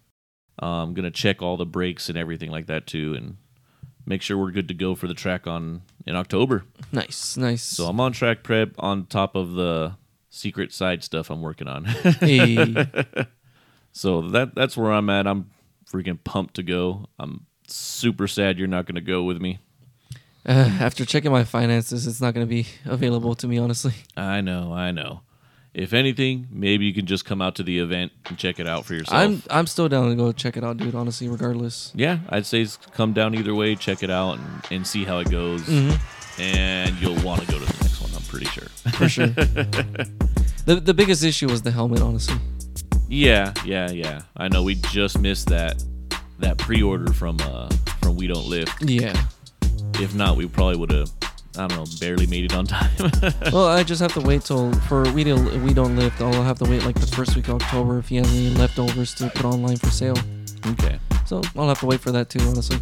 Uh, 0.62 0.66
I'm 0.84 0.94
going 0.94 1.06
to 1.06 1.12
check 1.12 1.42
all 1.42 1.58
the 1.58 1.66
brakes 1.66 2.10
and 2.10 2.18
everything 2.18 2.50
like 2.50 2.68
that 2.68 2.88
too 2.88 3.14
and 3.14 3.38
make 4.06 4.22
sure 4.22 4.38
we're 4.38 4.52
good 4.52 4.68
to 4.70 4.74
go 4.74 4.96
for 4.96 5.08
the 5.08 5.14
track 5.14 5.46
on 5.46 5.82
in 6.08 6.16
October. 6.16 6.64
Nice. 6.92 7.38
Nice. 7.38 7.64
So 7.64 7.88
I'm 7.88 8.00
on 8.00 8.12
track 8.12 8.42
prep 8.44 8.72
on 8.80 9.06
top 9.06 9.36
of 9.36 9.54
the 9.54 9.96
secret 10.30 10.74
side 10.74 11.04
stuff 11.04 11.30
I'm 11.30 11.42
working 11.42 11.68
on. 11.68 11.86
Hey. 11.86 12.88
So 13.94 14.22
that 14.30 14.56
that's 14.56 14.78
where 14.78 14.92
I'm 14.92 15.10
at. 15.10 15.28
I'm 15.28 15.52
freaking 15.92 16.24
pumped 16.24 16.56
to 16.56 16.64
go. 16.64 17.08
I'm 17.20 17.46
super 17.68 18.28
sad 18.28 18.58
you're 18.58 18.68
not 18.68 18.86
going 18.86 18.96
to 18.96 19.02
go 19.02 19.24
with 19.24 19.42
me. 19.42 19.60
Uh, 20.46 20.72
after 20.80 21.06
checking 21.06 21.32
my 21.32 21.44
finances, 21.44 22.08
it's 22.08 22.22
not 22.22 22.34
going 22.34 22.46
to 22.46 22.50
be 22.50 22.68
available 22.86 23.36
to 23.36 23.48
me, 23.48 23.58
honestly. 23.58 23.94
I 24.18 24.42
know, 24.42 24.74
I 24.74 24.92
know. 24.92 25.22
If 25.74 25.94
anything, 25.94 26.48
maybe 26.52 26.86
you 26.86 26.94
can 26.94 27.06
just 27.06 27.24
come 27.24 27.42
out 27.42 27.56
to 27.56 27.64
the 27.64 27.80
event 27.80 28.12
and 28.28 28.38
check 28.38 28.60
it 28.60 28.68
out 28.68 28.84
for 28.86 28.94
yourself. 28.94 29.18
I'm 29.18 29.42
I'm 29.50 29.68
still 29.68 29.88
down 29.88 30.10
to 30.10 30.16
go 30.16 30.32
check 30.34 30.58
it 30.58 30.64
out, 30.66 30.78
dude. 30.78 30.96
Honestly, 30.96 31.30
regardless. 31.30 31.94
yeah, 31.96 32.20
I'd 32.30 32.46
say 32.46 32.68
come 32.92 33.14
down 33.14 33.36
either 33.36 33.56
way, 33.56 33.76
check 33.76 34.04
it 34.04 34.10
out, 34.10 34.38
and, 34.38 34.48
and 34.70 34.88
see 34.88 35.06
how 35.06 35.20
it 35.20 35.30
goes. 35.32 35.62
Mhm. 35.64 35.98
and 36.40 36.96
you'll 37.00 37.22
want 37.24 37.42
to 37.42 37.48
go 37.48 37.58
to 37.60 37.66
the 37.66 37.84
next 37.84 38.02
one. 38.02 38.12
I'm 38.16 38.22
pretty 38.24 38.48
sure. 38.48 38.68
for 38.94 39.08
sure. 39.08 39.28
the 40.66 40.82
the 40.84 40.94
biggest 40.94 41.24
issue 41.24 41.48
was 41.48 41.62
the 41.62 41.72
helmet, 41.72 42.02
honestly. 42.02 42.36
Yeah, 43.08 43.54
yeah, 43.66 43.92
yeah. 43.92 44.22
I 44.38 44.48
know 44.50 44.64
we 44.64 44.76
just 44.76 45.20
missed 45.20 45.48
that 45.48 45.82
that 46.40 46.58
pre-order 46.58 47.14
from 47.14 47.38
uh 47.42 47.70
from 48.02 48.16
We 48.18 48.28
Don't 48.28 48.46
Lift. 48.48 48.82
Yeah. 48.82 49.16
If 49.96 50.16
not, 50.16 50.36
we 50.36 50.48
probably 50.48 50.78
would 50.78 50.92
have 50.92 51.12
I 51.62 51.68
don't 51.68 51.78
know, 51.78 51.86
barely 52.00 52.28
made 52.28 52.46
it 52.46 52.54
on 52.56 52.66
time. 52.66 52.92
Well, 53.54 53.68
I 53.68 53.84
just 53.84 54.02
have 54.02 54.14
to 54.14 54.22
wait 54.22 54.44
till 54.44 54.72
for 54.88 55.04
we 55.14 55.24
don't 55.24 55.64
we 55.64 55.74
don't 55.74 55.96
lift. 55.96 56.22
I'll 56.22 56.44
have 56.44 56.58
to 56.60 56.66
wait 56.70 56.84
like 56.86 57.00
the 57.00 57.08
first 57.08 57.36
week 57.36 57.48
of 57.48 57.56
October 57.62 58.00
if 58.00 58.10
he 58.10 58.18
has 58.18 58.28
any 58.32 58.50
leftovers 58.52 59.14
to 59.16 59.30
put 59.30 59.46
online 59.46 59.78
for 59.78 59.90
sale. 59.90 60.18
okay. 60.68 61.00
So 61.26 61.42
I'll 61.56 61.68
have 61.68 61.80
to 61.80 61.86
wait 61.86 62.00
for 62.02 62.12
that 62.12 62.30
too, 62.30 62.40
honestly. 62.42 62.78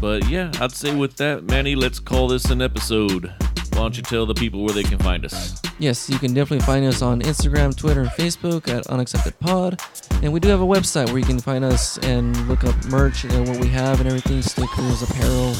But 0.00 0.28
yeah, 0.28 0.50
I'd 0.60 0.72
say 0.72 0.94
with 0.94 1.16
that, 1.16 1.44
Manny, 1.44 1.74
let's 1.74 1.98
call 2.00 2.28
this 2.28 2.46
an 2.50 2.60
episode. 2.60 3.32
Why 3.72 3.82
don't 3.82 3.96
you 3.96 4.02
tell 4.02 4.24
the 4.26 4.34
people 4.34 4.64
where 4.64 4.72
they 4.74 4.82
can 4.82 4.98
find 4.98 5.24
us? 5.24 5.60
Yes, 5.78 6.08
you 6.08 6.18
can 6.18 6.32
definitely 6.32 6.64
find 6.64 6.84
us 6.86 7.02
on 7.02 7.20
Instagram, 7.22 7.76
Twitter, 7.76 8.00
and 8.02 8.10
Facebook 8.10 8.68
at 8.68 8.86
Unaccepted 8.86 9.38
Pod. 9.38 9.80
And 10.22 10.32
we 10.32 10.40
do 10.40 10.48
have 10.48 10.62
a 10.62 10.66
website 10.66 11.06
where 11.08 11.18
you 11.18 11.24
can 11.24 11.38
find 11.38 11.62
us 11.64 11.98
and 11.98 12.34
look 12.48 12.64
up 12.64 12.74
merch 12.86 13.24
and 13.24 13.46
what 13.46 13.58
we 13.60 13.68
have 13.68 14.00
and 14.00 14.08
everything 14.08 14.40
stickers, 14.42 15.02
apparel, 15.02 15.52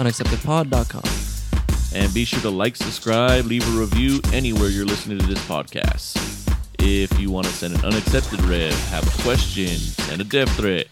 unacceptedpod.com. 0.00 1.27
And 1.94 2.12
be 2.12 2.24
sure 2.24 2.40
to 2.42 2.50
like, 2.50 2.76
subscribe, 2.76 3.46
leave 3.46 3.66
a 3.74 3.80
review 3.80 4.20
anywhere 4.32 4.68
you're 4.68 4.84
listening 4.84 5.18
to 5.18 5.26
this 5.26 5.42
podcast. 5.46 6.16
If 6.78 7.18
you 7.18 7.30
want 7.30 7.46
to 7.46 7.52
send 7.52 7.74
an 7.74 7.84
unaccepted 7.84 8.40
rev, 8.42 8.72
have 8.90 9.06
a 9.06 9.22
question, 9.22 9.68
send 9.68 10.20
a 10.20 10.24
death 10.24 10.54
threat, 10.56 10.86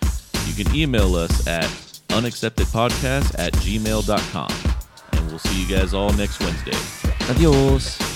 you 0.46 0.64
can 0.64 0.74
email 0.74 1.14
us 1.14 1.46
at 1.46 1.64
unacceptedpodcast 2.08 3.38
at 3.38 3.52
gmail.com. 3.54 4.50
And 5.12 5.26
we'll 5.28 5.38
see 5.38 5.62
you 5.62 5.68
guys 5.68 5.94
all 5.94 6.12
next 6.12 6.40
Wednesday. 6.40 6.76
Adios. 7.28 8.15